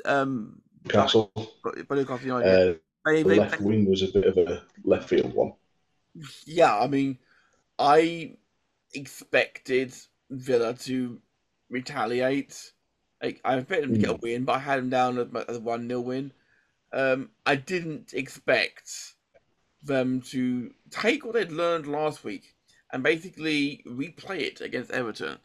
Um, 0.05 0.61
Newcastle. 0.85 1.31
but, 1.63 1.75
but 1.87 1.97
Newcastle 1.97 2.25
United. 2.25 2.75
Uh, 2.75 2.79
they, 3.05 3.23
the 3.23 3.29
they, 3.29 3.39
left 3.39 3.61
wing 3.61 3.89
was 3.89 4.01
a 4.01 4.07
bit 4.07 4.25
of 4.25 4.37
a 4.37 4.63
left 4.83 5.09
field 5.09 5.33
one. 5.33 5.53
yeah, 6.45 6.77
I 6.77 6.87
mean, 6.87 7.19
I 7.77 8.37
expected 8.93 9.93
Villa 10.29 10.73
to 10.73 11.19
retaliate. 11.69 12.71
Like, 13.21 13.41
I 13.43 13.57
expected 13.57 13.89
them 13.89 13.95
to 13.95 13.99
get 13.99 14.09
a 14.15 14.19
win, 14.21 14.45
but 14.45 14.53
I 14.53 14.59
had 14.59 14.79
them 14.79 14.89
down 14.89 15.17
as 15.47 15.57
a 15.57 15.59
1 15.59 15.87
0 15.87 15.99
win. 15.99 16.31
Um, 16.93 17.31
I 17.45 17.55
didn't 17.55 18.13
expect 18.13 19.15
them 19.81 20.21
to 20.21 20.71
take 20.91 21.25
what 21.25 21.33
they'd 21.33 21.51
learned 21.51 21.87
last 21.87 22.23
week 22.23 22.52
and 22.93 23.03
basically 23.03 23.83
replay 23.85 24.39
it 24.41 24.61
against 24.61 24.91
Everton. 24.91 25.37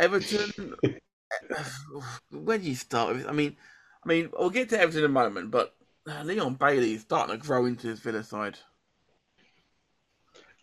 Everton, 0.00 0.74
where 2.30 2.58
do 2.58 2.64
you 2.68 2.74
start 2.74 3.14
with? 3.14 3.28
I 3.28 3.32
mean, 3.32 3.56
I 4.04 4.08
mean, 4.08 4.30
we'll 4.32 4.50
get 4.50 4.70
to 4.70 4.80
Everton 4.80 5.04
in 5.04 5.10
a 5.10 5.12
moment, 5.12 5.50
but 5.50 5.76
uh, 6.08 6.22
Leon 6.24 6.54
Bailey 6.54 6.94
is 6.94 7.02
starting 7.02 7.38
to 7.38 7.46
grow 7.46 7.66
into 7.66 7.88
his 7.88 8.00
Villa 8.00 8.24
side. 8.24 8.58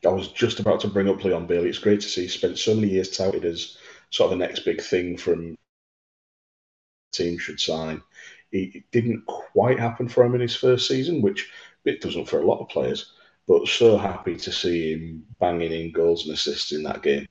I 0.04 0.10
was 0.10 0.28
just 0.30 0.60
about 0.60 0.80
to 0.82 0.88
bring 0.88 1.08
up 1.08 1.24
Leon 1.24 1.48
Bailey. 1.48 1.70
It's 1.70 1.80
great 1.80 2.02
to 2.02 2.10
see 2.10 2.24
he 2.24 2.28
spent 2.28 2.58
so 2.58 2.76
many 2.76 2.90
years 2.90 3.16
touted 3.16 3.46
as 3.46 3.78
sort 4.10 4.32
of 4.32 4.38
the 4.38 4.46
next 4.46 4.66
big 4.66 4.82
thing 4.82 5.18
from 5.18 5.56
team 7.12 7.38
should 7.38 7.60
sign. 7.60 8.02
It 8.52 8.84
didn't 8.92 9.26
quite 9.26 9.80
happen 9.80 10.08
for 10.08 10.24
him 10.24 10.36
in 10.36 10.42
his 10.42 10.56
first 10.56 10.88
season, 10.88 11.22
which 11.22 11.50
it 11.86 12.02
doesn't 12.02 12.26
for 12.26 12.42
a 12.42 12.46
lot 12.46 12.62
of 12.62 12.70
players. 12.70 13.14
But 13.48 13.68
so 13.68 13.98
happy 13.98 14.36
to 14.38 14.52
see 14.52 14.94
him 14.94 15.26
banging 15.40 15.72
in 15.72 15.92
goals 15.92 16.26
and 16.26 16.34
assists 16.34 16.72
in 16.72 16.84
that 16.84 17.04
game. 17.04 17.28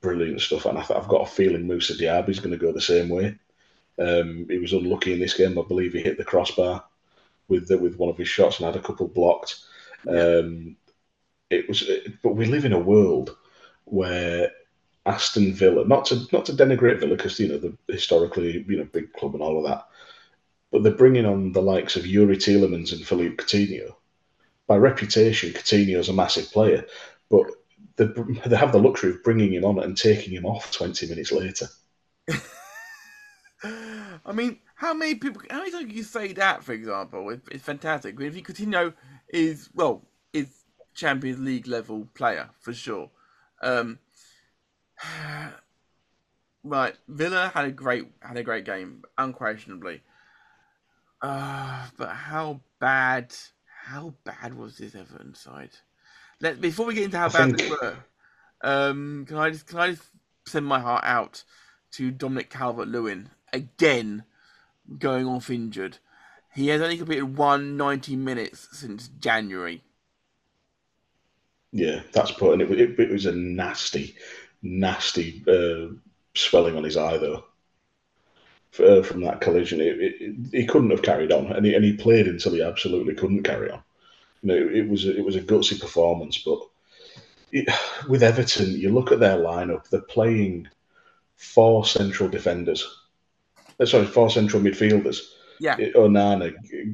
Brilliant 0.00 0.40
stuff. 0.40 0.66
And 0.66 0.78
I 0.78 0.80
I've 0.82 1.08
got 1.08 1.28
a 1.28 1.30
feeling 1.30 1.66
Moussa 1.66 1.96
Diaby's 1.96 2.40
going 2.40 2.50
to 2.50 2.56
go 2.56 2.72
the 2.72 2.80
same 2.80 3.08
way. 3.08 3.38
Um, 3.98 4.46
he 4.48 4.58
was 4.58 4.72
unlucky 4.72 5.12
in 5.12 5.20
this 5.20 5.34
game. 5.34 5.58
I 5.58 5.62
believe 5.62 5.92
he 5.92 6.00
hit 6.00 6.18
the 6.18 6.24
crossbar 6.24 6.84
with 7.48 7.68
the, 7.68 7.78
with 7.78 7.96
one 7.96 8.10
of 8.10 8.16
his 8.16 8.28
shots 8.28 8.58
and 8.58 8.66
had 8.66 8.76
a 8.76 8.84
couple 8.84 9.06
blocked. 9.06 9.60
Um, 10.08 10.76
it 11.50 11.68
was, 11.68 11.88
but 12.22 12.34
we 12.34 12.46
live 12.46 12.64
in 12.64 12.72
a 12.72 12.78
world 12.78 13.36
where 13.84 14.50
Aston 15.04 15.52
Villa, 15.52 15.86
not 15.86 16.06
to 16.06 16.26
not 16.32 16.46
to 16.46 16.52
denigrate 16.52 17.00
Villa 17.00 17.16
because 17.16 17.38
you 17.38 17.48
know 17.48 17.58
the 17.58 17.76
historically 17.88 18.64
you 18.66 18.78
know 18.78 18.84
big 18.84 19.12
club 19.12 19.34
and 19.34 19.42
all 19.42 19.58
of 19.58 19.64
that, 19.64 19.86
but 20.70 20.82
they're 20.82 20.92
bringing 20.92 21.26
on 21.26 21.52
the 21.52 21.62
likes 21.62 21.96
of 21.96 22.04
Youri 22.04 22.36
Tielemans 22.36 22.92
and 22.92 23.06
Philippe 23.06 23.36
Coutinho. 23.36 23.94
By 24.72 24.78
reputation, 24.78 25.52
Coutinho's 25.52 26.08
a 26.08 26.14
massive 26.14 26.50
player, 26.50 26.86
but 27.28 27.44
they, 27.96 28.06
they 28.46 28.56
have 28.56 28.72
the 28.72 28.78
luxury 28.78 29.10
of 29.10 29.22
bringing 29.22 29.52
him 29.52 29.66
on 29.66 29.78
and 29.78 29.94
taking 29.94 30.32
him 30.32 30.46
off 30.46 30.72
twenty 30.72 31.06
minutes 31.06 31.30
later. 31.30 31.66
I 33.62 34.32
mean, 34.32 34.60
how 34.74 34.94
many 34.94 35.16
people? 35.16 35.42
How 35.50 35.58
many 35.58 35.72
times 35.72 35.84
can 35.84 35.94
you 35.94 36.02
say 36.02 36.32
that? 36.32 36.64
For 36.64 36.72
example, 36.72 37.28
it's, 37.28 37.46
it's 37.50 37.62
fantastic. 37.62 38.18
If 38.18 38.34
you 38.34 38.42
Coutinho 38.42 38.94
is 39.28 39.68
well, 39.74 40.06
is 40.32 40.64
Champions 40.94 41.40
League 41.40 41.66
level 41.66 42.08
player 42.14 42.48
for 42.58 42.72
sure. 42.72 43.10
Um, 43.60 43.98
right, 46.64 46.94
Villa 47.08 47.50
had 47.52 47.66
a 47.66 47.72
great 47.72 48.06
had 48.22 48.38
a 48.38 48.42
great 48.42 48.64
game, 48.64 49.02
unquestionably. 49.18 50.00
Uh, 51.20 51.88
but 51.98 52.08
how 52.08 52.62
bad? 52.80 53.34
How 53.84 54.14
bad 54.24 54.54
was 54.54 54.78
this 54.78 54.94
Everton 54.94 55.34
side? 55.34 55.70
Let 56.40 56.60
before 56.60 56.86
we 56.86 56.94
get 56.94 57.04
into 57.04 57.18
how 57.18 57.26
I 57.26 57.28
bad 57.28 57.56
think- 57.56 57.58
they 57.58 57.68
were, 57.70 57.96
um, 58.62 59.24
can 59.26 59.36
I 59.36 59.50
just 59.50 59.66
can 59.66 59.78
I 59.78 59.90
just 59.90 60.08
send 60.46 60.66
my 60.66 60.78
heart 60.80 61.04
out 61.04 61.42
to 61.92 62.10
Dominic 62.10 62.48
Calvert 62.48 62.88
Lewin 62.88 63.30
again, 63.52 64.24
going 64.98 65.26
off 65.26 65.50
injured. 65.50 65.98
He 66.54 66.68
has 66.68 66.80
only 66.80 66.96
completed 66.96 67.36
one 67.36 67.76
90 67.76 68.16
minutes 68.16 68.68
since 68.72 69.08
January. 69.08 69.82
Yeah, 71.72 72.02
that's 72.12 72.30
put, 72.32 72.52
and 72.52 72.62
it, 72.62 72.70
it, 72.70 73.00
it 73.00 73.10
was 73.10 73.26
a 73.26 73.32
nasty, 73.32 74.14
nasty 74.62 75.42
uh, 75.48 75.94
swelling 76.34 76.76
on 76.76 76.84
his 76.84 76.96
eye 76.96 77.16
though. 77.16 77.44
Uh, 78.78 79.02
from 79.02 79.20
that 79.20 79.40
collision, 79.42 79.80
it, 79.82 80.00
it, 80.00 80.14
it- 80.20 80.36
he 80.52 80.66
couldn't 80.66 80.90
have 80.90 81.02
carried 81.02 81.30
on, 81.30 81.52
and 81.52 81.66
he, 81.66 81.74
and 81.74 81.84
he 81.84 81.92
played 81.92 82.26
until 82.26 82.54
he 82.54 82.62
absolutely 82.62 83.14
couldn't 83.14 83.42
carry 83.42 83.70
on. 83.70 83.82
You 84.42 84.48
know, 84.48 84.54
it, 84.56 84.76
it 84.76 84.88
was 84.88 85.04
a, 85.06 85.16
it 85.16 85.24
was 85.24 85.36
a 85.36 85.42
gutsy 85.42 85.78
performance, 85.80 86.38
but 86.38 86.58
it, 87.52 87.68
with 88.08 88.22
Everton, 88.22 88.70
you 88.72 88.90
look 88.90 89.12
at 89.12 89.20
their 89.20 89.36
lineup; 89.36 89.88
they're 89.88 90.00
playing 90.00 90.68
four 91.36 91.84
central 91.86 92.28
defenders. 92.28 92.86
Uh, 93.80 93.86
sorry, 93.86 94.06
four 94.06 94.30
central 94.30 94.62
midfielders. 94.62 95.18
Yeah, 95.60 95.76
Onana, 95.94 96.52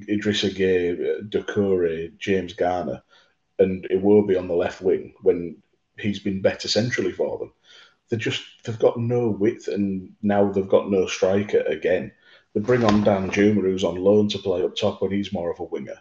Idrissa 0.08 0.50
Gueye, 0.50 1.28
Doucouré, 1.30 2.16
James 2.18 2.52
Garner, 2.52 3.02
and 3.58 3.84
Iwobi 3.90 4.38
on 4.38 4.48
the 4.48 4.54
left 4.54 4.82
wing 4.82 5.14
when 5.22 5.56
he's 5.98 6.18
been 6.20 6.42
better 6.42 6.68
centrally 6.68 7.12
for 7.12 7.38
them. 7.38 7.52
They 8.10 8.16
just 8.16 8.42
they've 8.64 8.78
got 8.78 8.98
no 8.98 9.28
width, 9.28 9.68
and 9.68 10.14
now 10.22 10.50
they've 10.50 10.68
got 10.68 10.90
no 10.90 11.06
striker 11.06 11.60
again. 11.60 12.12
They 12.54 12.60
bring 12.60 12.84
on 12.84 13.04
Danjuma, 13.04 13.60
who's 13.62 13.84
on 13.84 13.96
loan 13.96 14.28
to 14.30 14.38
play 14.38 14.62
up 14.62 14.76
top 14.76 15.02
when 15.02 15.12
he's 15.12 15.32
more 15.32 15.50
of 15.52 15.60
a 15.60 15.64
winger. 15.64 15.98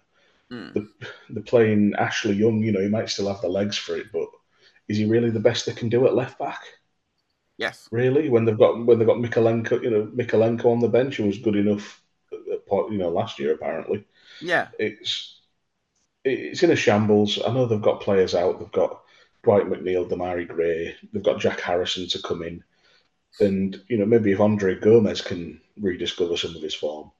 Mm. 0.51 0.78
They're 1.30 1.43
playing 1.43 1.93
Ashley 1.97 2.34
Young. 2.34 2.64
You 2.64 2.72
know, 2.72 2.82
he 2.82 2.88
might 2.89 3.10
still 3.10 3.28
have 3.28 3.41
the 3.41 3.49
legs 3.49 3.78
for 3.78 3.97
it, 3.97 4.08
but 4.14 4.28
is 4.88 4.97
he 4.97 5.05
really 5.05 5.30
the 5.30 5.39
best 5.39 5.66
they 5.66 5.74
can 5.74 5.89
do 5.89 6.08
at 6.08 6.16
left 6.16 6.39
back? 6.39 6.62
yes, 7.58 7.89
Really, 7.91 8.30
when 8.30 8.43
they've 8.45 8.58
got 8.58 8.86
when 8.86 8.99
they've 8.99 9.08
got 9.08 9.18
Mykolenko, 9.18 9.82
you 9.82 9.89
know, 9.89 10.05
Mykolenko 10.08 10.66
on 10.66 10.80
the 10.80 10.89
bench, 10.89 11.18
who 11.18 11.26
was 11.26 11.38
good 11.39 11.55
enough, 11.55 12.01
at 12.34 12.68
you 12.70 12.97
know, 12.97 13.10
last 13.10 13.39
year 13.39 13.53
apparently 13.53 14.05
yeah, 14.39 14.68
it's 14.80 15.41
it's 16.24 16.64
in 16.64 16.72
a 16.72 16.76
shambles. 16.76 17.39
I 17.45 17.53
know 17.53 17.66
they've 17.66 17.82
got 17.82 18.01
players 18.01 18.36
out. 18.36 18.60
They've 18.60 18.72
got 18.72 19.03
Dwight 19.48 19.70
McNeil, 19.70 20.10
Demarai 20.10 20.45
Gray. 20.45 20.93
They've 21.14 21.24
got 21.24 21.39
Jack 21.39 21.62
Harrison 21.62 22.06
to 22.10 22.22
come 22.22 22.43
in, 22.43 22.66
and 23.39 23.82
you 23.88 23.98
know 23.98 24.06
maybe 24.06 24.34
if 24.34 24.41
Andre 24.41 24.76
Gomes 24.76 25.22
can 25.22 25.62
rediscover 25.80 26.36
some 26.36 26.54
of 26.54 26.62
his 26.62 26.74
form, 26.74 27.12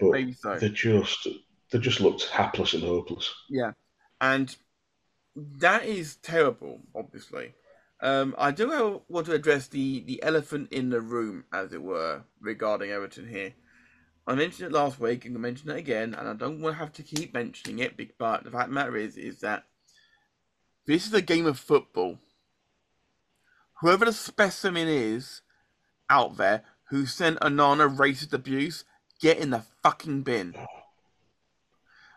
but 0.00 0.12
maybe 0.12 0.32
so. 0.32 0.56
they 0.58 0.70
just 0.70 1.28
they 1.70 1.78
just 1.78 2.00
looked 2.00 2.24
hapless 2.30 2.72
and 2.72 2.82
hopeless. 2.82 3.30
Yeah, 3.50 3.72
and 4.18 4.56
that 5.36 5.84
is 5.84 6.16
terrible. 6.16 6.80
Obviously, 6.94 7.52
um, 8.00 8.34
I 8.38 8.50
do 8.50 9.02
want 9.10 9.26
to 9.26 9.34
address 9.34 9.68
the 9.68 10.00
the 10.00 10.22
elephant 10.22 10.72
in 10.72 10.88
the 10.88 11.02
room, 11.02 11.44
as 11.52 11.74
it 11.74 11.82
were, 11.82 12.22
regarding 12.40 12.92
Everton 12.92 13.28
here. 13.28 13.52
I 14.26 14.34
mentioned 14.34 14.70
it 14.70 14.74
last 14.74 14.98
week, 15.00 15.26
and 15.26 15.36
I 15.36 15.38
mention 15.38 15.68
it 15.68 15.76
again, 15.76 16.14
and 16.14 16.26
I 16.26 16.32
don't 16.32 16.62
want 16.62 16.76
to 16.76 16.78
have 16.78 16.94
to 16.94 17.02
keep 17.02 17.34
mentioning 17.34 17.80
it. 17.80 17.94
But 18.16 18.44
the 18.44 18.50
fact 18.50 18.68
of 18.68 18.70
the 18.70 18.74
matter 18.74 18.96
is, 18.96 19.18
is 19.18 19.40
that 19.40 19.64
this 20.88 21.06
is 21.06 21.12
a 21.12 21.20
game 21.20 21.44
of 21.44 21.58
football. 21.58 22.18
Whoever 23.82 24.06
the 24.06 24.12
specimen 24.12 24.88
is 24.88 25.42
out 26.08 26.38
there 26.38 26.64
who 26.88 27.04
sent 27.04 27.38
Onana 27.40 27.94
racist 27.94 28.32
abuse, 28.32 28.84
get 29.20 29.36
in 29.36 29.50
the 29.50 29.64
fucking 29.82 30.22
bin. 30.22 30.54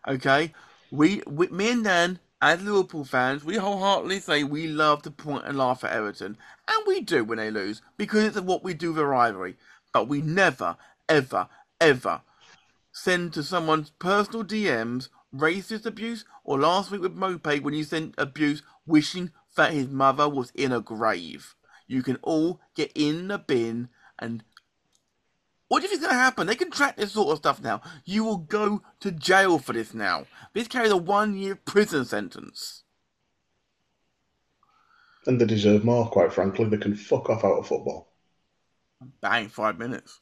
Okay, 0.07 0.53
we, 0.89 1.21
we 1.27 1.47
me 1.47 1.71
and 1.71 1.83
Dan, 1.83 2.19
as 2.41 2.63
Liverpool 2.63 3.03
fans, 3.03 3.43
we 3.43 3.57
wholeheartedly 3.57 4.21
say 4.21 4.45
we 4.45 4.67
love 4.67 5.01
to 5.01 5.11
point 5.11 5.45
and 5.45 5.57
laugh 5.57 5.83
at 5.83 5.91
Everton, 5.91 6.37
and 6.69 6.87
we 6.87 7.01
do 7.01 7.25
when 7.25 7.39
they 7.39 7.51
lose 7.51 7.81
because 7.97 8.23
it's 8.23 8.39
what 8.39 8.63
we 8.63 8.73
do 8.73 8.93
with 8.93 9.03
rivalry. 9.03 9.57
But 9.91 10.07
we 10.07 10.21
never, 10.21 10.77
ever, 11.09 11.49
ever 11.81 12.21
send 12.93 13.33
to 13.33 13.43
someone's 13.43 13.89
personal 13.99 14.45
DMs 14.45 15.09
racist 15.35 15.85
abuse, 15.85 16.25
or 16.43 16.59
last 16.59 16.91
week 16.91 17.01
with 17.01 17.15
Maupay 17.15 17.61
when 17.61 17.73
you 17.73 17.83
sent 17.83 18.15
abuse 18.17 18.61
wishing 18.85 19.31
that 19.55 19.73
his 19.73 19.87
mother 19.87 20.27
was 20.27 20.51
in 20.51 20.71
a 20.71 20.81
grave. 20.81 21.55
You 21.87 22.03
can 22.03 22.17
all 22.21 22.61
get 22.75 22.91
in 22.95 23.27
the 23.27 23.37
bin 23.37 23.89
and 24.19 24.43
what 25.71 25.79
do 25.79 25.83
you 25.83 25.89
think's 25.89 26.05
going 26.05 26.13
to 26.17 26.21
happen? 26.21 26.47
They 26.47 26.55
can 26.55 26.69
track 26.69 26.97
this 26.97 27.13
sort 27.13 27.29
of 27.29 27.37
stuff 27.37 27.61
now. 27.61 27.81
You 28.03 28.25
will 28.25 28.39
go 28.39 28.81
to 28.99 29.09
jail 29.09 29.57
for 29.57 29.71
this 29.71 29.93
now. 29.93 30.25
This 30.53 30.67
carries 30.67 30.91
a 30.91 30.97
one 30.97 31.37
year 31.37 31.55
prison 31.55 32.03
sentence. 32.03 32.83
And 35.25 35.39
they 35.39 35.45
deserve 35.45 35.85
more, 35.85 36.09
quite 36.09 36.33
frankly. 36.33 36.65
They 36.65 36.75
can 36.75 36.93
fuck 36.93 37.29
off 37.29 37.45
out 37.45 37.59
of 37.59 37.67
football. 37.67 38.11
Bang, 39.21 39.47
five 39.47 39.79
minutes. 39.79 40.19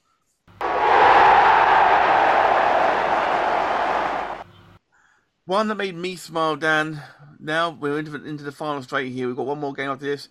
One 5.49 5.67
that 5.69 5.75
made 5.77 5.95
me 5.95 6.15
smile, 6.15 6.57
Dan. 6.57 7.01
Now 7.39 7.71
we're 7.71 7.97
into 7.97 8.11
the, 8.11 8.23
into 8.23 8.43
the 8.43 8.51
final 8.51 8.83
straight 8.83 9.11
here. 9.11 9.25
We've 9.25 9.35
got 9.35 9.47
one 9.47 9.59
more 9.59 9.73
game 9.73 9.89
after 9.89 10.05
this. 10.05 10.29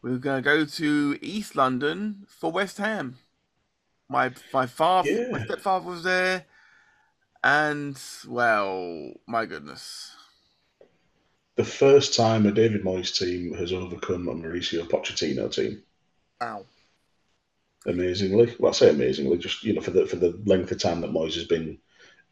We're 0.00 0.16
going 0.16 0.42
to 0.42 0.50
go 0.50 0.64
to 0.64 1.18
East 1.20 1.54
London 1.54 2.24
for 2.26 2.50
West 2.50 2.78
Ham. 2.78 3.18
My 4.08 4.32
my 4.54 4.64
father, 4.64 5.10
Yeah. 5.10 5.28
my 5.32 5.44
stepfather 5.44 5.84
was 5.84 6.02
there, 6.02 6.46
and 7.42 8.00
well, 8.26 9.12
my 9.26 9.44
goodness, 9.44 10.16
The 11.56 11.64
first 11.64 12.14
time 12.14 12.46
a 12.46 12.50
David 12.50 12.84
Moyes 12.84 13.14
team 13.14 13.52
has 13.58 13.70
overcome 13.70 14.28
a 14.28 14.34
Mauricio 14.34 14.88
Pochettino 14.88 15.52
team. 15.52 15.82
Wow 16.40 16.64
amazingly. 17.86 18.54
Well, 18.58 18.70
I 18.70 18.74
say 18.74 18.88
amazingly, 18.88 19.36
just 19.36 19.62
you 19.62 19.74
know, 19.74 19.82
for 19.82 19.90
the 19.90 20.06
for 20.06 20.16
the 20.16 20.40
length 20.46 20.72
of 20.72 20.78
time 20.78 21.02
that 21.02 21.10
Moyes 21.12 21.34
has 21.34 21.44
been 21.44 21.78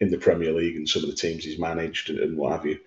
in 0.00 0.10
the 0.10 0.18
Premier 0.18 0.52
League 0.52 0.76
and 0.76 0.88
some 0.88 1.02
of 1.02 1.10
the 1.10 1.16
teams 1.16 1.44
he's 1.44 1.58
managed 1.58 2.10
and, 2.10 2.36
what 2.36 2.52
have 2.52 2.66
you. 2.66 2.78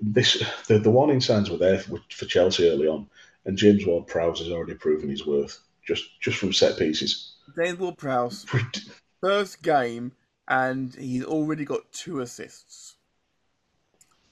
This 0.00 0.42
the, 0.66 0.78
the 0.78 0.90
warning 0.90 1.20
signs 1.20 1.50
were 1.50 1.58
there 1.58 1.78
for, 1.78 2.00
for 2.10 2.24
Chelsea 2.24 2.68
early 2.68 2.88
on, 2.88 3.08
and 3.44 3.56
James 3.56 3.86
Ward-Prowse 3.86 4.40
has 4.40 4.50
already 4.50 4.74
proven 4.74 5.08
his 5.08 5.26
worth 5.26 5.60
just 5.86 6.20
just 6.20 6.38
from 6.38 6.52
set 6.52 6.78
pieces. 6.78 7.34
James 7.56 7.78
Ward-Prowse 7.78 8.46
first 9.20 9.62
game, 9.62 10.12
and 10.48 10.94
he's 10.94 11.24
already 11.24 11.64
got 11.64 11.90
two 11.92 12.20
assists 12.20 12.96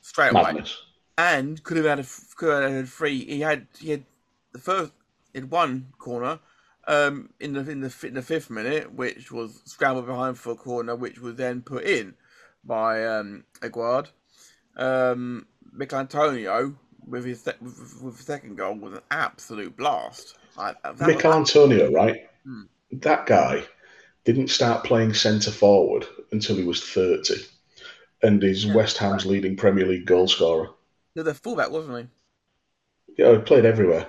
straight 0.00 0.32
away. 0.32 0.42
Madness. 0.42 0.82
and 1.18 1.62
could 1.62 1.76
have 1.76 1.86
had 1.86 2.00
a 2.00 2.06
could 2.36 2.62
have 2.62 2.72
had 2.72 2.88
three. 2.88 3.24
He 3.24 3.40
had 3.40 3.66
he 3.78 3.90
had 3.90 4.04
the 4.52 4.58
first 4.58 4.92
in 5.34 5.48
one 5.50 5.92
corner, 5.98 6.40
um, 6.90 7.30
in 7.38 7.52
the 7.52 7.60
in 7.70 7.80
the 7.80 7.94
in 8.02 8.14
the 8.14 8.22
fifth 8.22 8.50
minute, 8.50 8.92
which 8.92 9.30
was 9.30 9.62
scrambled 9.64 10.06
behind 10.06 10.36
for 10.38 10.52
a 10.52 10.56
corner, 10.56 10.96
which 10.96 11.20
was 11.20 11.36
then 11.36 11.62
put 11.62 11.84
in 11.84 12.14
by 12.64 13.06
um, 13.06 13.44
Aguerd. 13.60 14.08
Um, 14.76 15.46
Antonio 15.92 16.74
with 17.06 17.24
his 17.24 17.44
with, 17.60 18.16
the 18.16 18.22
second 18.22 18.56
goal 18.56 18.74
was 18.74 18.94
an 18.94 19.00
absolute 19.10 19.76
blast. 19.76 20.36
I, 20.58 20.74
that 20.82 20.98
was- 20.98 21.24
Antonio, 21.24 21.92
right? 21.92 22.28
Hmm. 22.44 22.62
That 22.92 23.26
guy 23.26 23.62
didn't 24.24 24.48
start 24.48 24.84
playing 24.84 25.14
centre 25.14 25.52
forward 25.52 26.06
until 26.32 26.56
he 26.56 26.64
was 26.64 26.82
thirty, 26.82 27.36
and 28.22 28.42
he's 28.42 28.64
Yeah, 28.64 28.74
West 28.74 28.98
Ham's 28.98 29.24
leading 29.26 29.56
Premier 29.56 29.86
League 29.86 30.06
goal 30.06 30.26
scorer. 30.26 30.70
he 31.14 31.20
was 31.20 31.28
a 31.28 31.34
fullback, 31.34 31.70
wasn't 31.70 31.98
he? 31.98 33.22
Yeah, 33.22 33.32
he 33.32 33.38
played 33.38 33.64
everywhere 33.64 34.06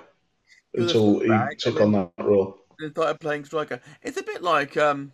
He 0.72 0.80
was 0.80 0.94
a 0.94 0.98
until 0.98 1.20
he 1.20 1.56
took 1.56 1.80
on 1.80 1.92
that 1.92 2.10
role. 2.18 2.58
He? 2.82 2.88
He 2.88 2.92
started 2.92 3.20
playing 3.20 3.44
striker. 3.44 3.80
It's 4.02 4.16
a 4.18 4.22
bit 4.22 4.42
like 4.42 4.76
um, 4.76 5.12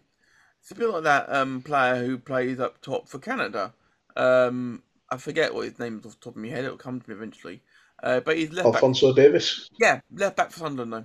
it's 0.61 0.71
a 0.71 0.75
bit 0.75 0.89
like 0.89 1.05
that 1.05 1.27
um 1.33 1.63
player 1.63 1.97
who 2.05 2.19
plays 2.19 2.59
up 2.61 2.81
top 2.81 3.09
for 3.09 3.19
Canada. 3.19 3.73
Um, 4.17 4.83
I 5.11 5.17
forget 5.17 5.55
what 5.55 5.67
his 5.67 5.79
name 5.79 5.99
is 5.99 6.07
off 6.07 6.13
the 6.19 6.25
top 6.25 6.37
of 6.37 6.43
my 6.43 6.49
head. 6.49 6.65
It'll 6.65 6.77
come 6.77 7.01
to 7.01 7.11
me 7.11 7.17
eventually. 7.17 7.63
Uh, 8.03 8.21
but 8.21 8.37
he's 8.37 8.51
left 8.53 8.67
back. 8.67 8.75
Alphonso 8.75 9.13
Davies. 9.13 9.69
Yeah, 9.79 10.01
left 10.15 10.37
back 10.37 10.51
for 10.51 10.61
Sunderland 10.61 10.93
though. 10.93 11.05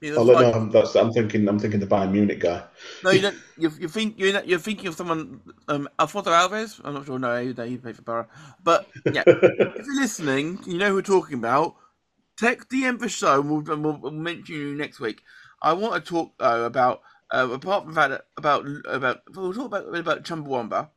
A 0.00 0.14
Oh, 0.14 0.22
no, 0.24 0.34
strike- 0.34 0.54
no, 0.54 0.66
that's, 0.70 0.94
I'm 0.94 1.12
thinking. 1.12 1.48
I'm 1.48 1.58
thinking 1.58 1.80
the 1.80 1.86
Bayern 1.86 2.12
Munich 2.12 2.38
guy. 2.38 2.62
No, 3.02 3.10
you 3.10 3.20
don't. 3.20 3.36
You, 3.56 3.72
you 3.80 3.88
think 3.88 4.16
you're 4.16 4.40
you're 4.44 4.60
thinking 4.60 4.86
of 4.86 4.94
someone, 4.94 5.40
um, 5.66 5.88
Alfonso 5.98 6.30
Alves. 6.30 6.80
I'm 6.84 6.94
not 6.94 7.06
sure. 7.06 7.18
No, 7.18 7.36
he, 7.42 7.48
he 7.48 7.76
played 7.78 7.96
for 7.96 8.02
Borough. 8.02 8.28
But 8.62 8.86
yeah, 9.12 9.24
if 9.26 9.84
you're 9.86 10.00
listening, 10.00 10.60
you 10.66 10.78
know 10.78 10.90
who 10.90 10.94
we're 10.94 11.02
talking 11.02 11.34
about. 11.38 11.74
Text 12.38 12.68
DM 12.68 13.00
the 13.00 13.08
show, 13.08 13.40
and 13.40 13.50
we'll, 13.50 13.78
we'll, 13.80 14.00
we'll 14.00 14.12
mention 14.12 14.54
you 14.54 14.74
next 14.74 15.00
week. 15.00 15.22
I 15.60 15.72
want 15.72 15.94
to 15.94 16.08
talk 16.08 16.38
though 16.38 16.64
about 16.64 17.00
uh, 17.32 17.48
apart 17.50 17.84
from 17.84 17.94
that 17.94 18.26
about 18.36 18.64
about 18.86 19.22
we'll 19.34 19.52
talk 19.52 19.66
about 19.66 19.94
about 19.96 20.22
Chumbawamba, 20.22 20.88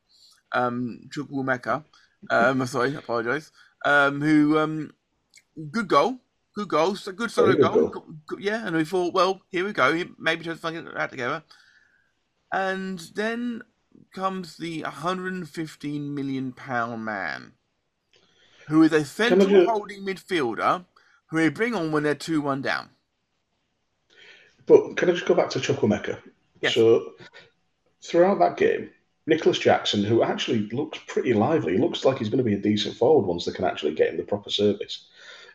um, 0.51 1.01
Chukwuemeka. 1.09 1.83
Um, 2.29 2.65
sorry, 2.67 2.95
I 2.95 2.99
apologise. 2.99 3.51
Um, 3.83 4.21
who 4.21 4.59
um, 4.59 4.91
good 5.71 5.87
goal, 5.87 6.19
good 6.55 6.67
goal, 6.67 6.95
so 6.95 7.11
good 7.11 7.31
solo 7.31 7.53
good 7.53 7.61
goal. 7.61 7.87
goal. 7.87 8.05
Yeah, 8.39 8.65
and 8.67 8.75
we 8.75 8.85
thought, 8.85 9.13
well, 9.13 9.41
here 9.49 9.65
we 9.65 9.73
go. 9.73 10.03
Maybe 10.19 10.43
just 10.43 10.61
fucking 10.61 10.85
that 10.85 11.09
together. 11.09 11.43
And 12.53 12.99
then 13.15 13.63
comes 14.13 14.57
the 14.57 14.83
115 14.83 16.13
million 16.13 16.51
pound 16.51 17.03
man, 17.03 17.53
who 18.67 18.83
is 18.83 18.93
a 18.93 19.05
central 19.05 19.65
holding 19.65 20.05
midfielder 20.05 20.85
who 21.31 21.37
they 21.37 21.49
bring 21.49 21.73
on 21.73 21.91
when 21.91 22.03
they're 22.03 22.13
2 22.13 22.41
1 22.41 22.61
down. 22.61 22.89
But 24.67 24.95
can 24.97 25.09
I 25.09 25.13
just 25.13 25.25
go 25.25 25.33
back 25.33 25.49
to 25.51 25.59
Chukwuemeka? 25.59 26.19
Yes. 26.61 26.75
So 26.75 27.13
throughout 28.03 28.39
that 28.39 28.57
game, 28.57 28.91
Nicolas 29.25 29.57
Jackson, 29.57 30.03
who 30.03 30.23
actually 30.23 30.67
looks 30.69 30.99
pretty 31.07 31.33
lively, 31.33 31.77
looks 31.77 32.05
like 32.05 32.19
he's 32.19 32.29
going 32.29 32.43
to 32.43 32.43
be 32.43 32.53
a 32.53 32.61
decent 32.61 32.95
forward 32.95 33.25
once 33.25 33.45
they 33.45 33.53
can 33.53 33.65
actually 33.65 33.95
get 33.95 34.09
him 34.09 34.17
the 34.17 34.23
proper 34.23 34.49
service. 34.49 35.07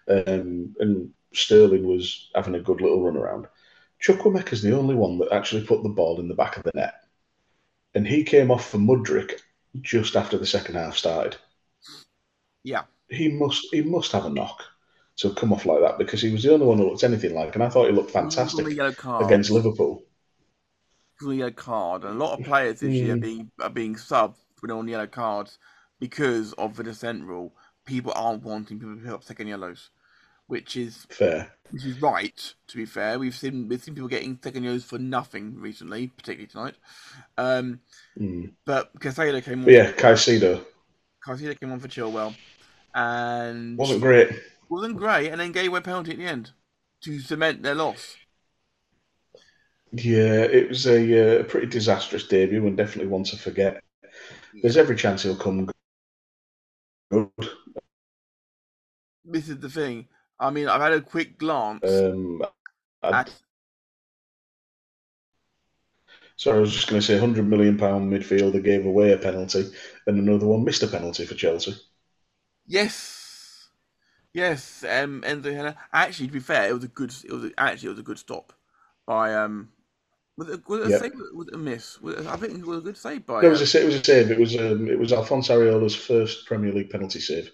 Um, 0.08 0.74
and 0.80 1.10
Sterling 1.34 1.86
was 1.86 2.30
having 2.34 2.54
a 2.54 2.60
good 2.60 2.80
little 2.80 3.04
run 3.04 3.16
around. 3.16 3.46
Chukwuemeka's 4.02 4.62
the 4.62 4.76
only 4.76 4.94
one 4.94 5.18
that 5.18 5.32
actually 5.32 5.64
put 5.64 5.82
the 5.82 5.88
ball 5.88 6.20
in 6.20 6.28
the 6.28 6.34
back 6.34 6.56
of 6.56 6.62
the 6.62 6.72
net. 6.74 6.94
And 7.94 8.06
he 8.06 8.24
came 8.24 8.50
off 8.50 8.68
for 8.68 8.78
Mudryk 8.78 9.40
just 9.80 10.16
after 10.16 10.38
the 10.38 10.46
second 10.46 10.74
half 10.76 10.96
started. 10.96 11.36
Yeah. 12.62 12.82
He 13.08 13.28
must 13.28 13.66
he 13.72 13.82
must 13.82 14.12
have 14.12 14.26
a 14.26 14.30
knock 14.30 14.62
to 15.18 15.32
come 15.34 15.52
off 15.52 15.64
like 15.66 15.80
that 15.80 15.98
because 15.98 16.20
he 16.22 16.30
was 16.30 16.42
the 16.42 16.52
only 16.52 16.66
one 16.66 16.78
who 16.78 16.88
looked 16.90 17.04
anything 17.04 17.34
like, 17.34 17.54
and 17.54 17.64
I 17.64 17.68
thought 17.68 17.86
he 17.86 17.92
looked 17.92 18.10
He 18.10 18.18
was 18.18 18.24
on 18.24 18.30
fantastic 18.30 18.66
the 18.66 18.74
yellow 18.74 18.92
card. 18.92 19.26
against 19.26 19.50
Liverpool. 19.50 20.02
He 21.18 21.24
was 21.26 21.32
on 21.32 21.38
yellow 21.38 21.50
card. 21.52 22.04
And 22.04 22.14
a 22.14 22.24
lot 22.24 22.38
of 22.38 22.44
players 22.44 22.80
this 22.80 22.94
year 22.94 23.14
are 23.14 23.16
Mm. 23.16 23.22
being, 23.22 23.50
are 23.60 23.70
being 23.70 23.94
subbed 23.94 24.36
when 24.60 24.68
they're 24.68 24.76
on 24.76 24.88
yellow 24.88 25.06
cards 25.06 25.58
because 26.00 26.52
of 26.54 26.76
the 26.76 26.84
descent 26.84 27.24
rule. 27.24 27.54
People 27.86 28.12
aren't 28.14 28.42
wanting 28.42 28.78
people 28.78 28.94
to 28.96 29.00
pick 29.00 29.10
up 29.10 29.24
second 29.24 29.46
yellows, 29.48 29.90
which 30.48 30.76
is 30.76 31.06
Fair. 31.08 31.50
which 31.70 31.84
is 31.86 32.00
right. 32.02 32.54
To 32.68 32.76
be 32.76 32.84
fair, 32.84 33.18
we've 33.18 33.34
seen 33.34 33.68
we've 33.68 33.82
seen 33.82 33.94
people 33.94 34.08
getting 34.08 34.38
second 34.42 34.64
yellows 34.64 34.84
for 34.84 34.98
nothing 34.98 35.58
recently, 35.60 36.08
particularly 36.08 36.48
tonight. 36.48 36.74
Um, 37.38 37.80
Mm. 38.20 38.52
but 38.64 38.92
Casado 38.98 39.42
came 39.42 39.60
on. 39.60 39.64
But 39.66 39.74
yeah, 39.74 39.92
Caicedo 39.92 40.64
Casado 41.24 41.58
came 41.58 41.72
on 41.72 41.80
for 41.80 41.88
Chilwell, 41.88 42.34
and 42.94 43.78
wasn't 43.78 44.00
great. 44.00 44.30
Wasn't 44.68 44.96
great, 44.96 45.30
and 45.30 45.40
then 45.40 45.52
gave 45.52 45.68
away 45.68 45.78
a 45.78 45.82
penalty 45.82 46.12
at 46.12 46.18
the 46.18 46.26
end 46.26 46.52
to 47.02 47.20
cement 47.20 47.62
their 47.62 47.74
loss. 47.74 48.18
Yeah, 49.92 50.42
it 50.44 50.68
was 50.68 50.86
a 50.86 51.40
uh, 51.40 51.44
pretty 51.44 51.68
disastrous 51.68 52.26
debut 52.26 52.66
and 52.66 52.76
definitely 52.76 53.10
one 53.10 53.24
to 53.24 53.36
forget. 53.36 53.82
There's 54.62 54.76
every 54.76 54.96
chance 54.96 55.22
he'll 55.24 55.36
come 55.36 55.70
good. 57.10 57.30
This 59.26 59.50
is 59.50 59.58
the 59.60 59.68
thing. 59.68 60.08
I 60.40 60.48
mean, 60.50 60.68
I've 60.68 60.80
had 60.80 60.92
a 60.92 61.02
quick 61.02 61.36
glance 61.38 62.04
Um, 62.08 62.42
at 63.10 63.30
sorry, 66.36 66.58
I 66.58 66.60
was 66.60 66.72
just 66.72 66.88
going 66.88 67.00
to 67.00 67.06
say, 67.06 67.18
hundred 67.18 67.46
million 67.46 67.76
pound 67.78 68.10
midfielder 68.12 68.62
gave 68.62 68.86
away 68.86 69.12
a 69.12 69.18
penalty, 69.18 69.70
and 70.06 70.18
another 70.18 70.46
one 70.46 70.64
missed 70.64 70.82
a 70.82 70.86
penalty 70.88 71.26
for 71.26 71.34
Chelsea. 71.34 71.74
yes, 72.66 73.15
yes. 74.36 74.84
Um, 74.84 75.22
Enzo 75.22 75.52
Henna. 75.54 75.76
Actually, 75.92 76.28
to 76.28 76.32
be 76.32 76.40
fair, 76.40 76.68
it 76.68 76.74
was 76.74 76.84
a 76.84 76.88
good. 76.88 77.12
It 77.24 77.32
was 77.32 77.44
a, 77.44 77.50
actually 77.58 77.88
it 77.88 77.92
was 77.92 77.98
a 78.00 78.04
good 78.10 78.18
stop 78.18 78.52
by 79.06 79.34
um. 79.34 79.70
Was 80.38 80.50
it, 80.50 80.68
was 80.68 80.80
it 80.80 80.86
a 80.86 80.90
Yeah. 80.90 80.98
save? 80.98 81.12
Was 81.34 81.48
it 81.48 81.54
a 81.54 81.58
miss? 81.58 82.00
Was 82.00 82.16
it- 82.16 82.26
I 82.26 82.36
think 82.36 82.58
it 82.58 82.66
was 82.66 82.78
a 82.78 82.82
good 82.82 82.96
save 82.98 83.26
by. 83.26 83.42
No, 83.42 83.48
it 83.48 83.50
was 83.50 83.74
a 83.74 83.82
it 83.82 83.86
was 83.86 83.94
a 83.96 84.04
save. 84.04 84.30
It 84.30 84.38
was 84.38 84.56
um, 84.56 84.88
it 84.88 84.98
was 84.98 85.12
Alfonso 85.12 85.58
Areola's 85.58 85.96
first 85.96 86.46
Premier 86.46 86.72
League 86.72 86.90
penalty 86.90 87.20
save. 87.20 87.50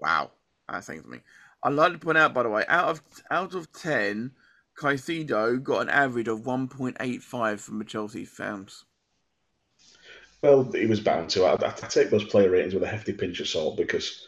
Wow, 0.00 0.32
that's 0.68 0.86
saying 0.86 1.02
something. 1.02 1.22
I'd 1.62 1.74
like 1.74 1.92
to 1.92 1.98
point 1.98 2.18
out, 2.18 2.34
by 2.34 2.42
the 2.42 2.48
way, 2.48 2.64
out 2.68 2.88
of 2.88 3.02
out 3.30 3.54
of 3.54 3.72
ten, 3.72 4.32
Caicedo 4.78 5.62
got 5.62 5.82
an 5.82 5.88
average 5.90 6.28
of 6.28 6.46
one 6.46 6.68
point 6.68 6.96
eight 7.00 7.22
five 7.22 7.60
from 7.60 7.78
the 7.78 7.84
Chelsea 7.84 8.24
fans. 8.24 8.84
Well, 10.42 10.70
he 10.72 10.86
was 10.86 11.00
bound 11.00 11.30
to. 11.30 11.44
I, 11.44 11.54
I 11.54 11.70
take 11.70 12.10
those 12.10 12.24
player 12.24 12.50
ratings 12.50 12.74
with 12.74 12.82
a 12.82 12.88
hefty 12.88 13.12
pinch 13.12 13.40
of 13.40 13.48
salt 13.48 13.76
because, 13.76 14.26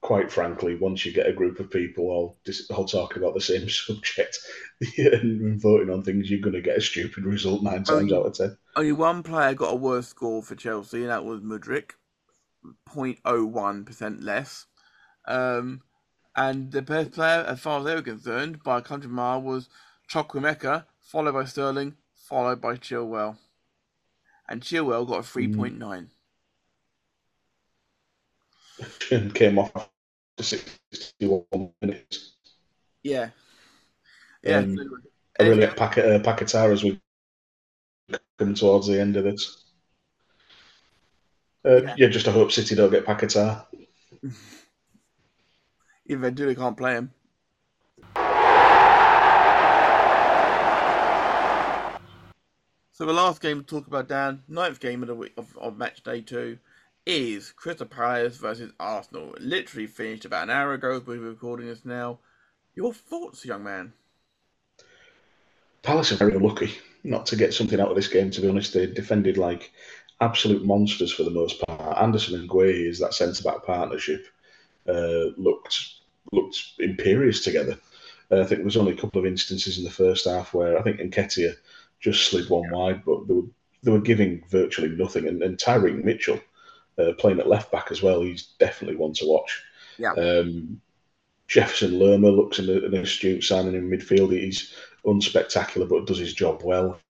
quite 0.00 0.30
frankly, 0.30 0.76
once 0.76 1.04
you 1.04 1.12
get 1.12 1.26
a 1.26 1.32
group 1.32 1.58
of 1.60 1.70
people 1.70 2.04
all, 2.04 2.38
dis- 2.44 2.70
all 2.70 2.84
talking 2.84 3.22
about 3.22 3.34
the 3.34 3.40
same 3.40 3.68
subject 3.68 4.38
and 4.96 5.60
voting 5.60 5.90
on 5.92 6.02
things, 6.02 6.30
you're 6.30 6.40
going 6.40 6.54
to 6.54 6.62
get 6.62 6.78
a 6.78 6.80
stupid 6.80 7.24
result 7.24 7.62
nine 7.62 7.84
times 7.84 8.10
you- 8.10 8.16
out 8.16 8.26
of 8.26 8.34
ten. 8.34 8.56
Only 8.76 8.92
one 8.92 9.22
player 9.22 9.54
got 9.54 9.72
a 9.72 9.76
worse 9.76 10.08
score 10.08 10.42
for 10.42 10.54
Chelsea, 10.54 11.00
and 11.00 11.10
that 11.10 11.24
was 11.24 11.40
Mudryk, 11.40 11.92
0.01 12.88 13.84
percent 13.86 14.22
less. 14.22 14.66
Um, 15.26 15.82
and 16.36 16.70
the 16.70 16.82
best 16.82 17.12
player, 17.12 17.44
as 17.46 17.60
far 17.60 17.80
as 17.80 17.84
they 17.84 17.94
were 17.94 18.02
concerned, 18.02 18.62
by 18.62 18.78
a 18.78 18.82
country 18.82 19.10
mile, 19.10 19.42
was 19.42 19.68
Chukwuemeka, 20.08 20.84
followed 21.00 21.32
by 21.34 21.44
Sterling, 21.44 21.96
followed 22.14 22.60
by 22.60 22.76
Chilwell. 22.76 23.36
And 24.48 24.62
Chilwell 24.62 25.06
got 25.06 25.18
a 25.18 25.22
3.9. 25.22 26.08
and 29.10 29.34
came 29.40 29.58
off 29.58 29.72
after 29.74 30.42
61 30.42 31.44
minutes. 31.82 32.36
Yeah. 33.02 33.30
Yeah. 34.42 34.58
Um, 34.58 35.02
I 35.40 35.44
really 35.44 35.66
Pac- 35.66 35.98
uh, 35.98 36.18
Paquetá 36.20 36.72
as 36.72 36.82
we 36.82 37.00
come 38.38 38.54
towards 38.54 38.86
the 38.86 39.00
end 39.00 39.16
of 39.16 39.24
this. 39.24 39.64
Uh, 41.64 41.82
Yeah. 41.82 41.94
yeah. 41.98 42.08
just 42.08 42.28
I 42.28 42.32
hope 42.32 42.52
City 42.52 42.74
don't 42.74 42.90
get 42.90 43.06
Paquetá. 43.06 43.66
If 46.06 46.22
they 46.22 46.30
do, 46.30 46.46
they 46.46 46.54
can't 46.54 46.74
play 46.74 46.94
him. 46.94 47.12
So 52.92 53.06
the 53.06 53.12
last 53.12 53.40
game 53.40 53.60
to 53.60 53.64
talk 53.66 53.86
about, 53.86 54.08
Dan, 54.08 54.42
ninth 54.48 54.80
game 54.80 55.02
of 55.02 55.08
the 55.08 55.14
week 55.14 55.34
of, 55.36 55.56
of 55.58 55.76
match 55.76 56.02
day 56.02 56.20
two, 56.20 56.58
is 57.08 57.52
Crystal 57.52 57.86
Palace 57.86 58.36
versus 58.36 58.70
Arsenal. 58.78 59.34
It 59.34 59.40
literally 59.40 59.86
finished 59.86 60.26
about 60.26 60.42
an 60.42 60.50
hour 60.50 60.74
ago. 60.74 61.02
We're 61.04 61.18
recording 61.18 61.66
this 61.66 61.86
now. 61.86 62.18
Your 62.74 62.92
thoughts, 62.92 63.46
young 63.46 63.64
man? 63.64 63.94
Palace 65.82 66.12
are 66.12 66.16
very 66.16 66.34
unlucky 66.34 66.74
not 67.04 67.24
to 67.26 67.36
get 67.36 67.54
something 67.54 67.80
out 67.80 67.88
of 67.88 67.96
this 67.96 68.08
game. 68.08 68.30
To 68.30 68.42
be 68.42 68.48
honest, 68.48 68.74
they 68.74 68.84
defended 68.84 69.38
like 69.38 69.72
absolute 70.20 70.66
monsters 70.66 71.10
for 71.10 71.22
the 71.22 71.30
most 71.30 71.62
part. 71.66 71.96
Anderson 71.96 72.38
and 72.38 72.48
Guehi 72.48 72.86
is 72.86 72.98
that 72.98 73.14
centre 73.14 73.42
back 73.42 73.64
partnership 73.64 74.26
uh, 74.86 75.32
looked 75.38 75.94
looked 76.30 76.62
imperious 76.78 77.42
together. 77.42 77.78
Uh, 78.30 78.40
I 78.40 78.44
think 78.44 78.58
there 78.58 78.64
was 78.64 78.76
only 78.76 78.92
a 78.92 79.00
couple 79.00 79.18
of 79.18 79.26
instances 79.26 79.78
in 79.78 79.84
the 79.84 79.90
first 79.90 80.26
half 80.26 80.52
where 80.52 80.78
I 80.78 80.82
think 80.82 81.00
Nketiah 81.00 81.54
just 82.00 82.28
slid 82.28 82.50
one 82.50 82.70
wide, 82.70 83.02
but 83.06 83.26
they 83.26 83.32
were 83.32 83.46
they 83.82 83.92
were 83.92 84.00
giving 84.00 84.44
virtually 84.50 84.90
nothing. 84.90 85.26
And, 85.26 85.42
and 85.42 85.56
Tyrick 85.56 86.04
Mitchell 86.04 86.38
uh, 86.98 87.12
playing 87.18 87.40
at 87.40 87.48
left 87.48 87.70
back 87.70 87.90
as 87.90 88.02
well, 88.02 88.22
he's 88.22 88.48
definitely 88.58 88.96
one 88.96 89.12
to 89.14 89.26
watch. 89.26 89.62
Yeah. 89.98 90.12
Um, 90.12 90.80
Jefferson 91.46 91.98
Lerma 91.98 92.28
looks 92.28 92.58
an, 92.58 92.68
an 92.68 92.94
astute 92.94 93.42
signing 93.42 93.74
in 93.74 93.88
midfield. 93.88 94.32
He's 94.32 94.74
unspectacular, 95.04 95.88
but 95.88 96.06
does 96.06 96.18
his 96.18 96.34
job 96.34 96.62
well. 96.62 97.00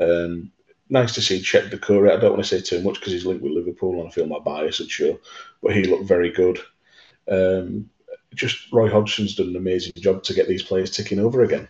Um, 0.00 0.50
nice 0.88 1.14
to 1.14 1.20
see 1.20 1.40
Cheick 1.40 1.70
Doucouré. 1.70 2.12
I 2.12 2.20
don't 2.20 2.32
want 2.32 2.44
to 2.44 2.48
say 2.48 2.60
too 2.60 2.82
much 2.82 2.94
because 2.94 3.12
he's 3.12 3.26
linked 3.26 3.42
with 3.42 3.52
Liverpool 3.52 4.00
and 4.00 4.08
I 4.08 4.10
feel 4.10 4.26
my 4.26 4.38
bias 4.38 4.80
and 4.80 4.90
sure, 4.90 5.18
but 5.62 5.74
he 5.74 5.84
looked 5.84 6.04
very 6.04 6.30
good. 6.30 6.58
Um, 7.30 7.90
just 8.34 8.72
Roy 8.72 8.88
Hodgson's 8.88 9.34
done 9.34 9.48
an 9.48 9.56
amazing 9.56 9.92
job 9.96 10.22
to 10.24 10.34
get 10.34 10.48
these 10.48 10.62
players 10.62 10.90
ticking 10.90 11.18
over 11.18 11.42
again. 11.42 11.68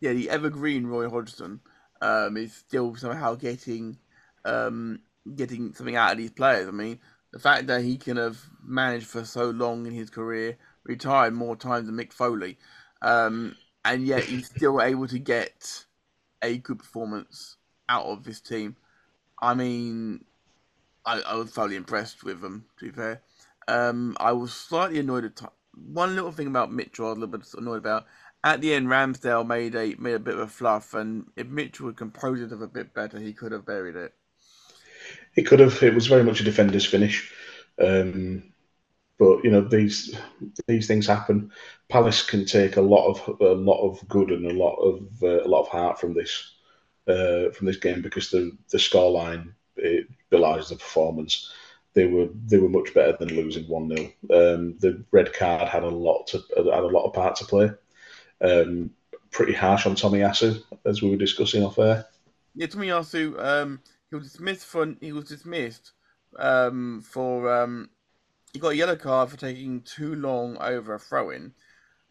Yeah, 0.00 0.12
the 0.12 0.28
evergreen 0.28 0.86
Roy 0.86 1.08
Hodgson 1.08 1.60
um, 2.00 2.36
is 2.36 2.54
still 2.54 2.96
somehow 2.96 3.34
getting 3.34 3.98
um, 4.44 5.00
getting 5.34 5.72
something 5.74 5.96
out 5.96 6.12
of 6.12 6.18
these 6.18 6.30
players. 6.30 6.68
I 6.68 6.70
mean, 6.70 7.00
the 7.32 7.38
fact 7.38 7.66
that 7.66 7.82
he 7.82 7.96
can 7.96 8.16
have 8.16 8.38
managed 8.64 9.06
for 9.06 9.24
so 9.24 9.50
long 9.50 9.86
in 9.86 9.92
his 9.92 10.10
career, 10.10 10.56
retired 10.84 11.34
more 11.34 11.56
times 11.56 11.86
than 11.86 11.96
Mick 11.96 12.12
Foley, 12.12 12.58
um, 13.02 13.56
and 13.84 14.06
yet 14.06 14.24
he's 14.24 14.46
still 14.56 14.80
able 14.80 15.08
to 15.08 15.18
get 15.18 15.84
a 16.42 16.58
good 16.58 16.78
performance 16.78 17.56
out 17.88 18.06
of 18.06 18.24
this 18.24 18.40
team. 18.40 18.76
I 19.40 19.54
mean, 19.54 20.24
I, 21.04 21.20
I 21.20 21.34
was 21.34 21.50
thoroughly 21.50 21.76
impressed 21.76 22.24
with 22.24 22.40
them. 22.40 22.66
To 22.78 22.84
be 22.86 22.90
fair, 22.90 23.22
um, 23.68 24.16
I 24.18 24.32
was 24.32 24.52
slightly 24.52 24.98
annoyed 24.98 25.24
at 25.24 25.36
t- 25.36 25.46
one 25.74 26.14
little 26.14 26.32
thing 26.32 26.46
about 26.46 26.72
Mitchell. 26.72 27.06
I 27.06 27.08
was 27.10 27.18
a 27.18 27.20
little 27.20 27.38
bit 27.38 27.54
annoyed 27.58 27.78
about. 27.78 28.06
At 28.44 28.60
the 28.60 28.74
end, 28.74 28.86
Ramsdale 28.88 29.46
made 29.46 29.74
a 29.74 29.94
made 29.98 30.14
a 30.14 30.20
bit 30.20 30.34
of 30.34 30.40
a 30.40 30.46
fluff, 30.46 30.94
and 30.94 31.26
if 31.36 31.48
Mitchell 31.48 31.86
had 31.86 31.96
composed 31.96 32.42
it 32.42 32.62
a 32.62 32.66
bit 32.66 32.94
better, 32.94 33.18
he 33.18 33.32
could 33.32 33.52
have 33.52 33.66
buried 33.66 33.96
it. 33.96 34.14
He 35.36 35.42
could 35.42 35.60
have. 35.60 35.82
It 35.82 35.94
was 35.94 36.08
very 36.08 36.24
much 36.24 36.40
a 36.40 36.44
defender's 36.44 36.86
finish. 36.86 37.32
Um, 37.80 38.42
but 39.18 39.44
you 39.44 39.50
know 39.50 39.62
these 39.62 40.16
these 40.66 40.86
things 40.86 41.06
happen. 41.06 41.52
Palace 41.88 42.22
can 42.22 42.44
take 42.44 42.76
a 42.76 42.82
lot 42.82 43.06
of 43.06 43.40
a 43.40 43.52
lot 43.52 43.82
of 43.88 44.06
good 44.08 44.30
and 44.30 44.50
a 44.50 44.54
lot 44.54 44.76
of 44.76 45.22
uh, 45.22 45.44
a 45.44 45.48
lot 45.48 45.62
of 45.62 45.68
heart 45.68 46.00
from 46.00 46.14
this 46.14 46.54
uh, 47.06 47.50
from 47.50 47.66
this 47.66 47.78
game 47.78 48.02
because 48.02 48.30
the 48.30 48.56
the 48.70 48.78
scoreline 48.78 49.52
it 49.76 50.06
belies 50.30 50.68
the 50.68 50.76
performance. 50.76 51.52
They 51.94 52.06
were 52.06 52.28
they 52.46 52.58
were 52.58 52.68
much 52.68 52.92
better 52.92 53.16
than 53.18 53.28
losing 53.28 53.66
one 53.68 53.88
0 53.88 54.02
um, 54.30 54.76
The 54.80 55.02
red 55.12 55.32
card 55.32 55.68
had 55.68 55.82
a 55.82 55.88
lot 55.88 56.26
to 56.28 56.42
had 56.56 56.66
a 56.66 56.86
lot 56.86 57.06
of 57.06 57.14
part 57.14 57.36
to 57.36 57.44
play. 57.44 57.70
Um, 58.42 58.90
pretty 59.30 59.54
harsh 59.54 59.86
on 59.86 59.94
Tomiyasu 59.94 60.62
as 60.84 61.00
we 61.00 61.10
were 61.10 61.16
discussing 61.16 61.62
off 61.62 61.78
air. 61.78 62.06
Yeah, 62.54 62.66
Tomiyasu, 62.66 63.42
um, 63.42 63.80
he 64.10 64.16
was 64.16 64.32
dismissed 64.32 64.66
for 64.66 64.94
he 65.00 65.12
was 65.12 65.24
dismissed 65.24 65.92
um, 66.38 67.02
for 67.02 67.52
um, 67.52 67.90
he 68.52 68.58
got 68.58 68.72
a 68.72 68.76
yellow 68.76 68.96
card 68.96 69.30
for 69.30 69.36
taking 69.36 69.82
too 69.82 70.14
long 70.14 70.56
over 70.58 70.94
a 70.94 70.98
throw 70.98 71.30
in. 71.30 71.52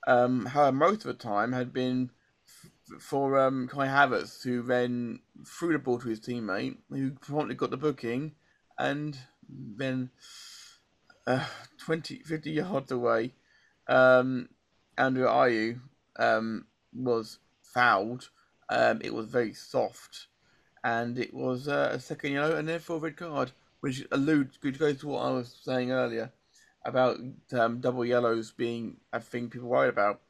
Um, 0.07 0.45
however, 0.45 0.77
most 0.77 1.05
of 1.05 1.07
the 1.07 1.13
time 1.13 1.53
had 1.53 1.73
been 1.73 2.11
f- 2.47 3.01
for 3.01 3.39
um, 3.39 3.67
Kai 3.67 3.87
Havertz, 3.87 4.43
who 4.43 4.61
then 4.61 5.19
threw 5.47 5.73
the 5.73 5.79
ball 5.79 5.99
to 5.99 6.07
his 6.07 6.19
teammate, 6.19 6.77
who 6.89 7.11
promptly 7.11 7.55
got 7.55 7.71
the 7.71 7.77
booking, 7.77 8.33
and 8.77 9.17
then 9.49 10.11
uh, 11.25 11.45
20, 11.79 12.19
50 12.19 12.51
yards 12.51 12.91
away, 12.91 13.33
um, 13.87 14.49
Andrew 14.97 15.27
Ayew 15.27 15.79
um, 16.17 16.65
was 16.93 17.39
fouled. 17.63 18.29
Um, 18.69 19.01
it 19.03 19.13
was 19.13 19.27
very 19.27 19.53
soft, 19.53 20.27
and 20.85 21.17
it 21.17 21.33
was 21.33 21.67
uh, 21.67 21.89
a 21.93 21.99
second 21.99 22.33
yellow 22.33 22.55
and 22.55 22.69
therefore 22.69 22.97
a 22.97 22.99
red 22.99 23.17
card 23.17 23.51
which 23.79 24.05
alludes, 24.11 24.59
which 24.61 24.77
goes 24.77 24.99
to 24.99 25.07
what 25.07 25.25
I 25.25 25.31
was 25.31 25.57
saying 25.63 25.91
earlier 25.91 26.31
about 26.85 27.17
um, 27.53 27.81
double 27.81 28.05
yellows 28.05 28.51
being 28.51 28.97
a 29.11 29.19
thing 29.19 29.49
people 29.49 29.67
worry 29.67 29.89
about. 29.89 30.21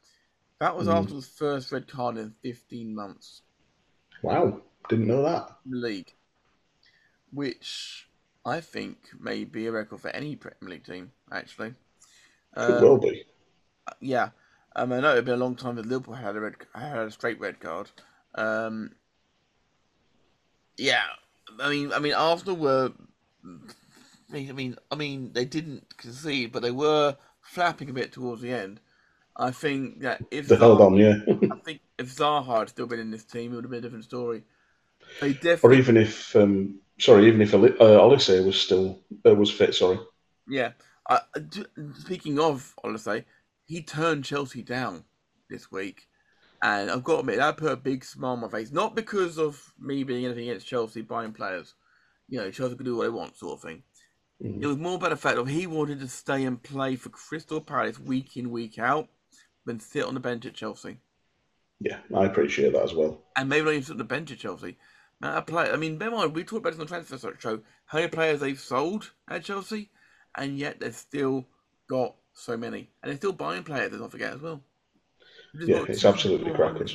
That 0.58 0.74
was 0.74 0.88
mm. 0.88 0.94
Arsenal's 0.94 1.28
first 1.28 1.70
red 1.72 1.86
card 1.86 2.16
in 2.16 2.34
15 2.42 2.94
months. 2.94 3.42
Wow, 4.22 4.62
didn't 4.88 5.06
know 5.06 5.22
that. 5.22 5.50
League, 5.66 6.14
which 7.32 8.08
I 8.46 8.60
think 8.60 8.96
may 9.20 9.44
be 9.44 9.66
a 9.66 9.72
record 9.72 10.00
for 10.00 10.08
any 10.08 10.36
Premier 10.36 10.76
League 10.76 10.86
team, 10.86 11.12
actually. 11.30 11.74
Um, 12.56 12.82
well 12.82 12.96
be. 12.96 13.24
Yeah, 14.00 14.30
um, 14.74 14.90
I 14.92 15.00
know 15.00 15.12
it'd 15.12 15.26
been 15.26 15.34
a 15.34 15.44
long 15.44 15.56
time 15.56 15.76
that 15.76 15.84
Liverpool 15.84 16.14
had 16.14 16.34
a 16.34 16.40
red, 16.40 16.54
had 16.74 16.98
a 16.98 17.10
straight 17.10 17.38
red 17.38 17.60
card. 17.60 17.90
Um, 18.34 18.92
yeah, 20.76 21.04
I 21.60 21.70
mean, 21.70 21.92
I 21.92 21.98
mean, 21.98 22.14
Arsenal 22.14 22.56
were 22.56 22.92
I 24.32 24.52
mean, 24.52 24.76
I 24.90 24.94
mean, 24.96 25.32
they 25.32 25.44
didn't 25.44 25.96
concede, 25.96 26.52
but 26.52 26.62
they 26.62 26.70
were 26.70 27.16
flapping 27.40 27.90
a 27.90 27.92
bit 27.92 28.12
towards 28.12 28.42
the 28.42 28.52
end. 28.52 28.80
I 29.36 29.50
think 29.50 30.00
that 30.00 30.24
if 30.30 30.48
they 30.48 30.56
held 30.56 30.80
on, 30.80 30.94
yeah. 30.94 31.16
I 31.28 31.58
think 31.64 31.80
if 31.98 32.14
Zaha 32.14 32.60
had 32.60 32.68
still 32.70 32.86
been 32.86 32.98
in 32.98 33.10
this 33.10 33.24
team, 33.24 33.52
it 33.52 33.56
would 33.56 33.64
have 33.64 33.70
been 33.70 33.78
a 33.78 33.82
different 33.82 34.04
story. 34.04 34.42
They 35.20 35.34
definitely, 35.34 35.76
or 35.76 35.78
even 35.78 35.96
if, 35.96 36.34
um, 36.34 36.80
sorry, 36.98 37.28
even 37.28 37.42
if 37.42 37.54
uh, 37.54 37.58
Olise 37.58 38.44
was 38.44 38.60
still 38.60 38.98
uh, 39.26 39.34
was 39.34 39.50
fit. 39.50 39.74
Sorry. 39.74 39.98
Yeah. 40.48 40.72
Uh, 41.08 41.20
speaking 41.98 42.40
of 42.40 42.74
Olise, 42.82 43.24
he 43.66 43.82
turned 43.82 44.24
Chelsea 44.24 44.62
down 44.62 45.04
this 45.48 45.70
week, 45.70 46.08
and 46.66 46.90
I've 46.90 47.04
got 47.04 47.12
to 47.12 47.20
admit 47.20 47.36
that 47.36 47.58
put 47.58 47.70
a 47.70 47.76
big 47.76 48.04
smile 48.04 48.32
on 48.32 48.40
my 48.40 48.48
face. 48.48 48.72
Not 48.72 48.96
because 48.96 49.38
of 49.38 49.72
me 49.78 50.02
being 50.02 50.24
anything 50.24 50.48
against 50.48 50.66
Chelsea 50.66 51.00
buying 51.00 51.32
players, 51.32 51.74
you 52.28 52.40
know, 52.40 52.50
Chelsea 52.50 52.74
can 52.74 52.84
do 52.84 52.96
what 52.96 53.04
they 53.04 53.08
want, 53.08 53.36
sort 53.36 53.52
of 53.52 53.62
thing. 53.62 53.84
Mm-hmm. 54.42 54.64
It 54.64 54.66
was 54.66 54.76
more 54.76 54.96
about 54.96 55.10
the 55.10 55.16
fact 55.16 55.38
of 55.38 55.46
he 55.46 55.68
wanted 55.68 56.00
to 56.00 56.08
stay 56.08 56.42
and 56.42 56.60
play 56.60 56.96
for 56.96 57.10
Crystal 57.10 57.60
Palace 57.60 58.00
week 58.00 58.36
in, 58.36 58.50
week 58.50 58.80
out, 58.80 59.06
than 59.64 59.78
sit 59.78 60.04
on 60.04 60.14
the 60.14 60.20
bench 60.20 60.44
at 60.44 60.54
Chelsea. 60.54 60.96
Yeah, 61.78 61.98
I 62.12 62.24
appreciate 62.24 62.72
that 62.72 62.82
as 62.82 62.94
well. 62.94 63.22
And 63.36 63.48
maybe 63.48 63.64
not 63.64 63.70
even 63.70 63.82
sit 63.84 63.92
on 63.92 63.98
the 63.98 64.04
bench 64.04 64.32
at 64.32 64.38
Chelsea. 64.38 64.76
Now, 65.20 65.40
play, 65.42 65.70
I 65.70 65.76
mean, 65.76 65.98
bear 65.98 66.10
mind, 66.10 66.34
we 66.34 66.42
talked 66.42 66.62
about 66.66 66.70
this 66.70 66.80
on 66.80 66.86
the 66.86 67.06
transfer 67.06 67.36
show, 67.38 67.60
how 67.86 67.98
many 67.98 68.08
players 68.08 68.40
they've 68.40 68.58
sold 68.58 69.12
at 69.28 69.44
Chelsea, 69.44 69.90
and 70.36 70.58
yet 70.58 70.80
they've 70.80 70.92
still 70.92 71.46
got 71.88 72.16
so 72.32 72.56
many. 72.56 72.90
And 73.00 73.10
they're 73.10 73.16
still 73.16 73.32
buying 73.32 73.62
players, 73.62 73.92
let's 73.92 74.02
not 74.02 74.10
forget 74.10 74.34
as 74.34 74.40
well. 74.40 74.62
Yeah, 75.60 75.84
it's 75.88 76.04
absolutely 76.04 76.52
cracking. 76.52 76.88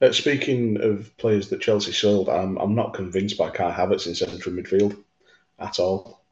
Uh, 0.00 0.12
speaking 0.12 0.80
of 0.80 1.16
players 1.16 1.48
that 1.48 1.60
Chelsea 1.60 1.92
sold, 1.92 2.28
I'm, 2.28 2.56
I'm 2.58 2.74
not 2.74 2.94
convinced 2.94 3.36
by 3.36 3.50
Kai 3.50 3.72
Havertz 3.72 4.06
in 4.06 4.14
central 4.14 4.54
midfield 4.54 4.96
at 5.58 5.78
all. 5.80 6.22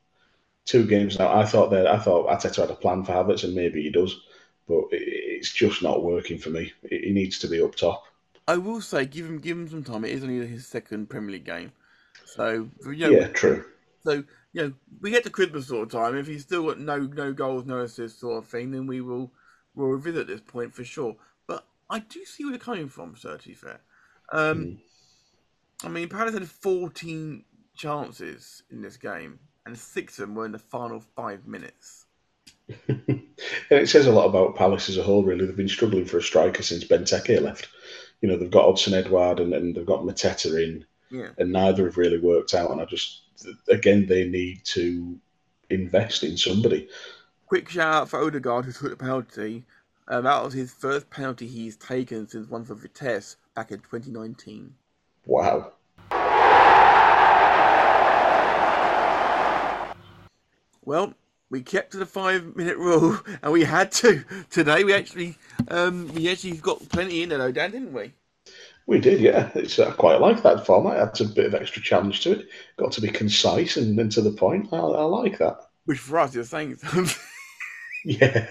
Two 0.65 0.87
games 0.87 1.19
now. 1.19 1.33
I 1.37 1.45
thought 1.45 1.71
that 1.71 1.87
I 1.87 1.99
thought 1.99 2.29
Arteta 2.29 2.63
had 2.63 2.71
a 2.71 2.75
plan 2.75 3.05
for 3.05 3.13
Havertz, 3.13 3.45
and 3.45 3.55
maybe 3.55 3.83
he 3.83 3.91
does, 3.91 4.21
but 4.69 4.85
it's 4.91 5.53
just 5.53 5.83
not 5.83 6.05
working 6.05 6.39
for 6.39 6.51
me. 6.51 6.73
He 6.89 7.11
needs 7.11 7.39
to 7.41 7.49
be 7.49 7.61
up 7.61 7.75
top. 7.75 8.05
I 8.49 8.57
will 8.57 8.81
say, 8.81 9.07
give 9.07 9.27
him 9.27 9.39
give 9.39 9.57
him 9.57 9.69
some 9.69 9.85
time. 9.85 10.05
It 10.05 10.13
is 10.13 10.23
only 10.23 10.47
his 10.47 10.67
second 10.67 11.09
Premier 11.09 11.33
League 11.33 11.45
game, 11.45 11.73
so 12.25 12.69
you 12.85 12.97
know, 12.97 13.11
yeah, 13.11 13.29
true. 13.29 13.65
So 14.03 14.25
you 14.53 14.63
know, 14.63 14.73
we 15.01 15.11
get 15.11 15.25
to 15.25 15.31
Christmas 15.31 15.69
sort 15.69 15.83
of 15.83 16.01
time. 16.01 16.17
If 16.17 16.27
he's 16.27 16.43
still 16.43 16.67
got 16.67 16.81
no 16.81 16.99
no 16.99 17.33
goals, 17.33 17.65
no 17.65 17.81
assists, 17.81 18.21
sort 18.21 18.43
of 18.43 18.49
thing, 18.49 18.71
then 18.71 18.87
we 18.87 19.01
will 19.01 19.31
we'll 19.77 19.89
revisit 19.89 20.27
this 20.27 20.41
point 20.41 20.75
for 20.75 20.83
sure. 20.83 21.15
But 21.47 21.65
I 21.89 22.01
do 22.01 22.25
see 22.25 22.45
where 22.45 22.53
they're 22.53 22.59
coming 22.59 22.89
from, 22.89 23.15
sir, 23.17 23.37
to 23.37 23.49
be 23.49 23.55
fair. 23.55 23.81
Um, 24.33 24.65
mm. 24.65 24.79
I 25.85 25.89
mean, 25.89 26.09
Palace 26.09 26.35
had 26.35 26.49
14 26.49 27.45
chances 27.77 28.63
in 28.71 28.83
this 28.83 28.97
game, 28.97 29.39
and 29.65 29.79
six 29.79 30.19
of 30.19 30.27
them 30.27 30.35
were 30.35 30.47
in 30.47 30.53
the 30.53 30.59
final 30.59 31.01
five 31.01 31.47
minutes. 31.47 32.07
and 32.89 33.29
it 33.71 33.89
says 33.89 34.07
a 34.07 34.13
lot 34.13 34.27
about 34.27 34.57
Palace 34.57 34.89
as 34.89 34.97
a 34.97 35.03
whole, 35.03 35.23
really. 35.23 35.47
They've 35.47 35.57
been 35.57 35.69
struggling 35.69 36.07
for 36.07 36.19
a 36.19 36.23
striker 36.23 36.63
since 36.63 36.85
Benteke 36.85 37.41
left. 37.41 37.69
You 38.21 38.29
know, 38.29 38.37
they've 38.37 38.51
got 38.51 38.67
Odsonne 38.67 38.95
Edouard 38.95 39.41
and, 39.41 39.53
and 39.53 39.75
they've 39.75 39.87
got 39.87 40.03
Mateta 40.03 40.63
in, 40.63 40.85
yeah. 41.11 41.29
and 41.39 41.53
neither 41.53 41.85
have 41.85 41.99
really 41.99 42.19
worked 42.19 42.55
out. 42.55 42.71
And 42.71 42.81
I 42.81 42.87
just, 42.87 43.23
again, 43.69 44.07
they 44.07 44.27
need 44.27 44.65
to 44.65 45.19
invest 45.69 46.25
in 46.25 46.37
somebody. 46.37 46.89
Quick 47.47 47.69
shout 47.69 47.95
out 47.95 48.09
for 48.09 48.23
Odegaard, 48.23 48.65
who 48.65 48.73
took 48.73 48.91
the 48.91 48.97
penalty 48.97 49.65
um, 50.09 50.23
that 50.25 50.45
was 50.45 50.53
his 50.53 50.73
first 50.73 51.11
penalty 51.11 51.47
he's 51.49 51.77
taken 51.77 52.29
since 52.29 52.49
one 52.49 52.65
for 52.65 52.75
Vitesse 52.75 53.37
back 53.57 53.73
in 53.73 53.79
2019. 53.79 54.73
Wow. 55.27 55.73
Well, 60.85 61.15
we 61.51 61.63
kept 61.63 61.91
to 61.93 61.99
the 61.99 62.07
five 62.07 62.55
minute 62.55 62.77
rule, 62.77 63.19
and 63.43 63.53
we 63.53 63.65
had 63.65 63.91
to 63.93 64.25
today. 64.51 64.85
We 64.85 64.95
actually, 64.95 65.37
um, 65.69 66.07
we 66.15 66.31
actually 66.31 66.59
got 66.59 66.89
plenty 66.89 67.25
in 67.25 67.31
there, 67.31 67.39
though, 67.39 67.51
Dan, 67.51 67.73
didn't 67.73 67.93
we? 67.93 68.13
We 68.87 69.01
did, 69.01 69.21
yeah. 69.21 69.51
It's 69.57 69.81
I 69.81 69.91
quite 69.91 70.21
like 70.21 70.45
that 70.45 70.65
format. 70.65 70.99
That's 70.99 71.21
a 71.21 71.25
bit 71.25 71.47
of 71.47 71.55
extra 71.57 71.83
challenge 71.83 72.21
to 72.21 72.39
it. 72.39 72.49
Got 72.77 72.93
to 72.93 73.01
be 73.01 73.09
concise 73.09 73.77
and, 73.77 73.99
and 73.99 74.13
to 74.13 74.21
the 74.21 74.31
point. 74.31 74.69
I, 74.73 74.77
I 74.77 75.03
like 75.03 75.39
that. 75.39 75.63
Which 75.87 75.99
for 75.99 76.21
us 76.21 76.37
is 76.37 76.49
saying 76.49 76.77
something. 76.77 77.21
Yeah. 78.07 78.47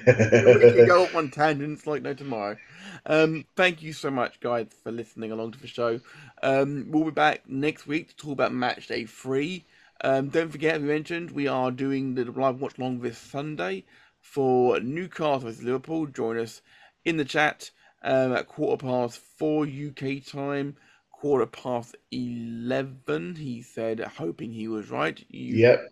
we 0.55 0.71
can 0.71 0.85
go 0.85 1.03
off 1.03 1.15
on 1.15 1.31
tangents 1.31 1.87
like 1.87 2.03
no 2.03 2.13
tomorrow. 2.15 2.57
Um, 3.05 3.45
thank 3.57 3.83
you 3.83 3.93
so 3.93 4.11
much, 4.11 4.41
guys, 4.41 4.67
for 4.83 4.91
listening 4.91 5.31
along 5.31 5.53
to 5.53 5.59
the 5.61 5.67
show. 5.67 6.01
Um, 6.43 6.87
we'll 6.89 7.05
be 7.05 7.11
back 7.11 7.49
next 7.49 7.87
week 7.87 8.09
to 8.09 8.17
talk 8.17 8.33
about 8.33 8.53
match 8.53 8.87
day 8.87 9.05
three. 9.05 9.65
Um, 10.01 10.29
don't 10.29 10.51
forget, 10.51 10.81
we 10.81 10.87
mentioned 10.87 11.31
we 11.31 11.47
are 11.47 11.71
doing 11.71 12.15
the 12.15 12.25
live 12.25 12.57
watchalong 12.57 13.01
this 13.01 13.19
Sunday 13.19 13.85
for 14.21 14.79
Newcastle 14.81 15.39
vs 15.41 15.63
Liverpool. 15.63 16.07
Join 16.07 16.39
us 16.39 16.61
in 17.05 17.17
the 17.17 17.25
chat 17.25 17.71
um, 18.03 18.33
at 18.33 18.47
quarter 18.47 18.85
past 18.85 19.19
four 19.39 19.65
UK 19.65 20.25
time, 20.25 20.77
quarter 21.11 21.47
past 21.47 21.95
eleven. 22.11 23.35
He 23.37 23.61
said, 23.63 24.01
hoping 24.01 24.53
he 24.53 24.67
was 24.69 24.91
right. 24.91 25.23
You, 25.29 25.61
Yep. 25.61 25.89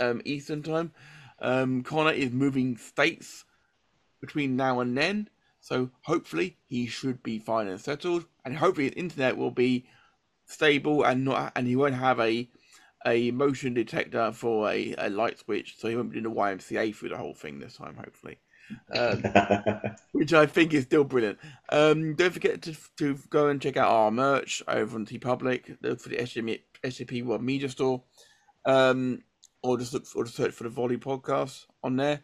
um, 0.00 0.22
Eastern 0.24 0.62
time. 0.64 0.92
Um, 1.40 1.82
Connor 1.82 2.12
is 2.12 2.30
moving 2.32 2.76
states 2.76 3.44
between 4.20 4.56
now 4.56 4.80
and 4.80 4.96
then, 4.96 5.28
so 5.60 5.90
hopefully 6.02 6.56
he 6.66 6.86
should 6.86 7.22
be 7.22 7.38
fine 7.38 7.68
and 7.68 7.80
settled, 7.80 8.26
and 8.44 8.56
hopefully 8.56 8.86
his 8.86 8.94
internet 8.96 9.36
will 9.36 9.50
be 9.50 9.86
stable 10.46 11.04
and 11.04 11.24
not, 11.24 11.52
and 11.56 11.66
he 11.66 11.76
won't 11.76 11.94
have 11.94 12.20
a 12.20 12.48
a 13.06 13.30
motion 13.30 13.72
detector 13.74 14.32
for 14.32 14.68
a, 14.68 14.94
a 14.98 15.08
light 15.08 15.38
switch, 15.38 15.76
so 15.78 15.88
he 15.88 15.94
won't 15.94 16.10
be 16.10 16.20
doing 16.20 16.34
the 16.34 16.40
YMCA 16.40 16.94
through 16.94 17.10
the 17.10 17.16
whole 17.16 17.34
thing 17.34 17.58
this 17.58 17.76
time, 17.76 17.94
hopefully. 17.94 18.38
Um, 18.92 19.22
which 20.12 20.32
I 20.32 20.46
think 20.46 20.74
is 20.74 20.84
still 20.84 21.04
brilliant. 21.04 21.38
Um, 21.68 22.14
don't 22.16 22.32
forget 22.32 22.62
to, 22.62 22.76
to 22.98 23.18
go 23.30 23.48
and 23.48 23.60
check 23.60 23.76
out 23.76 23.90
our 23.90 24.10
merch 24.10 24.62
over 24.66 24.96
on 24.96 25.06
TeePublic 25.06 25.78
look 25.82 26.00
for 26.00 26.08
the 26.08 26.16
SJP 26.16 27.24
World 27.24 27.42
Media 27.42 27.68
Store, 27.68 28.02
um, 28.64 29.22
or 29.66 29.78
just 29.78 29.92
look 29.92 30.06
for, 30.06 30.20
or 30.20 30.24
just 30.24 30.36
search 30.36 30.52
for 30.52 30.64
the 30.64 30.70
Volley 30.70 30.96
podcast 30.96 31.66
on 31.82 31.96
there. 31.96 32.22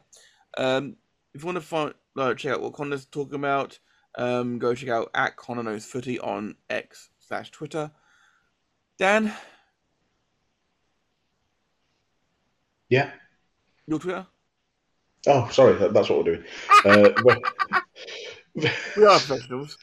Um, 0.58 0.96
if 1.34 1.42
you 1.42 1.46
want 1.46 1.56
to 1.56 1.62
find 1.62 1.94
uh, 2.16 2.34
check 2.34 2.52
out 2.52 2.62
what 2.62 2.74
Connor's 2.74 3.06
talking 3.06 3.34
about, 3.34 3.78
um, 4.16 4.58
go 4.58 4.74
check 4.74 4.90
out 4.90 5.10
at 5.14 5.36
Connor 5.36 5.62
Knows 5.62 5.86
Footy 5.86 6.18
on 6.18 6.56
X 6.68 7.10
slash 7.18 7.50
Twitter. 7.50 7.90
Dan, 8.98 9.32
yeah. 12.88 13.10
your 13.86 13.98
Twitter. 13.98 14.26
Oh, 15.26 15.48
sorry. 15.50 15.74
That's 15.92 16.10
what 16.10 16.24
we're 16.24 16.36
doing. 16.36 16.44
Uh, 16.84 17.34
We 18.96 19.06
are 19.06 19.18
professionals. 19.18 19.78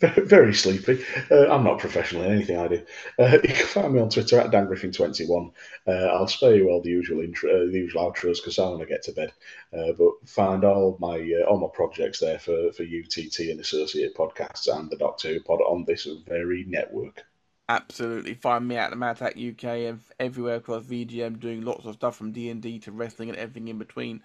Very, 0.00 0.26
very 0.26 0.54
sleepy. 0.54 1.04
Uh, 1.30 1.48
I'm 1.48 1.64
not 1.64 1.78
professional 1.78 2.22
in 2.22 2.32
anything 2.32 2.56
I 2.58 2.68
do. 2.68 2.82
Uh, 3.18 3.38
you 3.42 3.52
can 3.52 3.66
find 3.66 3.92
me 3.92 4.00
on 4.00 4.08
Twitter 4.08 4.40
at 4.40 4.50
DanGriffin21. 4.50 5.52
Uh, 5.86 5.90
I'll 5.90 6.26
spare 6.26 6.54
you 6.54 6.70
all 6.70 6.80
the 6.80 6.88
usual 6.88 7.20
intro, 7.20 7.50
uh, 7.50 7.70
the 7.70 7.78
usual 7.78 8.10
outros 8.10 8.36
because 8.36 8.58
I 8.58 8.68
want 8.68 8.80
to 8.80 8.86
get 8.86 9.02
to 9.04 9.12
bed. 9.12 9.32
Uh, 9.76 9.92
but 9.98 10.12
find 10.26 10.64
all 10.64 10.96
my 11.00 11.16
uh, 11.16 11.46
all 11.50 11.60
my 11.60 11.68
projects 11.74 12.20
there 12.20 12.38
for 12.38 12.72
for 12.72 12.82
UTT 12.82 13.38
and 13.40 13.60
associate 13.60 14.16
podcasts 14.16 14.74
and 14.74 14.88
the 14.88 14.96
Doctor 14.96 15.28
Who 15.28 15.40
pod 15.40 15.60
on 15.60 15.84
this 15.86 16.08
very 16.26 16.64
network. 16.66 17.24
Absolutely, 17.68 18.32
find 18.32 18.66
me 18.66 18.76
at 18.76 18.88
the 18.88 18.96
Mattack 18.96 19.36
UK 19.36 19.64
and 19.90 20.00
everywhere 20.18 20.56
across 20.56 20.84
VGM, 20.84 21.38
doing 21.38 21.60
lots 21.60 21.84
of 21.84 21.96
stuff 21.96 22.16
from 22.16 22.32
D 22.32 22.48
and 22.48 22.62
D 22.62 22.78
to 22.80 22.92
wrestling 22.92 23.28
and 23.28 23.36
everything 23.36 23.68
in 23.68 23.76
between. 23.76 24.22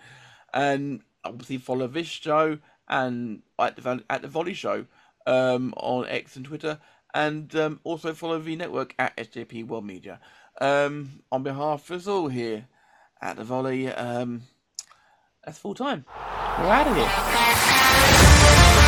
And 0.53 1.01
obviously 1.25 1.57
follow 1.57 1.87
this 1.87 2.07
show 2.07 2.59
and 2.87 3.41
at 3.59 3.75
the 3.75 4.03
at 4.09 4.21
the 4.21 4.27
Volley 4.27 4.53
Show 4.53 4.85
um, 5.25 5.73
on 5.77 6.07
X 6.07 6.35
and 6.35 6.45
Twitter, 6.45 6.79
and 7.13 7.55
um, 7.55 7.79
also 7.83 8.13
follow 8.13 8.39
the 8.39 8.55
network 8.55 8.95
at 8.99 9.15
SJP 9.17 9.67
World 9.67 9.85
Media. 9.85 10.19
Um, 10.61 11.23
on 11.31 11.43
behalf 11.43 11.89
of 11.89 11.97
us 11.97 12.07
all 12.07 12.27
here 12.27 12.67
at 13.21 13.37
the 13.37 13.43
Volley, 13.43 13.89
um, 13.89 14.43
that's 15.43 15.57
full 15.57 15.75
time. 15.75 16.05
We're 16.59 16.65
out 16.65 16.87
of 16.87 16.95
here. 18.77 18.82